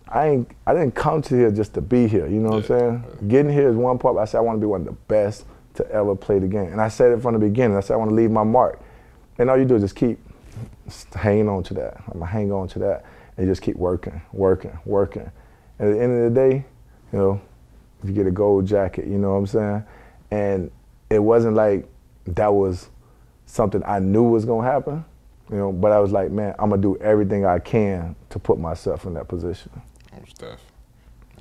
[0.07, 2.25] I ain't I didn't come to here just to be here.
[2.27, 3.03] You know what I'm saying?
[3.27, 4.15] Getting here is one part.
[4.15, 5.45] But I said I want to be one of the best
[5.75, 7.77] to ever play the game, and I said it from the beginning.
[7.77, 8.79] I said I want to leave my mark,
[9.37, 10.17] and all you do is just keep
[11.13, 11.97] hanging on to that.
[12.07, 13.05] I'm gonna hang on to that,
[13.37, 15.31] and just keep working, working, working.
[15.79, 16.65] And at the end of the day,
[17.11, 17.41] you know,
[18.03, 19.83] if you get a gold jacket, you know what I'm saying?
[20.31, 20.71] And
[21.09, 21.87] it wasn't like
[22.27, 22.89] that was
[23.45, 25.03] something I knew was gonna happen,
[25.49, 28.59] you know, but I was like, man, I'm gonna do everything I can to put
[28.59, 29.71] myself in that position.
[30.17, 30.59] Most def.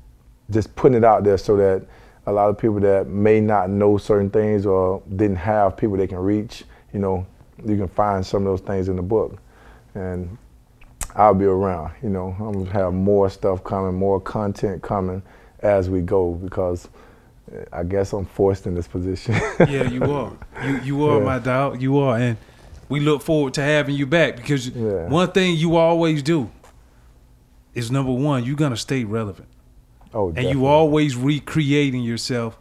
[0.50, 1.86] just putting it out there so that
[2.26, 6.06] a lot of people that may not know certain things or didn't have people they
[6.06, 7.26] can reach, you know,
[7.64, 9.38] you can find some of those things in the book.
[9.94, 10.36] And
[11.16, 15.22] I'll be around, you know, I'm gonna have more stuff coming, more content coming
[15.60, 16.88] as we go because
[17.52, 19.34] uh, I guess I'm forced in this position.
[19.60, 20.32] Yeah, you are.
[20.64, 21.24] You you are Yeah.
[21.24, 21.82] my dog.
[21.82, 22.36] You are, and
[22.88, 25.08] we look forward to having you back because Yeah.
[25.08, 26.48] one thing you always do
[27.74, 29.48] is number one, you're gonna stay relevant,
[30.14, 30.60] oh, and definitely.
[30.60, 32.58] you always recreating yourself.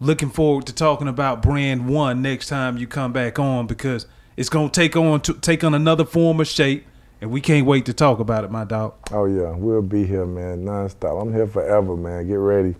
[0.00, 4.48] Looking forward to talking about brand one next time you come back on because it's
[4.48, 6.84] gonna take on to take on another form of shape,
[7.20, 8.94] and we can't wait to talk about it, my dog.
[9.12, 11.20] Oh yeah, we'll be here, man, nonstop.
[11.20, 12.26] I'm here forever, man.
[12.26, 12.74] Get ready,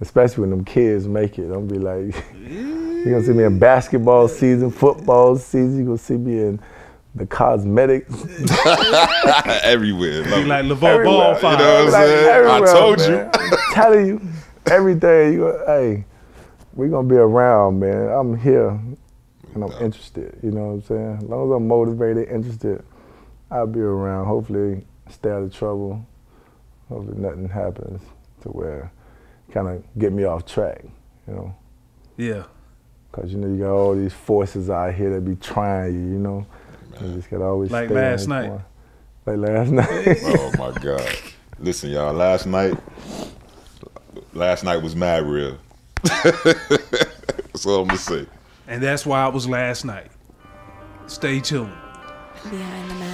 [0.00, 1.52] especially when them kids make it.
[1.52, 2.14] I'm be like,
[2.48, 5.76] you're gonna see me in basketball season, football season.
[5.76, 6.60] You're gonna see me in
[7.14, 8.12] the cosmetics.
[9.64, 10.22] Everywhere.
[10.22, 10.46] Love You it.
[10.46, 12.28] like LaVar Everywhere, Ball you know what I'm Like, saying?
[12.28, 13.30] I everywhere, told you.
[13.34, 14.20] I'm telling you,
[14.66, 15.32] everything.
[15.34, 16.04] You, go- hey,
[16.74, 18.08] we gonna be around, man.
[18.08, 20.38] I'm here, and I'm interested.
[20.42, 21.16] You know what I'm saying?
[21.18, 22.84] As long as I'm motivated, interested,
[23.50, 24.26] I'll be around.
[24.26, 26.04] Hopefully, stay out of trouble.
[26.88, 28.02] Hopefully, nothing happens
[28.42, 28.90] to where
[29.52, 30.84] kind of get me off track.
[31.28, 31.54] You know,
[32.16, 32.42] Yeah.
[33.10, 36.00] because you know you got all these forces out here that be trying you.
[36.14, 36.46] You know,
[37.00, 38.48] you just gotta always Like stay last night.
[38.50, 38.62] point.
[39.26, 40.18] Like last night.
[40.24, 41.16] Oh my God.
[41.58, 42.76] Listen, y'all, last night
[44.32, 45.56] last night was mad real.
[46.02, 48.26] That's all I'm gonna say.
[48.66, 50.10] And that's why it was last night.
[51.06, 51.72] Stay tuned.
[52.42, 53.13] Behind the mask.